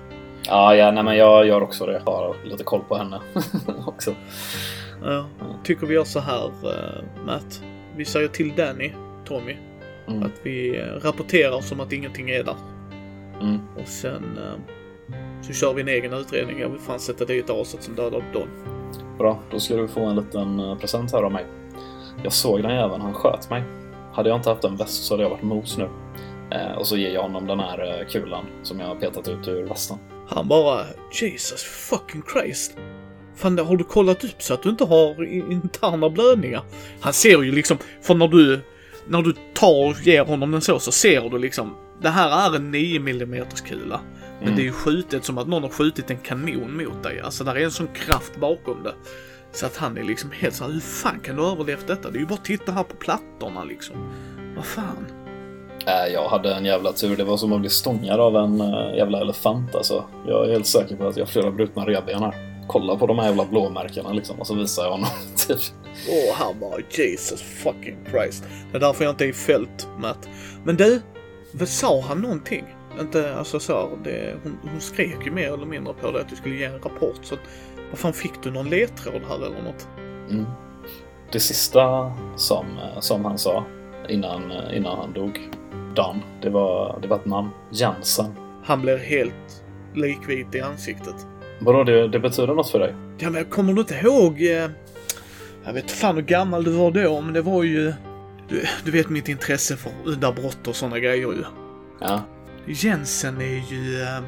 Ja, 0.44 0.76
ja 0.76 0.92
nej, 0.92 1.04
men 1.04 1.18
jag 1.18 1.48
gör 1.48 1.64
också 1.64 1.86
det. 1.86 2.02
Jag 2.06 2.12
har 2.12 2.36
lite 2.44 2.64
koll 2.64 2.82
på 2.88 2.96
henne 2.96 3.20
också. 3.86 4.16
Ja, 5.04 5.26
tycker 5.64 5.88
vi 5.88 5.94
gör 5.94 6.04
så 6.04 6.20
här, 6.20 6.52
Matt. 7.26 7.64
Vi 7.96 8.06
säger 8.06 8.28
till 8.28 8.56
Danny, 8.56 8.92
Tommy, 9.26 9.58
Mm. 10.08 10.24
att 10.24 10.40
vi 10.44 10.82
rapporterar 11.04 11.62
som 11.62 11.80
att 11.80 11.94
ingenting 11.94 12.30
är 12.30 12.44
där. 12.44 12.56
Mm. 13.42 13.60
Och 13.82 13.88
sen 13.88 14.38
eh, 14.38 14.60
så 15.42 15.54
kör 15.54 15.74
vi 15.74 15.82
en 15.82 15.88
egen 15.88 16.14
utredning. 16.14 16.60
Jag 16.60 16.70
vill 16.70 16.80
fan 16.80 17.00
sätta 17.00 17.26
dit 17.26 17.50
aset 17.50 17.84
som 17.84 17.96
dödade 17.96 18.26
Don. 18.34 18.48
Bra, 19.18 19.40
då 19.52 19.60
ska 19.60 19.76
du 19.76 19.88
få 19.88 20.06
en 20.06 20.16
liten 20.16 20.60
eh, 20.60 20.78
present 20.78 21.12
här 21.12 21.24
av 21.24 21.32
mig. 21.32 21.46
Jag 22.24 22.34
såg 22.34 22.62
den 22.62 22.76
jäveln, 22.76 23.02
han 23.02 23.14
sköt 23.14 23.50
mig. 23.50 23.64
Hade 24.14 24.30
jag 24.30 24.38
inte 24.38 24.50
haft 24.50 24.64
en 24.64 24.76
väst 24.76 25.04
så 25.04 25.14
hade 25.14 25.24
jag 25.24 25.30
varit 25.30 25.44
mos 25.44 25.78
nu. 25.78 25.90
Eh, 26.52 26.78
och 26.78 26.88
så 26.88 26.98
ger 26.98 27.12
jag 27.12 27.22
honom 27.22 27.48
den 27.48 27.60
här 27.60 28.00
eh, 28.00 28.08
kulan 28.08 28.46
som 28.64 28.80
jag 28.80 28.88
har 28.88 28.96
petat 28.96 29.28
ut 29.28 29.48
ur 29.48 29.64
västen. 29.64 29.98
Han 30.28 30.48
bara 30.48 30.86
Jesus 31.12 31.64
fucking 31.64 32.24
Christ. 32.34 32.78
Fan, 33.36 33.60
har 33.60 33.78
du 33.78 33.84
kollat 33.84 34.24
upp 34.24 34.42
så 34.42 34.54
att 34.54 34.64
du 34.64 34.70
inte 34.70 34.84
har 34.86 35.24
interna 35.52 36.10
blödningar? 36.10 36.64
Han 37.00 37.14
ser 37.14 37.44
ju 37.44 37.52
liksom, 37.52 37.78
för 38.02 38.16
när 38.16 38.28
du, 38.28 38.62
när 39.08 39.22
du 39.22 39.34
tar 39.54 39.90
och 39.90 40.02
ger 40.02 40.26
honom 40.26 40.52
den 40.52 40.62
så, 40.62 40.80
så 40.80 40.92
ser 40.92 41.30
du 41.30 41.38
liksom, 41.38 41.76
det 42.04 42.10
här 42.10 42.52
är 42.52 42.56
en 42.56 42.72
9 42.72 43.00
mm 43.00 43.46
kula. 43.66 44.00
Men 44.40 44.48
Mm. 44.48 44.56
det 44.56 44.62
är 44.62 44.66
ju 44.66 44.72
skjutet 44.72 45.26
som 45.26 45.38
att 45.38 45.48
någon 45.48 45.64
har 45.64 45.70
skjutit 45.70 46.10
en 46.12 46.18
kanon 46.18 46.78
mot 46.78 47.04
dig. 47.04 47.22
Alltså 47.22 47.44
där 47.44 47.56
är 47.56 47.64
en 47.64 47.72
sån 47.72 47.88
kraft 47.88 48.36
bakom 48.40 48.84
det. 48.84 48.94
Så 49.52 49.66
att 49.66 49.78
han 49.78 49.98
är 49.98 50.04
liksom 50.04 50.32
helt 50.32 50.56
såhär, 50.56 50.72
hur 50.72 50.80
fan 50.80 51.20
kan 51.20 51.36
du 51.36 51.42
ha 51.42 51.52
överlevt 51.52 51.88
detta? 51.88 52.10
Det 52.12 52.18
är 52.18 52.20
ju 52.20 52.26
bara 52.26 52.34
att 52.34 52.46
titta 52.46 52.72
här 52.72 52.84
på 52.84 52.96
plattorna 52.96 53.64
liksom. 53.64 53.96
Vad 54.56 54.66
fan? 54.66 55.06
Äh, 55.88 56.14
jag 56.14 56.30
hade 56.30 56.54
en 56.56 56.66
jävla 56.66 56.92
tur. 56.94 57.16
Det 57.18 57.24
var 57.24 57.38
som 57.38 57.54
att 57.54 57.60
bli 57.60 57.70
stångad 57.70 58.20
av 58.20 58.36
en 58.36 58.62
äh, 58.62 58.96
jävla 58.98 59.22
elefant 59.22 59.76
alltså. 59.76 60.04
Jag 60.28 60.46
är 60.48 60.52
helt 60.52 60.68
säker 60.68 60.96
på 60.96 61.08
att 61.08 61.18
jag 61.18 61.26
har 61.26 61.32
flera 61.32 61.52
brutna 61.52 61.86
revben 61.86 62.24
här. 62.24 62.34
Kolla 62.68 62.96
på 62.96 63.08
de 63.08 63.20
här 63.20 63.26
jävla 63.26 63.46
blåmärkena 63.46 64.14
liksom. 64.14 64.40
Och 64.40 64.48
så 64.48 64.56
visar 64.56 64.84
jag 64.84 64.92
honom. 64.92 65.10
typ. 65.48 65.58
Åh, 66.10 66.36
han 66.36 66.60
bara 66.60 66.80
Jesus 66.92 67.42
fucking 67.42 67.98
Christ. 68.12 68.44
Det 68.72 68.78
är 68.78 68.82
därför 68.82 69.04
jag 69.04 69.12
inte 69.12 69.26
är 69.26 69.30
i 69.30 69.34
fält, 69.34 69.88
Matt. 70.00 70.30
Men 70.64 70.76
du, 70.76 71.02
sa 71.66 72.02
han 72.02 72.22
någonting? 72.22 72.66
Inte, 73.00 73.36
alltså 73.36 73.60
så, 73.60 73.90
det, 74.04 74.36
hon, 74.44 74.58
hon 74.72 74.82
skrek 74.82 75.26
ju 75.26 75.32
mer 75.32 75.54
eller 75.54 75.66
mindre 75.66 75.94
på 75.94 76.12
det 76.12 76.22
att 76.22 76.30
du 76.30 76.36
skulle 76.36 76.56
ge 76.56 76.64
en 76.64 76.80
rapport. 76.80 77.20
Så 77.22 77.34
att, 77.34 77.42
vad 77.90 78.00
fan, 78.00 78.14
fick 78.14 78.44
du 78.44 78.52
någon 78.52 78.70
ledtråd 78.70 79.22
här 79.30 79.36
eller 79.36 79.62
något? 79.64 79.88
Mm. 80.30 80.46
Det 81.32 81.40
sista 81.40 82.14
som, 82.36 82.66
som 83.00 83.26
han 83.26 83.38
sa 83.38 83.64
innan, 84.10 84.52
innan 84.74 84.98
han 84.98 85.14
dog, 85.14 85.50
Dan, 85.96 86.22
det 86.42 86.50
var, 86.50 87.00
det 87.02 87.08
var 87.08 87.18
ett 87.18 87.26
namn. 87.26 87.50
Jensen. 87.72 88.26
Han 88.64 88.82
blir 88.82 88.98
helt 88.98 89.64
likvit 89.94 90.56
i 90.56 90.62
ansiktet. 90.62 91.16
Vadå, 91.62 91.84
det, 91.84 92.08
det 92.08 92.20
betyder 92.20 92.54
något 92.54 92.70
för 92.70 92.80
dig? 92.80 92.96
Ja, 93.18 93.30
men 93.30 93.34
jag 93.34 93.50
kommer 93.50 93.74
du 93.74 93.82
inte 93.82 93.96
ihåg... 93.96 94.42
Eh, 94.42 94.70
jag 95.66 95.74
vet 95.74 95.92
fan 95.92 96.16
hur 96.16 96.24
gammal 96.24 96.64
du 96.64 96.72
var 96.72 96.92
då, 96.92 97.22
men 97.22 97.34
det 97.34 97.42
var 97.42 97.64
ju... 97.64 97.94
Du, 98.54 98.66
du 98.86 98.92
vet 98.92 99.10
mitt 99.10 99.30
intresse 99.30 99.78
för 99.78 99.92
udda 100.06 100.32
brott 100.32 100.68
och 100.68 100.76
sådana 100.76 101.00
grejer 101.00 101.28
ju. 101.34 101.44
Ja. 102.00 102.24
Jensen 102.68 103.42
är 103.42 103.72
ju... 103.74 104.02
eh, 104.02 104.24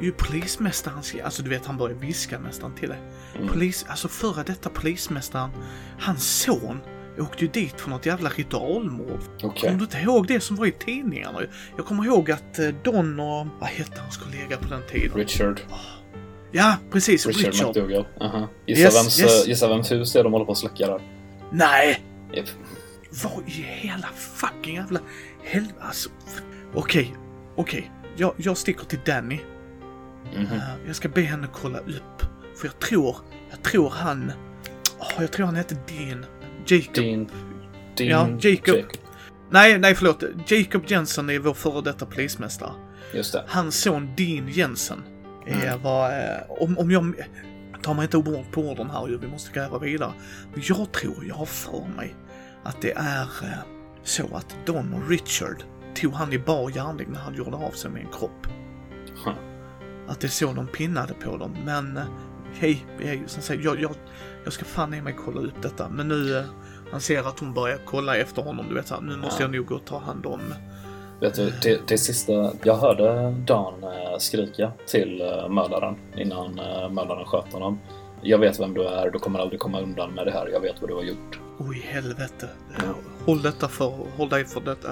är 0.00 0.04
ju 0.04 0.12
polismästaren, 0.12 0.98
alltså 1.24 1.42
du 1.42 1.50
vet 1.50 1.66
han 1.66 1.76
börjar 1.76 1.96
viska 1.96 2.38
nästan 2.38 2.74
till 2.74 2.88
dig. 2.88 2.98
Mm. 3.36 3.48
Polis, 3.48 3.86
alltså 3.88 4.08
före 4.08 4.42
detta 4.42 4.70
polismästaren, 4.70 5.50
hans 5.98 6.40
son 6.42 6.80
åkte 7.18 7.44
ju 7.44 7.50
dit 7.50 7.80
för 7.80 7.90
något 7.90 8.06
jävla 8.06 8.30
ritualmord. 8.30 9.20
Okej. 9.42 9.60
Kommer 9.60 9.78
du 9.78 9.84
inte 9.84 9.98
ihåg 9.98 10.26
det 10.26 10.40
som 10.40 10.56
var 10.56 10.66
i 10.66 10.72
tidningarna? 10.72 11.40
Jag 11.76 11.86
kommer 11.86 12.04
ihåg 12.04 12.30
att 12.30 12.58
eh, 12.58 12.68
Don 12.84 13.20
och, 13.20 13.46
vad 13.60 13.68
hette 13.68 14.00
hans 14.00 14.16
kollega 14.16 14.56
på 14.56 14.68
den 14.68 14.82
tiden? 14.90 15.16
Richard. 15.16 15.60
Ja, 16.52 16.76
precis, 16.92 17.26
Richard, 17.26 17.44
Richard. 17.52 17.66
McDougall. 17.68 18.06
Aha. 18.20 18.48
Gissa, 18.66 18.82
Yes, 18.82 18.94
vems, 19.04 19.20
yes. 19.20 19.42
eh, 19.44 19.48
gissa 19.48 19.68
vems 19.68 19.92
hus 19.92 20.12
det 20.12 20.18
är 20.18 20.24
de 20.24 20.32
håller 20.32 20.46
på 20.46 20.52
att 20.52 20.58
släcka 20.58 20.86
där. 20.86 21.00
Nej! 21.52 22.02
Japp. 22.32 22.46
Vad 23.24 23.48
i 23.48 23.50
hela 23.50 24.08
fucking 24.16 24.74
jävla 24.74 25.00
helvete, 25.44 25.74
alltså. 25.80 26.10
Okej, 26.74 27.16
okej. 27.56 27.92
Jag, 28.16 28.34
jag 28.36 28.56
sticker 28.56 28.84
till 28.84 29.00
Danny. 29.04 29.40
Mhm. 30.36 30.46
Eh, 30.46 30.60
jag 30.86 30.96
ska 30.96 31.08
be 31.08 31.20
henne 31.20 31.48
kolla 31.52 31.78
upp. 31.78 32.22
För 32.56 32.66
jag 32.66 32.78
tror, 32.78 33.16
jag 33.50 33.62
tror 33.62 33.90
han... 33.90 34.32
åh, 34.98 35.12
jag 35.18 35.32
tror 35.32 35.46
han 35.46 35.56
heter 35.56 35.76
Dean. 35.88 36.26
Jacob. 36.66 36.94
Dean. 36.94 37.30
Dean. 37.96 38.38
Ja, 38.42 38.48
Jacob. 38.50 38.76
Nej, 39.50 39.78
nej 39.78 39.94
förlåt. 39.94 40.22
Jacob 40.46 40.82
Jensen 40.86 41.30
är 41.30 41.38
vår 41.38 41.54
före 41.54 41.82
detta 41.82 42.06
polismästare. 42.06 42.72
Just 43.14 43.32
det. 43.32 43.44
Hans 43.48 43.80
son 43.82 44.10
Dean 44.16 44.48
Jensen 44.48 45.02
Mm. 45.48 45.82
vad... 45.82 46.10
Eh, 46.10 46.36
om, 46.48 46.78
om 46.78 46.90
jag... 46.90 47.14
Ta 47.82 47.94
mig 47.94 48.02
inte 48.04 48.16
ord 48.16 48.44
på 48.52 48.60
orden 48.60 48.90
här 48.90 49.08
ju, 49.08 49.18
vi 49.18 49.28
måste 49.28 49.52
gräva 49.52 49.78
vidare. 49.78 50.12
Men 50.52 50.62
jag 50.64 50.92
tror, 50.92 51.24
jag 51.28 51.34
har 51.34 51.46
för 51.46 51.86
mig, 51.96 52.14
att 52.68 52.82
det 52.82 52.92
är 52.92 53.22
eh, 53.22 53.58
så 54.02 54.22
att 54.36 54.56
Don 54.66 54.94
och 54.94 55.10
Richard 55.10 55.62
tog 55.94 56.12
han 56.12 56.32
i 56.32 56.38
bar 56.38 56.70
gärning 56.70 57.08
när 57.12 57.20
han 57.20 57.34
gjorde 57.34 57.56
av 57.56 57.70
sig 57.70 57.90
med 57.90 58.02
en 58.02 58.08
kropp. 58.18 58.46
Att 60.08 60.20
det 60.20 60.26
är 60.26 60.28
så 60.28 60.52
de 60.52 60.66
pinnade 60.66 61.14
på 61.14 61.36
dem. 61.36 61.56
Men 61.64 61.96
eh, 61.96 62.02
hej, 62.58 62.86
ju 63.00 63.22
som 63.26 63.42
sagt, 63.42 63.64
jag, 63.64 63.80
jag, 63.80 63.94
jag 64.44 64.52
ska 64.52 64.64
fan 64.64 64.94
i 64.94 65.00
mig 65.02 65.16
kolla 65.24 65.40
upp 65.40 65.62
detta. 65.62 65.88
Men 65.88 66.08
nu, 66.08 66.38
eh, 66.38 66.44
han 66.92 67.00
ser 67.00 67.28
att 67.28 67.40
hon 67.40 67.54
börjar 67.54 67.78
kolla 67.84 68.16
efter 68.16 68.42
honom. 68.42 68.66
Du 68.68 68.74
vet, 68.74 68.86
så 68.86 68.94
här, 68.94 69.02
nu 69.02 69.16
måste 69.16 69.42
Ja. 69.42 69.48
jag 69.48 69.56
nog 69.56 69.66
gå 69.66 69.74
och 69.74 69.84
ta 69.84 69.98
hand 69.98 70.26
om 70.26 70.40
Vet 71.20 71.34
du, 71.34 71.52
det, 71.62 71.80
det 71.88 71.98
sista... 71.98 72.52
Jag 72.62 72.76
hörde 72.76 73.30
Dan 73.46 73.74
skrika 74.18 74.72
till 74.86 75.22
mördaren 75.50 75.96
innan 76.16 76.54
mördaren 76.94 77.24
sköt 77.24 77.52
honom. 77.52 77.78
Jag 78.22 78.38
vet 78.38 78.60
vem 78.60 78.74
du 78.74 78.82
är, 78.88 79.10
du 79.10 79.18
kommer 79.18 79.38
aldrig 79.38 79.60
komma 79.60 79.80
undan 79.80 80.10
med 80.14 80.26
det 80.26 80.32
här. 80.32 80.48
Jag 80.48 80.60
vet 80.60 80.80
vad 80.80 80.90
du 80.90 80.94
har 80.94 81.02
gjort. 81.02 81.40
Oj, 81.58 81.86
helvete. 81.88 82.48
Ja. 82.78 82.82
Håll 83.26 83.42
detta 83.42 83.68
för, 83.68 83.92
håll 84.16 84.28
dig 84.28 84.44
för 84.44 84.60
detta. 84.60 84.88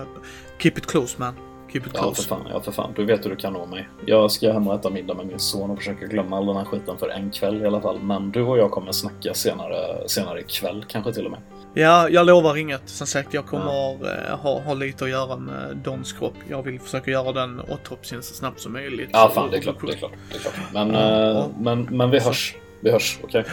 Keep 0.58 0.72
it 0.76 0.86
close 0.86 1.16
man. 1.18 1.34
Keep 1.72 1.80
it 1.86 1.90
Ja, 1.94 1.98
för 2.00 2.04
close. 2.08 2.28
fan. 2.28 2.46
Ja, 2.50 2.60
för 2.60 2.72
fan. 2.72 2.92
Du 2.96 3.04
vet 3.04 3.24
hur 3.24 3.30
du 3.30 3.36
kan 3.36 3.52
nå 3.52 3.66
mig. 3.66 3.88
Jag 4.06 4.30
ska 4.30 4.52
hem 4.52 4.68
och 4.68 4.74
äta 4.74 4.90
middag 4.90 5.14
med 5.14 5.26
min 5.26 5.38
son 5.38 5.70
och 5.70 5.78
försöka 5.78 6.06
glömma 6.06 6.36
all 6.38 6.46
den 6.46 6.56
här 6.56 6.64
skiten 6.64 6.98
för 6.98 7.08
en 7.08 7.30
kväll 7.30 7.62
i 7.62 7.66
alla 7.66 7.80
fall. 7.80 7.98
Men 8.02 8.30
du 8.30 8.42
och 8.42 8.58
jag 8.58 8.70
kommer 8.70 8.92
snacka 8.92 9.34
senare, 9.34 10.08
senare 10.08 10.40
ikväll, 10.40 10.84
kanske 10.88 11.12
till 11.12 11.24
och 11.24 11.30
med. 11.30 11.40
Ja, 11.74 12.08
jag 12.08 12.26
lovar 12.26 12.56
inget. 12.56 12.88
Som 12.88 13.06
sagt, 13.06 13.34
jag 13.34 13.46
kommer 13.46 13.92
eh, 14.30 14.36
ha, 14.38 14.60
ha 14.60 14.74
lite 14.74 15.04
att 15.04 15.10
göra 15.10 15.36
med 15.36 15.76
Dons 15.76 16.12
kropp. 16.12 16.34
Jag 16.48 16.62
vill 16.62 16.80
försöka 16.80 17.10
göra 17.10 17.32
den 17.32 17.60
autopsin 17.70 18.22
så 18.22 18.34
snabbt 18.34 18.60
som 18.60 18.72
möjligt. 18.72 19.08
Ja, 19.12 19.30
fan, 19.34 19.50
det 19.50 19.56
är 19.56 19.60
klart. 19.60 19.76
Det 19.86 19.92
är 19.92 19.96
klart. 19.96 20.12
Det 20.30 20.36
är 20.36 20.40
klart. 20.40 20.54
Men, 20.72 20.90
Ja, 20.94 21.00
eh, 21.00 21.36
ja. 21.36 21.48
men, 21.60 21.82
men 21.82 22.10
vi 22.10 22.18
hörs. 22.20 22.54
Vi 22.84 22.90
hörs, 22.90 23.18
okej? 23.24 23.44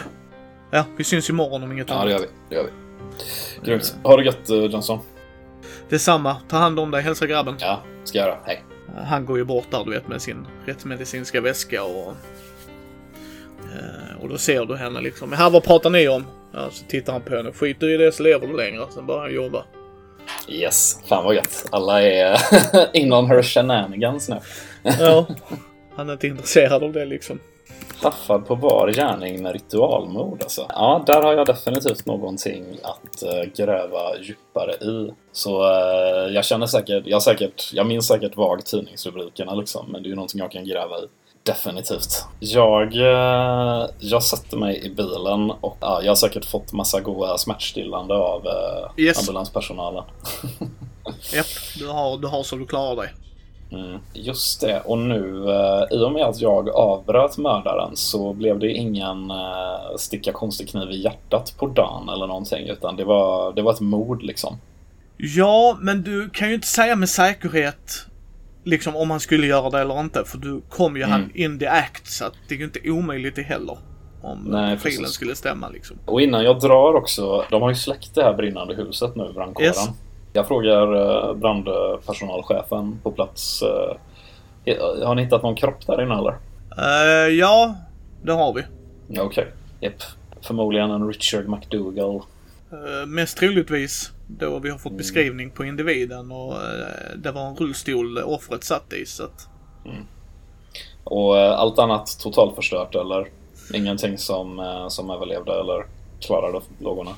Ja, 0.70 0.84
vi 0.96 1.04
syns 1.04 1.30
imorgon 1.30 1.62
om 1.62 1.72
inget 1.72 1.88
Ja, 1.88 1.94
det 1.94 2.00
annat. 2.00 2.12
gör 2.12 2.18
vi. 2.20 2.26
Det 2.48 2.54
gör 2.54 2.64
vi. 2.64 2.70
Grymt. 3.66 3.94
Ha 4.04 4.16
det 4.16 4.24
gött, 4.24 4.50
eh, 4.50 4.56
Johnson. 4.56 4.98
Detsamma. 5.88 6.36
Ta 6.48 6.56
hand 6.56 6.78
om 6.80 6.90
dig. 6.90 7.02
Hälsa 7.02 7.26
grabben. 7.26 7.54
Ja, 7.60 7.82
ska 8.04 8.18
jag 8.18 8.26
göra. 8.26 8.38
Hej. 8.44 8.64
Han 9.06 9.26
går 9.26 9.38
ju 9.38 9.44
bort 9.44 9.66
där, 9.70 9.84
du 9.84 9.90
vet, 9.90 10.08
med 10.08 10.22
sin 10.22 10.46
rättsmedicinska 10.66 11.40
väska 11.40 11.82
och... 11.84 12.14
eh, 13.58 14.22
Och 14.22 14.28
då 14.28 14.38
ser 14.38 14.64
du 14.64 14.76
henne 14.76 15.00
liksom. 15.00 15.32
Här, 15.32 15.50
vad 15.50 15.64
pratar 15.64 15.90
ni 15.90 16.08
om? 16.08 16.24
Ja, 16.52 16.68
så 16.70 16.84
tittar 16.86 17.12
han 17.12 17.22
på 17.22 17.36
henne. 17.36 17.52
Skit 17.52 17.80
du 17.80 17.94
i 17.94 17.96
det 17.96 18.12
så 18.12 18.22
lever 18.22 18.46
du 18.46 18.56
längre. 18.56 18.86
Sen 18.90 19.06
börjar 19.06 19.20
han 19.22 19.34
jobba. 19.34 19.64
Yes, 20.48 21.00
fan 21.06 21.24
vad 21.24 21.34
gött. 21.34 21.66
Alla 21.70 22.02
är 22.02 22.38
inom 22.96 23.30
her 23.30 23.42
shenanigans 23.42 24.28
nu. 24.28 24.36
Ja. 24.82 25.26
Han 25.96 26.08
är 26.08 26.12
inte 26.12 26.26
intresserad 26.26 26.82
av 26.82 26.92
det 26.92 27.04
liksom. 27.04 27.38
Taffad 28.02 28.46
på 28.46 28.56
bar 28.56 28.92
gärning 28.92 29.42
med 29.42 29.52
ritualmord 29.52 30.42
alltså. 30.42 30.66
Ja, 30.68 31.02
där 31.06 31.22
har 31.22 31.32
jag 31.32 31.46
definitivt 31.46 32.06
någonting 32.06 32.64
att 32.82 33.22
eh, 33.22 33.42
gräva 33.56 34.16
djupare 34.20 34.72
i. 34.72 35.12
Så 35.32 35.64
eh, 35.64 36.34
jag 36.34 36.44
känner 36.44 36.66
säkert, 36.66 37.02
jag 37.06 37.22
säkert, 37.22 37.70
jag 37.72 37.86
minns 37.86 38.06
säkert 38.06 38.36
vagt 38.36 38.66
tidningsrubrikerna 38.66 39.54
liksom, 39.54 39.86
men 39.92 40.02
det 40.02 40.06
är 40.06 40.10
ju 40.10 40.14
någonting 40.14 40.40
jag 40.40 40.50
kan 40.52 40.64
gräva 40.64 40.98
i. 40.98 41.02
Definitivt. 41.42 42.24
Jag, 42.40 42.94
eh, 42.96 43.86
jag 43.98 44.22
sätter 44.22 44.56
mig 44.56 44.86
i 44.86 44.90
bilen 44.90 45.50
och 45.50 45.76
ja, 45.80 46.00
jag 46.02 46.10
har 46.10 46.16
säkert 46.16 46.44
fått 46.44 46.72
massa 46.72 47.00
goda 47.00 47.38
smärtstillande 47.38 48.14
av 48.14 48.46
eh, 48.46 49.04
Yes. 49.04 49.18
ambulanspersonalen. 49.18 50.04
Japp, 51.34 51.46
du 51.78 51.88
har, 51.88 52.18
du 52.18 52.26
har 52.28 52.42
så 52.42 52.56
du 52.56 52.66
klarar 52.66 52.96
dig. 52.96 53.08
Mm, 53.72 53.98
just 54.12 54.60
det, 54.60 54.80
och 54.80 54.98
nu 54.98 55.50
eh, 55.50 55.98
i 55.98 56.04
och 56.04 56.12
med 56.12 56.22
att 56.24 56.40
jag 56.40 56.68
avbröt 56.68 57.38
mördaren 57.38 57.96
så 57.96 58.32
blev 58.32 58.58
det 58.58 58.72
ingen 58.72 59.30
eh, 59.30 59.96
sticka 59.98 60.32
konstig 60.32 60.68
kniv 60.68 60.90
i 60.90 61.02
hjärtat 61.02 61.54
på 61.58 61.66
Dan 61.66 62.08
eller 62.08 62.26
någonting 62.26 62.68
utan 62.68 62.96
det 62.96 63.04
var, 63.04 63.52
det 63.52 63.62
var 63.62 63.72
ett 63.72 63.80
mord 63.80 64.22
liksom. 64.22 64.56
Ja, 65.16 65.76
men 65.80 66.02
du 66.02 66.30
kan 66.30 66.48
ju 66.48 66.54
inte 66.54 66.66
säga 66.66 66.96
med 66.96 67.08
säkerhet 67.08 68.06
liksom 68.64 68.96
om 68.96 69.10
han 69.10 69.20
skulle 69.20 69.46
göra 69.46 69.70
det 69.70 69.80
eller 69.80 70.00
inte. 70.00 70.24
För 70.24 70.38
du 70.38 70.62
kom 70.68 70.96
ju 70.96 71.04
han 71.04 71.20
Mm. 71.20 71.30
in 71.34 71.58
the 71.58 71.66
act 71.66 72.06
så 72.06 72.24
att 72.24 72.34
det 72.48 72.54
är 72.54 72.58
ju 72.58 72.64
inte 72.64 72.90
omöjligt 72.90 73.36
det 73.36 73.42
heller. 73.42 73.78
Om 74.22 74.38
Nej, 74.38 74.76
profilen 74.76 75.10
skulle 75.10 75.34
stämma 75.34 75.68
liksom. 75.68 75.96
Och 76.06 76.20
innan 76.20 76.44
jag 76.44 76.60
drar 76.60 76.94
också, 76.94 77.44
de 77.50 77.62
har 77.62 77.68
ju 77.68 77.74
släckt 77.74 78.14
det 78.14 78.22
här 78.22 78.34
brinnande 78.34 78.74
huset 78.74 79.16
nu, 79.16 79.32
brandkåren. 79.34 79.66
Yes. 79.66 79.88
Jag 80.32 80.48
frågar 80.48 80.94
eh, 80.94 81.34
brandpersonalchefen 81.34 83.00
på 83.02 83.12
plats, 83.12 83.62
eh, 83.62 83.96
har 85.06 85.14
ni 85.14 85.22
hittat 85.24 85.42
någon 85.42 85.56
kropp 85.56 85.86
där 85.86 86.02
inne 86.02 86.18
eller? 86.18 86.36
Eh, 86.78 87.28
ja, 87.34 87.74
det 88.22 88.32
har 88.32 88.54
vi. 88.54 88.62
Okej, 89.20 89.46
japp. 89.80 90.02
Förmodligen 90.40 90.90
en 90.90 91.08
Richard 91.08 91.48
McDougall. 91.48 92.20
Uh, 92.72 93.06
mest 93.06 93.38
troligtvis 93.38 94.10
då 94.26 94.58
vi 94.58 94.70
har 94.70 94.78
fått 94.78 94.90
Mm. 94.90 94.96
beskrivning 94.98 95.50
på 95.50 95.64
individen 95.64 96.32
och 96.32 96.52
eh, 96.54 97.16
det 97.16 97.30
var 97.32 97.42
en 97.46 97.56
rullstol 97.56 98.18
offret 98.18 98.64
satt 98.64 98.92
i 98.92 99.06
så 99.06 99.24
att... 99.24 99.48
Och 101.04 101.38
eh, 101.38 101.52
allt 101.58 101.78
annat 101.78 102.18
totalförstört 102.20 102.94
eller? 102.94 103.28
Ingenting 103.74 104.18
som, 104.18 104.86
som 104.88 105.10
överlevde 105.10 105.60
eller 105.60 105.86
klarade 106.20 106.60
lågorna? 106.78 107.10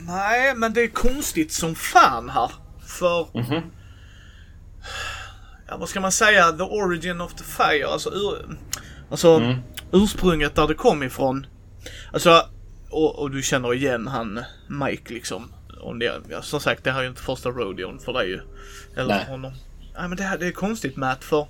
Nej, 0.00 0.54
men 0.54 0.72
det 0.72 0.82
är 0.82 0.88
konstigt 0.88 1.52
som 1.52 1.74
fan 1.74 2.28
här. 2.30 2.50
För, 2.86 3.26
Mhm. 3.38 3.62
ja 5.68 5.76
vad 5.76 5.88
ska 5.88 6.00
man 6.00 6.12
säga, 6.12 6.52
the 6.52 6.62
origin 6.62 7.20
of 7.20 7.34
the 7.34 7.44
fire, 7.44 7.86
alltså 7.86 8.10
ur, 8.10 8.58
alltså 9.10 9.28
Mm. 9.36 9.58
ursprunget 9.92 10.54
där 10.54 10.68
det 10.68 10.74
kom 10.74 11.02
ifrån. 11.02 11.46
Alltså, 12.12 12.42
och, 12.90 13.18
och 13.18 13.30
du 13.30 13.42
känner 13.42 13.74
igen 13.74 14.06
han 14.06 14.44
Mike 14.68 15.14
liksom. 15.14 15.52
Om 15.80 15.98
det, 15.98 16.20
ja, 16.28 16.42
som 16.42 16.60
sagt, 16.60 16.84
det 16.84 16.90
här 16.90 16.98
är 16.98 17.02
ju 17.02 17.08
inte 17.08 17.22
första 17.22 17.48
rodeon 17.48 17.98
för 17.98 18.12
dig 18.12 18.28
ju. 18.28 18.40
Eller 18.96 19.14
Nej. 19.14 19.24
honom. 19.24 19.52
Nej 19.98 20.08
men 20.08 20.16
det, 20.16 20.22
här, 20.22 20.38
det 20.38 20.46
är 20.46 20.52
konstigt 20.52 20.96
Matt 20.96 21.24
för 21.24 21.46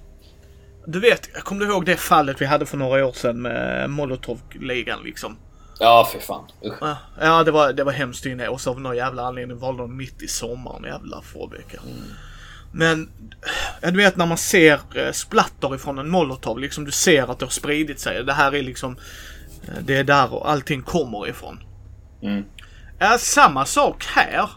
du 0.86 1.00
vet, 1.00 1.28
jag 1.34 1.44
kommer 1.44 1.60
du 1.64 1.70
ihåg 1.72 1.86
det 1.86 1.96
fallet 1.96 2.40
vi 2.40 2.46
hade 2.46 2.66
för 2.66 2.76
några 2.76 3.06
år 3.06 3.12
sedan 3.12 3.42
med 3.42 3.90
Molotov-ligan 3.90 5.02
liksom? 5.04 5.36
Ja, 5.78 6.08
fy 6.12 6.18
fan. 6.18 6.44
Usch. 6.64 6.96
Ja, 7.20 7.44
det 7.44 7.50
var, 7.50 7.72
det 7.72 7.84
var 7.84 7.92
hemskt 7.92 8.26
inne 8.26 8.48
och 8.48 8.60
så 8.60 8.70
av 8.70 8.80
någon 8.80 8.96
jävla 8.96 9.22
anledning 9.22 9.58
valde 9.58 9.82
de 9.82 9.96
mitt 9.96 10.22
i 10.22 10.28
sommaren, 10.28 10.84
jävla 10.84 11.22
fåvecka. 11.22 11.80
Men, 12.72 13.10
ja, 13.82 13.90
du 13.90 13.96
vet 13.96 14.16
när 14.16 14.26
man 14.26 14.38
ser 14.38 14.80
eh, 14.94 15.12
splatter 15.12 15.74
ifrån 15.74 15.98
en 15.98 16.08
molotov, 16.08 16.58
liksom 16.58 16.84
du 16.84 16.90
ser 16.90 17.30
att 17.30 17.38
det 17.38 17.44
har 17.44 17.50
spridit 17.50 18.00
sig. 18.00 18.24
Det 18.24 18.32
här 18.32 18.54
är 18.54 18.62
liksom, 18.62 18.96
eh, 19.62 19.82
det 19.84 19.96
är 19.96 20.04
där 20.04 20.34
och 20.34 20.50
allting 20.50 20.82
kommer 20.82 21.28
ifrån. 21.28 21.58
Mm. 22.22 22.44
Ja, 22.98 23.18
samma 23.18 23.64
sak 23.64 24.04
här. 24.04 24.48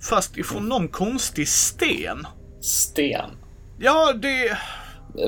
Fast 0.00 0.36
ifrån 0.36 0.68
någon 0.68 0.88
konstig 0.88 1.48
sten. 1.48 2.26
Sten. 2.60 3.30
Ja, 3.78 4.12
det... 4.12 4.58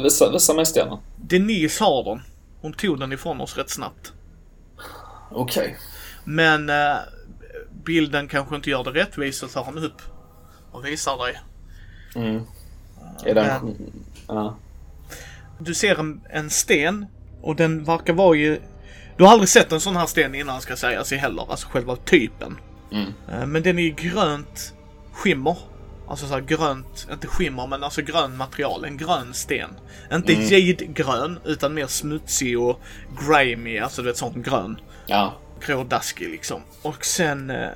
Visa, 0.03 0.31
visa 0.31 0.55
mig 0.55 0.67
stenen. 0.67 0.99
Denise 1.17 1.85
har 1.85 2.05
den. 2.05 2.23
Hon 2.61 2.73
tog 2.73 3.01
den 3.01 3.13
ifrån 3.13 3.41
oss 3.41 3.57
rätt 3.57 3.71
snabbt. 3.71 4.13
Okej. 5.31 5.77
Men 6.25 6.71
eh, 6.71 6.97
bilden 7.85 8.29
kanske 8.29 8.57
inte 8.57 8.71
gör 8.71 8.85
det 8.85 8.91
rättvist 8.91 9.41
så 9.41 9.49
tar 9.49 9.65
han 9.65 9.79
upp 9.79 10.03
och 10.71 10.87
visar 10.87 11.27
dig. 11.27 11.41
Mm. 12.15 12.43
Är 13.25 13.35
den... 13.35 13.77
Ja. 14.29 14.57
Du 15.59 15.75
ser 15.75 16.01
en, 16.01 16.21
en 16.31 16.51
sten 16.51 17.07
och 17.43 17.57
den 17.57 17.85
verkar 17.85 18.13
vara 18.13 18.37
i... 18.37 18.61
Du 19.17 19.25
har 19.25 19.33
aldrig 19.33 19.49
sett 19.49 19.73
en 19.73 19.81
sån 19.81 19.97
här 19.97 20.07
sten 20.07 20.35
innan 20.35 20.61
ska 20.61 20.77
sägas 20.77 21.13
i 21.13 21.17
heller, 21.17 21.51
alltså 21.51 21.69
själva 21.69 21.97
typen. 21.97 22.59
Mm. 22.93 23.13
Eh, 23.33 23.47
Men 23.47 23.63
den 23.63 23.79
är 23.79 23.83
i 23.83 23.91
grönt 23.91 24.75
skimmer 25.13 25.57
Alltså 26.11 26.27
så 26.27 26.41
grönt, 26.41 27.07
inte 27.13 27.27
skimmer 27.27 27.67
men 27.67 27.85
alltså 27.85 28.03
grön 28.03 28.37
material, 28.37 28.85
en 28.85 28.97
grön 28.97 29.35
sten. 29.35 29.71
Inte 30.13 30.33
mm. 30.33 30.47
jadegrön 30.49 31.39
utan 31.45 31.75
mer 31.75 31.87
smutsig 31.87 32.61
och 32.61 32.81
grimy, 33.27 33.79
alltså 33.79 34.03
du 34.03 34.09
vet 34.09 34.17
sånt 34.17 34.37
grön. 34.37 34.81
Ja. 35.07 35.33
Grådaskig 35.61 36.29
liksom. 36.29 36.61
Och 36.83 37.05
sen 37.05 37.51
eh, 37.51 37.69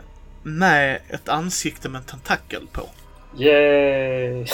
med 0.43 1.01
ett 1.09 1.29
ansikte 1.29 1.89
med 1.89 1.99
en 1.99 2.05
tentakel 2.05 2.67
på. 2.73 2.83
Yay! 3.37 4.47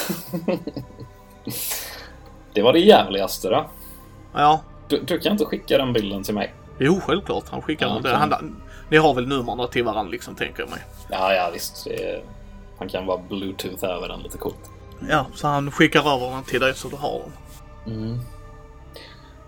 det 2.54 2.62
var 2.62 2.72
det 2.72 2.80
jävligaste 2.80 3.48
då. 3.48 3.70
Ja. 4.34 4.60
Du, 4.88 5.02
du, 5.02 5.18
kan 5.18 5.32
inte 5.32 5.44
skicka 5.44 5.78
den 5.78 5.92
bilden 5.92 6.22
till 6.22 6.34
mig? 6.34 6.54
Jo, 6.78 7.00
självklart. 7.00 7.44
Han 7.50 7.62
skickar 7.62 7.86
ja, 7.86 8.00
det. 8.02 8.16
Han, 8.16 8.62
ni 8.90 8.96
har 8.96 9.14
väl 9.14 9.28
numren 9.28 9.68
till 9.68 9.84
varandra 9.84 10.10
liksom, 10.10 10.34
tänker 10.34 10.62
jag 10.62 10.70
mig. 10.70 10.80
Ja, 11.10 11.34
ja 11.34 11.50
visst. 11.52 11.86
Är, 11.86 12.22
han 12.80 12.88
kan 12.88 13.06
vara 13.06 13.20
bluetooth 13.28 13.84
över 13.84 14.08
den 14.08 14.20
lite 14.20 14.38
coolt. 14.38 14.70
Ja, 15.08 15.26
så 15.34 15.46
han 15.48 15.70
skickar 15.70 16.00
över 16.00 16.30
den 16.30 16.44
till 16.44 16.60
dig 16.60 16.74
så 16.74 16.88
du 16.88 16.96
har 16.96 17.20
den. 17.84 17.94
Mm. 17.94 18.18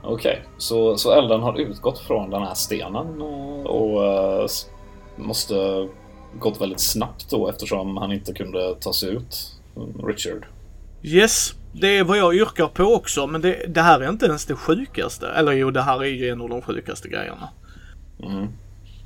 Okej, 0.02 0.32
okay. 0.32 0.36
så, 0.58 0.96
så 0.96 1.12
elden 1.12 1.40
har 1.40 1.60
utgått 1.60 1.98
från 1.98 2.30
den 2.30 2.42
här 2.42 2.54
stenen 2.54 3.20
eh, 3.20 3.66
och 3.66 4.02
uh, 4.02 4.48
måste 5.16 5.88
gått 6.38 6.60
väldigt 6.60 6.80
snabbt 6.80 7.30
då 7.30 7.48
eftersom 7.48 7.96
han 7.96 8.12
inte 8.12 8.32
kunde 8.32 8.74
ta 8.80 8.92
sig 8.92 9.08
ut, 9.08 9.60
Richard. 10.06 10.46
Yes, 11.02 11.54
det 11.72 11.98
är 11.98 12.04
vad 12.04 12.18
jag 12.18 12.34
yrkar 12.34 12.66
på 12.66 12.84
också, 12.84 13.26
men 13.26 13.40
det, 13.40 13.66
det 13.68 13.80
här 13.80 14.00
är 14.00 14.08
inte 14.08 14.26
ens 14.26 14.46
det 14.46 14.54
sjukaste. 14.54 15.28
Eller 15.28 15.52
jo, 15.52 15.70
det 15.70 15.82
här 15.82 16.02
är 16.02 16.08
ju 16.08 16.28
en 16.28 16.40
av 16.40 16.48
de 16.48 16.62
sjukaste 16.62 17.08
grejerna. 17.08 17.48
Mm. 18.22 18.48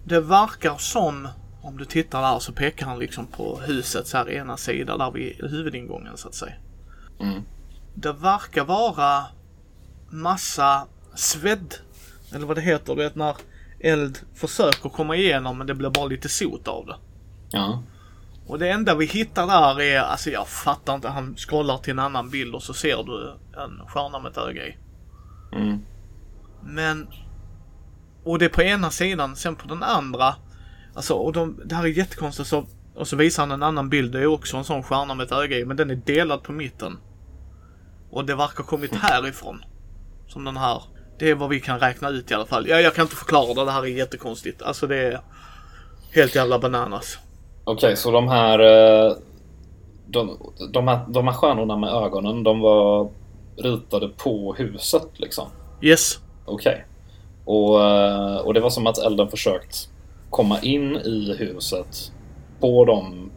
Det 0.04 0.20
verkar 0.20 0.76
som, 0.76 1.28
om 1.66 1.78
du 1.78 1.84
tittar 1.84 2.22
där 2.22 2.38
så 2.38 2.52
pekar 2.52 2.86
han 2.86 2.98
liksom 2.98 3.26
på 3.26 3.60
husets 3.60 4.12
här 4.12 4.30
ena 4.30 4.56
sida 4.56 4.96
där 4.96 5.10
vid 5.10 5.50
huvudingången 5.50 6.16
så 6.16 6.28
att 6.28 6.34
säga. 6.34 6.54
Mm. 7.20 7.42
Det 7.94 8.12
verkar 8.12 8.64
vara 8.64 9.24
massa 10.10 10.86
svedd, 11.14 11.74
eller 12.34 12.46
vad 12.46 12.56
det 12.56 12.60
heter, 12.60 12.94
du 12.94 13.02
vet 13.02 13.14
när 13.14 13.36
eld 13.80 14.18
försöker 14.34 14.88
komma 14.88 15.16
igenom 15.16 15.58
men 15.58 15.66
det 15.66 15.74
blir 15.74 15.90
bara 15.90 16.06
lite 16.06 16.28
sot 16.28 16.68
av 16.68 16.86
det. 16.86 16.96
Ja. 17.50 17.82
Och 18.46 18.58
det 18.58 18.70
enda 18.70 18.94
vi 18.94 19.06
hittar 19.06 19.46
där 19.46 19.80
är, 19.80 20.00
alltså 20.00 20.30
jag 20.30 20.48
fattar 20.48 20.94
inte, 20.94 21.08
han 21.08 21.36
scrollar 21.36 21.78
till 21.78 21.90
en 21.90 21.98
annan 21.98 22.30
bild 22.30 22.54
och 22.54 22.62
så 22.62 22.74
ser 22.74 23.02
du 23.02 23.34
en 23.62 23.88
stjärna 23.88 24.18
med 24.18 24.30
ett 24.30 24.38
öga 24.38 24.66
i. 24.66 24.76
Mm. 25.52 25.78
Men, 26.62 27.08
och 28.24 28.38
det 28.38 28.44
är 28.44 28.48
på 28.48 28.62
ena 28.62 28.90
sidan, 28.90 29.36
sen 29.36 29.56
på 29.56 29.68
den 29.68 29.82
andra, 29.82 30.34
alltså 30.96 31.14
och 31.14 31.32
de, 31.32 31.60
det 31.64 31.74
här 31.74 31.84
är 31.84 31.88
jättekonstigt 31.88 32.48
så, 32.48 32.66
och 32.94 33.08
så 33.08 33.16
visar 33.16 33.42
han 33.42 33.52
en 33.52 33.62
annan 33.62 33.88
bild, 33.88 34.12
det 34.12 34.20
är 34.20 34.26
också 34.26 34.56
en 34.56 34.64
sån 34.64 34.82
stjärna 34.82 35.14
med 35.14 35.26
ett 35.26 35.32
öga 35.32 35.58
i, 35.58 35.64
men 35.64 35.76
den 35.76 35.90
är 35.90 35.94
delad 35.94 36.42
på 36.42 36.52
mitten. 36.52 36.98
Och 38.10 38.24
det 38.24 38.34
verkar 38.34 38.64
kommit 38.64 38.94
härifrån. 38.94 39.64
Som 40.28 40.44
den 40.44 40.56
här. 40.56 40.82
Det 41.18 41.30
är 41.30 41.34
vad 41.34 41.48
vi 41.48 41.60
kan 41.60 41.78
räkna 41.78 42.08
ut 42.08 42.30
i 42.30 42.34
alla 42.34 42.46
fall. 42.46 42.68
Ja, 42.68 42.80
jag 42.80 42.94
kan 42.94 43.02
inte 43.02 43.16
förklara 43.16 43.54
det, 43.54 43.64
det 43.64 43.70
här 43.70 43.82
är 43.82 43.86
jättekonstigt. 43.86 44.62
Alltså 44.62 44.86
det 44.86 44.96
är 44.96 45.20
helt 46.12 46.34
jävla 46.34 46.58
bananas. 46.58 47.18
Okej, 47.64 47.86
okay, 47.86 47.96
så 47.96 48.10
de 48.10 48.28
här, 48.28 48.58
eh, 48.58 49.16
de, 50.06 50.38
de, 50.72 50.88
här... 50.88 51.00
De 51.08 51.26
här 51.26 51.34
stjärnorna 51.34 51.76
med 51.76 51.90
ögonen, 51.90 52.42
de 52.42 52.60
var 52.60 53.10
ritade 53.56 54.08
på 54.08 54.54
huset 54.54 55.08
liksom? 55.16 55.48
Yes. 55.82 56.18
Okej. 56.44 56.72
Okay. 56.72 56.84
Och, 57.44 57.84
eh, 57.84 58.36
och 58.36 58.54
det 58.54 58.60
var 58.60 58.70
som 58.70 58.86
att 58.86 58.98
elden 58.98 59.28
försökt 59.28 59.88
komma 60.30 60.60
in 60.60 60.96
i 60.96 61.36
huset 61.38 62.12
på 62.60 62.84
de, 62.84 63.30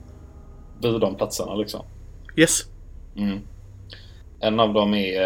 vid 0.82 1.02
de 1.02 1.16
platserna 1.16 1.56
liksom? 1.56 1.86
Yes. 2.36 2.62
Mm. 3.16 3.40
En 4.40 4.60
av 4.60 4.74
dem 4.74 4.94
är, 4.94 5.22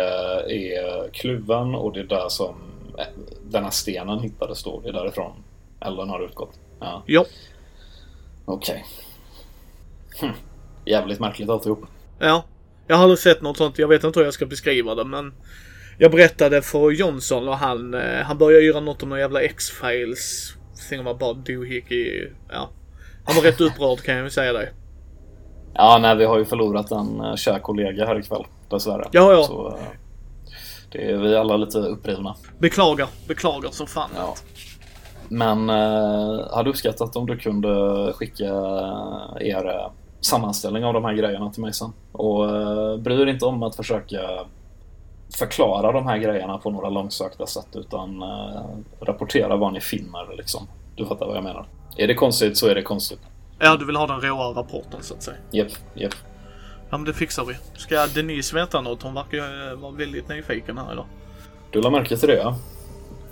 är 0.50 1.10
kluven 1.14 1.76
och 1.76 1.94
det 1.94 2.00
är 2.00 2.04
där 2.04 2.30
som 2.30 2.56
eh, 2.98 3.06
den 3.44 3.64
här 3.64 3.72
stenen 3.72 4.20
hittades 4.20 4.64
då. 4.64 4.80
Det 4.80 4.90
är 4.90 4.94
därifrån 4.94 5.32
elden 5.86 6.10
har 6.10 6.26
utgått. 6.26 6.60
Ja. 6.80 7.04
ja. 7.06 7.26
Okej. 8.46 8.86
Okay. 10.10 10.30
Hm. 10.30 10.36
Jävligt 10.86 11.20
märkligt 11.20 11.50
alltihop. 11.50 11.80
Ja. 12.20 12.44
Jag 12.88 12.96
har 12.96 13.04
aldrig 13.04 13.20
sett 13.20 13.42
något 13.42 13.58
sånt. 13.58 13.80
Jag 13.80 13.88
vet 13.88 14.04
inte 14.04 14.20
hur 14.20 14.26
jag 14.26 14.34
ska 14.34 14.46
beskriva 14.46 14.96
det 14.96 15.06
men 15.06 15.34
jag 15.98 16.12
berättade 16.12 16.62
för 16.62 16.92
Johnson 16.92 17.48
och 17.48 17.58
han, 17.58 17.94
eh, 17.94 18.22
han 18.24 18.38
började 18.38 18.66
göra 18.66 18.80
något 18.80 19.04
om 19.04 19.10
några 19.10 19.22
jävla 19.22 19.42
X-files. 19.42 20.54
Thing 20.90 21.08
about 21.08 21.46
doohickey. 21.46 22.30
Ja. 22.50 22.70
Han 23.26 23.36
var 23.36 23.44
rätt 23.44 23.62
upprörd 23.62 24.02
kan 24.02 24.16
jag 24.16 24.24
ju 24.24 24.30
säga 24.30 24.54
det. 24.54 24.70
Ja, 25.74 25.98
nej, 26.02 26.16
vi 26.16 26.26
har 26.26 26.38
ju 26.38 26.46
förlorat 26.46 26.92
en 26.92 27.22
uh, 27.22 27.36
kär 27.36 27.60
kollega 27.60 28.06
här 28.06 28.20
ikväll. 28.20 28.46
Dessvärre. 28.70 29.08
Ja, 29.12 29.34
ja. 29.34 29.44
Så, 29.44 29.68
uh, 29.68 29.76
det 30.92 31.12
är 31.12 31.18
vi 31.18 31.36
alla 31.36 31.58
lite 31.58 31.78
upprivna. 31.78 32.36
Beklagar, 32.60 33.08
beklagar 33.28 33.70
som 33.70 33.88
fan. 33.88 34.10
Ja. 34.16 34.36
Men 35.30 35.70
eh, 35.70 36.56
hade 36.56 36.70
uppskattat 36.70 37.16
om 37.16 37.26
du 37.26 37.38
kunde 37.38 38.14
skicka 38.14 38.46
er 39.40 39.68
eh, 39.68 39.92
sammanställning 40.22 40.86
av 40.86 40.94
de 40.94 41.06
här 41.06 41.14
grejerna 41.14 41.52
till 41.52 41.62
mig 41.62 41.74
sen. 41.74 41.94
Och 42.12 42.50
eh, 42.50 42.98
bry 42.98 43.16
dig 43.16 43.34
inte 43.34 43.46
om 43.46 43.64
att 43.64 43.76
försöka 43.76 44.22
förklara 45.36 45.92
de 45.92 46.08
här 46.08 46.18
grejerna 46.18 46.58
på 46.58 46.72
några 46.72 46.90
långsökta 46.90 47.46
sätt 47.46 47.68
utan 47.74 48.22
eh, 48.22 49.06
rapportera 49.06 49.56
vad 49.56 49.74
ni 49.74 49.82
finner 49.82 50.38
liksom. 50.38 50.68
Du 50.96 51.06
fattar 51.06 51.26
vad 51.26 51.36
jag 51.38 51.44
menar. 51.44 51.66
Är 51.98 52.08
det 52.08 52.16
konstigt 52.16 52.58
så 52.58 52.68
är 52.68 52.76
det 52.76 52.82
konstigt. 52.82 53.20
Ja, 53.60 53.76
du 53.76 53.86
vill 53.86 53.96
ha 53.96 54.08
den 54.08 54.22
råa 54.22 54.48
rapporten 54.48 55.04
så 55.04 55.14
att 55.14 55.24
säga. 55.24 55.38
Japp, 55.52 55.72
japp. 55.94 56.16
Ja, 56.90 56.98
men 56.98 57.06
det 57.06 57.14
fixar 57.14 57.46
vi. 57.46 57.56
Ska 57.80 58.08
Denise 58.08 58.56
veta 58.56 58.82
något? 58.82 59.04
Hon 59.04 59.14
verkar 59.14 59.38
ju 59.38 59.72
eh, 59.72 59.76
vara 59.76 59.92
väldigt 59.92 60.30
nyfiken 60.30 60.78
här 60.78 60.94
idag. 60.94 61.06
Du 61.72 61.82
la 61.82 61.90
märke 61.90 62.18
till 62.18 62.30
det 62.30 62.36
ja. 62.36 62.56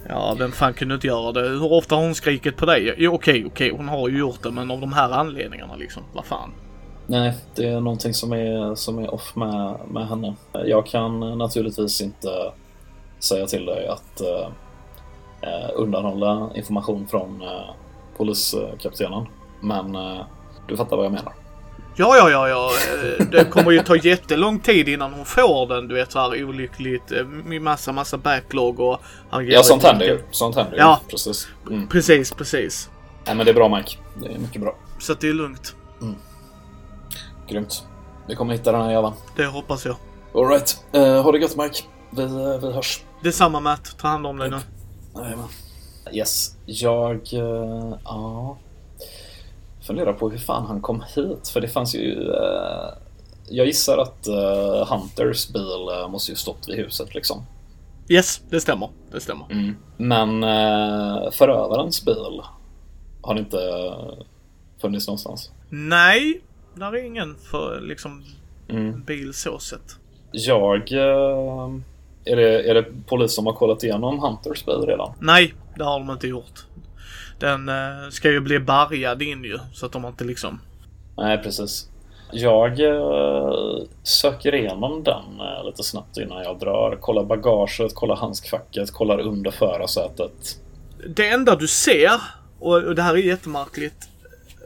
Ja, 0.09 0.35
vem 0.39 0.51
fan 0.51 0.73
kunde 0.73 0.95
inte 0.95 1.07
göra 1.07 1.31
det? 1.31 1.49
Hur 1.49 1.73
ofta 1.73 1.95
har 1.95 2.03
hon 2.03 2.15
skrikit 2.15 2.57
på 2.57 2.65
dig? 2.65 2.95
Jo, 2.97 3.13
okej, 3.13 3.45
okej, 3.45 3.73
hon 3.77 3.87
har 3.89 4.09
ju 4.09 4.17
gjort 4.17 4.43
det, 4.43 4.51
men 4.51 4.71
av 4.71 4.79
de 4.79 4.93
här 4.93 5.11
anledningarna 5.11 5.75
liksom, 5.75 6.03
vad 6.13 6.25
fan? 6.25 6.53
Nej, 7.11 7.33
det 7.55 7.67
är 7.67 7.79
någonting 7.79 8.13
som 8.13 8.33
är, 8.33 8.75
som 8.75 8.99
är 8.99 9.13
off 9.13 9.35
med, 9.35 9.75
med 9.91 10.07
henne. 10.07 10.35
Jag 10.65 10.85
kan 10.85 11.19
naturligtvis 11.37 12.01
inte 12.01 12.51
säga 13.19 13.47
till 13.47 13.65
dig 13.65 13.87
att 13.87 14.21
uh, 14.21 15.69
undanhålla 15.75 16.49
information 16.55 17.07
från 17.07 17.41
uh, 17.41 17.75
poliskaptenen. 18.17 19.25
Men 19.61 19.95
uh, 19.95 20.21
du 20.67 20.77
fattar 20.77 20.95
vad 20.95 21.05
jag 21.05 21.11
menar. 21.11 21.33
Ja, 21.95 22.17
ja, 22.17 22.29
ja, 22.29 22.49
ja. 22.49 22.71
Det 23.31 23.45
kommer 23.45 23.71
ju 23.71 23.79
ta 23.79 23.95
jättelång 23.95 24.59
tid 24.59 24.89
innan 24.89 25.13
hon 25.13 25.25
får 25.25 25.67
den. 25.67 25.87
Du 25.87 25.95
vet 25.95 26.11
så 26.11 26.19
här 26.19 26.43
olyckligt. 26.43 27.11
Med 27.45 27.61
massa, 27.61 27.91
massa 27.91 28.17
backlog 28.17 28.79
och... 28.79 28.99
Ja, 29.47 29.63
sånt 29.63 29.83
händer 29.83 30.05
ju. 30.05 30.19
Sånt 30.31 30.55
händer 30.55 30.77
ja, 30.77 30.99
ju. 31.03 31.09
Precis. 31.09 31.47
Mm. 31.69 31.87
Precis, 31.87 32.33
precis. 32.33 32.89
Nej, 33.25 33.35
men 33.35 33.45
det 33.45 33.51
är 33.51 33.55
bra 33.55 33.77
Mike. 33.77 33.97
Det 34.21 34.33
är 34.33 34.39
mycket 34.39 34.61
bra. 34.61 34.75
Så 34.99 35.11
att 35.13 35.19
det 35.19 35.29
är 35.29 35.33
lugnt. 35.33 35.75
Grymt. 37.51 37.83
Vi 38.27 38.35
kommer 38.35 38.53
hitta 38.53 38.71
den 38.71 38.81
här 38.81 38.91
jäveln. 38.91 39.13
Det 39.35 39.45
hoppas 39.45 39.85
jag. 39.85 39.95
Alright. 40.35 40.83
Uh, 40.95 41.21
ha 41.21 41.31
det 41.31 41.39
gött 41.39 41.57
Mike. 41.57 41.83
Vi, 42.09 42.23
uh, 42.23 42.57
vi 42.57 42.71
hörs. 42.71 43.03
Detsamma 43.23 43.59
Matt. 43.59 43.97
Ta 43.97 44.07
hand 44.07 44.27
om 44.27 44.37
dig 44.37 44.49
nu. 44.49 44.57
Jajamän. 45.15 45.47
Yes. 46.11 46.55
Jag... 46.65 47.29
Uh, 47.33 47.95
ja 48.03 48.57
funderar 49.81 50.13
på 50.13 50.29
hur 50.29 50.37
fan 50.37 50.65
han 50.65 50.81
kom 50.81 51.03
hit. 51.15 51.47
För 51.47 51.61
det 51.61 51.67
fanns 51.67 51.95
ju... 51.95 52.31
Eh, 52.31 52.89
jag 53.49 53.65
gissar 53.65 53.97
att 53.97 54.27
eh, 54.27 54.87
Hunters 54.87 55.49
bil 55.49 55.87
eh, 55.91 56.09
måste 56.09 56.31
ju 56.31 56.35
stått 56.35 56.69
vid 56.69 56.77
huset 56.77 57.15
liksom. 57.15 57.45
Yes, 58.09 58.41
det 58.49 58.61
stämmer. 58.61 58.89
Det 59.11 59.19
stämmer. 59.19 59.45
Mm. 59.51 59.75
Men 59.97 60.43
eh, 60.43 61.31
förövarens 61.31 62.05
bil 62.05 62.41
har 63.21 63.35
inte 63.35 63.57
funnits 64.81 65.07
någonstans. 65.07 65.51
Nej, 65.69 66.41
där 66.73 66.95
är 66.95 67.05
ingen 67.05 67.35
för 67.35 67.81
liksom 67.81 68.23
mm. 68.69 69.03
bil 69.03 69.33
så 69.33 69.59
sett. 69.59 69.95
Jag... 70.31 70.91
Eh, 70.91 71.69
är 72.25 72.35
det, 72.35 72.69
är 72.69 72.73
det 72.73 72.85
polis 73.05 73.35
som 73.35 73.45
har 73.45 73.53
kollat 73.53 73.83
igenom 73.83 74.19
Hunters 74.19 74.65
bil 74.65 74.85
redan? 74.87 75.13
Nej, 75.19 75.53
det 75.75 75.83
har 75.83 75.99
de 75.99 76.09
inte 76.11 76.27
gjort. 76.27 76.65
Den 77.39 77.69
eh, 77.69 78.09
ska 78.09 78.31
ju 78.31 78.39
bli 78.39 78.59
bärgad 78.59 79.21
in 79.21 79.43
ju, 79.43 79.59
så 79.73 79.85
att 79.85 79.91
de 79.91 80.05
inte 80.05 80.23
liksom... 80.23 80.59
Nej, 81.17 81.37
precis. 81.37 81.89
Jag 82.31 82.79
eh, 82.79 83.83
söker 84.03 84.55
igenom 84.55 85.03
den 85.03 85.23
lite 85.65 85.83
snabbt 85.83 86.17
innan 86.17 86.43
jag 86.43 86.59
drar. 86.59 86.97
Kollar 87.01 87.23
bagaget, 87.23 87.95
kollar 87.95 88.15
handskfacket, 88.15 88.91
kollar 88.91 89.19
under 89.19 89.51
förarsätet. 89.51 90.59
Det 91.15 91.29
enda 91.29 91.55
du 91.55 91.67
ser, 91.67 92.21
och 92.59 92.95
det 92.95 93.01
här 93.01 93.13
är 93.13 93.17
jättemärkligt, 93.17 94.09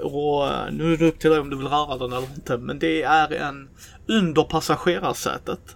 och 0.01 0.47
eh, 0.47 0.71
nu 0.71 0.93
är 0.93 0.97
det 0.97 1.07
upp 1.07 1.19
till 1.19 1.29
dig 1.29 1.39
om 1.39 1.49
du 1.49 1.57
vill 1.57 1.67
röra 1.67 1.97
den 1.97 2.13
eller 2.13 2.27
inte, 2.35 2.57
men 2.57 2.79
det 2.79 3.03
är 3.03 3.33
en 3.33 3.69
under 4.07 4.43
passagerarsätet. 4.43 5.75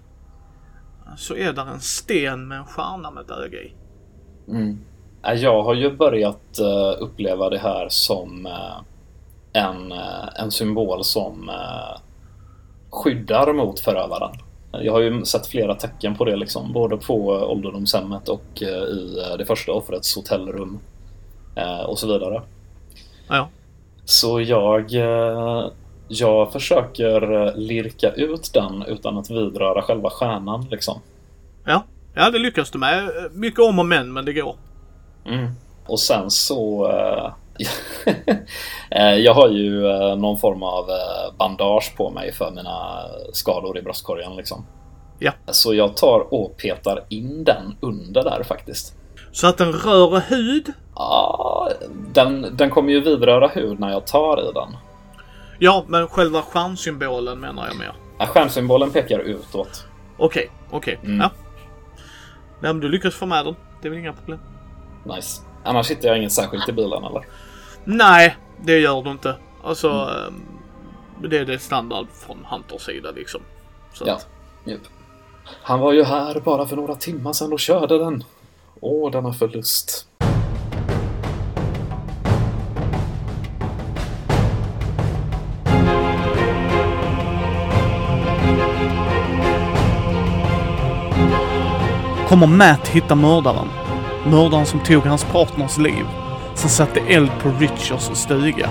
Så 1.17 1.36
är 1.36 1.53
där 1.53 1.65
en 1.65 1.80
sten 1.80 2.47
med 2.47 2.57
en 2.57 2.65
stjärna 2.65 3.11
med 3.11 3.24
ett 3.24 3.32
öga 3.32 3.57
i. 3.57 3.74
Mm. 4.47 4.80
Jag 5.22 5.63
har 5.63 5.74
ju 5.74 5.95
börjat 5.95 6.59
eh, 6.59 7.03
uppleva 7.03 7.49
det 7.49 7.57
här 7.57 7.88
som 7.89 8.45
eh, 8.45 8.82
en, 9.53 9.91
en 10.36 10.51
symbol 10.51 11.03
som 11.03 11.51
skyddar 12.89 13.53
mot 13.53 13.80
förövaren. 13.80 14.32
Jag 14.72 14.93
har 14.93 14.99
ju 14.99 15.26
sett 15.26 15.47
flera 15.47 15.76
tecken 15.76 16.15
på 16.15 16.26
det 16.26 16.36
liksom, 16.36 16.74
både 16.74 16.97
på 16.97 17.28
ålderdomshemmet 17.28 18.30
och 18.30 18.61
i 18.61 19.38
det 19.38 19.45
första 19.45 19.72
offrets 19.72 20.15
hotellrum 20.15 20.80
och 21.88 21.99
så 21.99 22.07
vidare. 22.07 22.41
Ja. 23.28 23.49
Så 24.10 24.41
jag, 24.41 24.91
jag 26.07 26.51
försöker 26.51 27.53
lirka 27.55 28.12
ut 28.12 28.53
den 28.53 28.84
utan 28.88 29.18
att 29.18 29.30
vidröra 29.30 29.82
själva 29.82 30.10
stjärnan 30.10 30.68
liksom. 30.72 31.01
Ja, 31.66 31.84
ja 32.16 32.30
det 32.30 32.39
lyckas 32.39 32.72
du 32.72 32.80
med. 32.80 33.10
Mycket 33.32 33.60
om 33.60 33.80
och 33.80 33.86
men, 33.86 34.14
men 34.14 34.26
det 34.26 34.34
går. 34.34 34.55
Mm. 35.26 35.51
Och 35.86 35.99
sen 35.99 36.32
så... 36.32 36.91
Eh, 38.91 39.14
jag 39.14 39.34
har 39.34 39.49
ju 39.49 39.88
eh, 39.88 40.16
någon 40.16 40.38
form 40.38 40.64
av 40.64 40.89
eh, 40.89 41.36
bandage 41.38 41.93
på 41.97 42.10
mig 42.10 42.32
för 42.32 42.51
mina 42.51 43.05
skador 43.34 43.78
i 43.78 43.82
bröstkorgen 43.82 44.36
liksom. 44.36 44.66
Ja. 45.20 45.32
Så 45.47 45.74
jag 45.74 45.97
tar 45.97 46.34
och 46.34 46.57
petar 46.57 47.03
in 47.10 47.43
den 47.43 47.78
under 47.82 48.24
där 48.24 48.43
faktiskt. 48.43 48.99
Så 49.39 49.47
att 49.47 49.57
den 49.57 49.71
rör 49.71 50.19
hud? 50.19 50.73
Ja, 50.95 51.69
den, 52.13 52.57
den 52.57 52.69
kommer 52.69 52.91
ju 52.91 52.99
vidröra 52.99 53.47
hud 53.47 53.79
när 53.79 53.89
jag 53.89 54.07
tar 54.07 54.49
i 54.49 54.53
den. 54.53 54.77
Ja, 55.59 55.85
men 55.87 56.07
själva 56.07 56.41
stjärnsymbolen 56.41 57.39
menar 57.39 57.67
jag 57.67 57.77
mer. 57.77 57.93
Ja, 58.17 58.25
stjärnsymbolen 58.25 58.91
pekar 58.91 59.19
utåt. 59.19 59.85
Okej, 60.17 60.51
okej. 60.71 60.99
Mm. 61.03 61.19
Ja. 61.19 61.31
Nej, 62.59 62.73
men 62.73 62.79
du 62.79 62.89
lyckas 62.89 63.15
få 63.15 63.25
med 63.25 63.45
den. 63.45 63.55
Det 63.81 63.87
är 63.87 63.89
väl 63.89 63.99
inga 63.99 64.13
problem. 64.13 64.39
Nice. 65.03 65.41
Annars 65.63 65.91
hittar 65.91 66.07
jag 66.07 66.17
inget 66.17 66.31
särskilt 66.31 66.69
i 66.69 66.71
bilen 66.71 67.03
eller? 67.03 67.25
Nej, 67.83 68.37
det 68.65 68.79
gör 68.79 69.01
du 69.03 69.11
inte. 69.11 69.35
Alltså, 69.63 69.89
mm. 69.89 70.41
det 71.29 71.37
är 71.37 71.45
det 71.45 71.59
standard 71.59 72.07
från 72.13 72.45
Hunters 72.49 72.81
sida 72.81 73.11
liksom. 73.11 73.41
Så 73.93 74.03
ja, 74.07 74.19
yep. 74.65 74.81
Han 75.61 75.79
var 75.79 75.93
ju 75.93 76.03
här 76.03 76.39
bara 76.39 76.65
för 76.65 76.75
några 76.75 76.95
timmar 76.95 77.33
sedan 77.33 77.53
och 77.53 77.59
körde 77.59 77.97
den. 77.97 78.23
Åh, 78.82 79.11
denna 79.11 79.34
förlust. 79.34 80.05
Kommer 92.27 92.47
Matt 92.47 92.88
hitta 92.88 93.15
mördaren? 93.15 93.67
Mördaren 94.25 94.65
som 94.65 94.80
tog 94.80 95.03
hans 95.03 95.23
partners 95.23 95.77
liv, 95.77 96.05
som 96.55 96.69
satte 96.69 96.99
eld 96.99 97.32
på 97.41 97.49
Richards 97.49 98.19
stuga. 98.19 98.69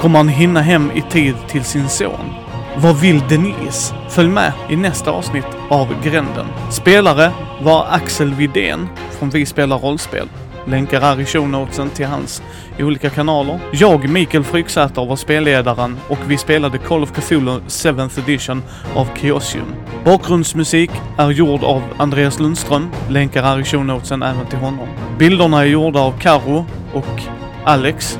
Kommer 0.00 0.18
han 0.18 0.28
hinna 0.28 0.60
hem 0.60 0.90
i 0.94 1.02
tid 1.02 1.34
till 1.48 1.64
sin 1.64 1.88
son? 1.88 2.43
Vad 2.76 3.00
vill 3.00 3.22
Denise? 3.28 3.94
Följ 4.08 4.28
med 4.28 4.52
i 4.68 4.76
nästa 4.76 5.10
avsnitt 5.10 5.46
av 5.70 6.02
Gränden. 6.02 6.46
Spelare 6.70 7.32
var 7.62 7.86
Axel 7.90 8.34
Vidén 8.34 8.88
från 9.10 9.30
Vi 9.30 9.46
spelar 9.46 9.78
rollspel. 9.78 10.28
Länkar 10.66 11.00
är 11.00 11.20
i 11.20 11.24
shownotesen 11.24 11.90
till 11.90 12.06
hans 12.06 12.42
olika 12.78 13.10
kanaler. 13.10 13.58
Jag, 13.72 14.08
Mikael 14.08 14.44
Fryksäter, 14.44 15.06
var 15.06 15.16
spelledaren 15.16 15.96
och 16.08 16.18
vi 16.26 16.38
spelade 16.38 16.78
Call 16.78 17.02
of 17.02 17.12
Cthulhu 17.12 17.60
7th 17.60 18.18
edition 18.18 18.62
av 18.94 19.08
Chaosium. 19.16 19.74
Bakgrundsmusik 20.04 20.90
är 21.18 21.30
gjord 21.30 21.64
av 21.64 21.82
Andreas 21.96 22.40
Lundström. 22.40 22.90
Länkar 23.08 23.42
är 23.42 23.60
i 23.60 23.64
shownotesen 23.64 24.22
även 24.22 24.46
till 24.46 24.58
honom. 24.58 24.88
Bilderna 25.18 25.60
är 25.60 25.64
gjorda 25.64 26.00
av 26.00 26.18
Karo 26.18 26.66
och 26.92 27.22
Alex 27.64 28.18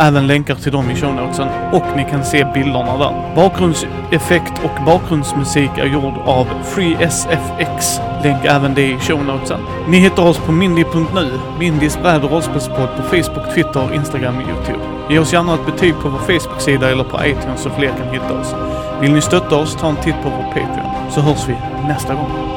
även 0.00 0.26
länkar 0.26 0.54
till 0.54 0.72
dem 0.72 0.90
i 0.90 0.94
shownotesen 0.96 1.48
och 1.72 1.84
ni 1.96 2.04
kan 2.10 2.24
se 2.24 2.44
bilderna 2.54 2.98
där. 2.98 3.34
Bakgrundseffekt 3.36 4.64
och 4.64 4.84
bakgrundsmusik 4.86 5.70
är 5.78 5.86
gjord 5.86 6.14
av 6.24 6.46
FreeSFX. 6.64 8.00
Länk 8.24 8.44
även 8.44 8.74
det 8.74 8.90
i 8.90 8.98
shownotesen. 8.98 9.60
Ni 9.88 9.98
hittar 9.98 10.22
oss 10.22 10.38
på 10.38 10.52
mindy.nu, 10.52 11.30
Mindys 11.58 11.98
bräd 12.02 12.24
och 12.24 12.30
rollspelspodd 12.30 12.88
på 12.96 13.02
Facebook, 13.02 13.54
Twitter, 13.54 13.94
Instagram 13.94 14.36
och 14.36 14.42
Youtube. 14.42 14.84
Ge 15.10 15.18
oss 15.18 15.32
gärna 15.32 15.54
ett 15.54 15.66
betyg 15.66 15.94
på 16.02 16.08
vår 16.08 16.18
Facebook-sida 16.18 16.90
eller 16.90 17.04
på 17.04 17.24
iTunes 17.24 17.62
så 17.62 17.70
fler 17.70 17.88
kan 17.88 18.08
hitta 18.08 18.40
oss. 18.40 18.54
Vill 19.00 19.12
ni 19.12 19.20
stötta 19.20 19.56
oss, 19.56 19.76
ta 19.76 19.88
en 19.88 19.96
titt 19.96 20.22
på 20.22 20.28
vår 20.28 20.44
Patreon, 20.44 21.10
så 21.10 21.20
hörs 21.20 21.48
vi 21.48 21.56
nästa 21.88 22.14
gång. 22.14 22.49